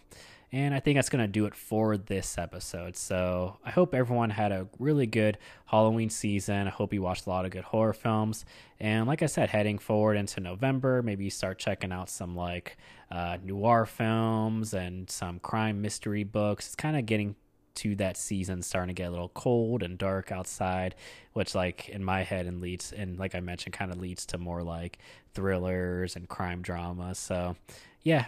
And 0.52 0.74
I 0.74 0.80
think 0.80 0.98
that's 0.98 1.10
going 1.10 1.24
to 1.24 1.28
do 1.28 1.46
it 1.46 1.54
for 1.54 1.96
this 1.96 2.38
episode. 2.38 2.96
So 2.96 3.58
I 3.64 3.70
hope 3.70 3.94
everyone 3.94 4.32
had 4.32 4.52
a 4.52 4.68
really 4.80 5.06
good 5.06 5.38
Halloween 5.66 6.10
season. 6.10 6.66
I 6.66 6.72
hope 6.72 6.92
you 6.92 7.04
watched 7.04 7.28
a 7.28 7.30
lot 7.30 7.46
of 7.46 7.52
good 7.52 7.66
horror 7.66 7.94
films. 7.94 8.46
And 8.80 9.06
like 9.06 9.22
I 9.22 9.28
said, 9.28 9.50
heading 9.50 9.78
forward 9.78 10.16
into 10.16 10.40
November, 10.40 11.04
maybe 11.04 11.26
you 11.26 11.30
start 11.30 11.60
checking 11.60 11.92
out 11.92 12.10
some 12.10 12.36
like 12.36 12.78
uh, 13.12 13.38
noir 13.44 13.86
films 13.86 14.74
and 14.74 15.10
some 15.10 15.40
crime 15.40 15.82
mystery 15.82 16.24
books. 16.24 16.68
It's 16.68 16.76
kind 16.76 16.98
of 16.98 17.06
getting 17.06 17.36
to 17.76 17.96
that 17.96 18.18
season 18.18 18.62
starting 18.62 18.94
to 18.94 19.00
get 19.00 19.08
a 19.08 19.12
little 19.12 19.30
cold 19.30 19.84
and 19.84 19.98
dark 19.98 20.34
outside 20.34 20.96
which 21.32 21.56
like 21.56 21.88
in 21.88 22.04
my 22.04 22.24
head 22.24 22.46
and 22.46 22.60
leads 22.60 22.92
and 22.92 23.18
like 23.18 23.36
i 23.36 23.40
mentioned 23.40 23.72
kind 23.72 23.90
of 23.90 24.02
leads 24.02 24.26
to 24.26 24.38
more 24.38 24.62
like 24.62 24.98
thrillers 25.34 26.18
and 26.18 26.28
crime 26.28 26.62
dramas 26.62 27.18
so 27.18 27.56
yeah 28.04 28.26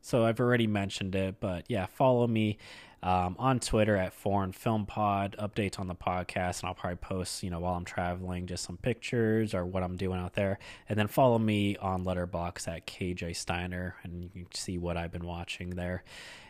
so 0.00 0.24
I've 0.24 0.40
already 0.40 0.66
mentioned 0.66 1.14
it, 1.14 1.36
but 1.40 1.64
yeah, 1.68 1.86
follow 1.86 2.26
me 2.26 2.58
um, 3.02 3.36
on 3.38 3.60
Twitter 3.60 3.96
at 3.96 4.12
Foreign 4.12 4.52
Film 4.52 4.86
Pod. 4.86 5.36
Updates 5.38 5.78
on 5.78 5.88
the 5.88 5.94
podcast, 5.94 6.60
and 6.60 6.68
I'll 6.68 6.74
probably 6.74 6.96
post, 6.96 7.42
you 7.42 7.50
know, 7.50 7.60
while 7.60 7.74
I'm 7.74 7.84
traveling, 7.84 8.46
just 8.46 8.64
some 8.64 8.76
pictures 8.76 9.54
or 9.54 9.64
what 9.64 9.82
I'm 9.82 9.96
doing 9.96 10.20
out 10.20 10.34
there. 10.34 10.58
And 10.88 10.98
then 10.98 11.06
follow 11.06 11.38
me 11.38 11.76
on 11.76 12.04
Letterboxd 12.04 12.68
at 12.68 12.86
KJ 12.86 13.36
Steiner, 13.36 13.96
and 14.02 14.22
you 14.22 14.28
can 14.28 14.54
see 14.54 14.78
what 14.78 14.96
I've 14.96 15.12
been 15.12 15.26
watching 15.26 15.70
there. 15.70 16.02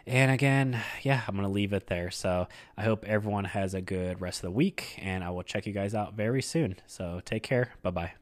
And 0.06 0.30
again, 0.30 0.80
yeah, 1.02 1.22
I'm 1.28 1.36
gonna 1.36 1.48
leave 1.48 1.72
it 1.72 1.86
there. 1.86 2.10
So 2.10 2.48
I 2.76 2.82
hope 2.82 3.04
everyone 3.04 3.44
has 3.44 3.74
a 3.74 3.80
good 3.80 4.20
rest 4.20 4.38
of 4.38 4.42
the 4.42 4.50
week, 4.50 4.98
and 5.00 5.22
I 5.22 5.30
will 5.30 5.42
check 5.42 5.66
you 5.66 5.72
guys 5.72 5.94
out 5.94 6.14
very 6.14 6.42
soon. 6.42 6.76
So 6.86 7.20
take 7.24 7.42
care. 7.42 7.74
Bye 7.82 7.90
bye. 7.90 8.19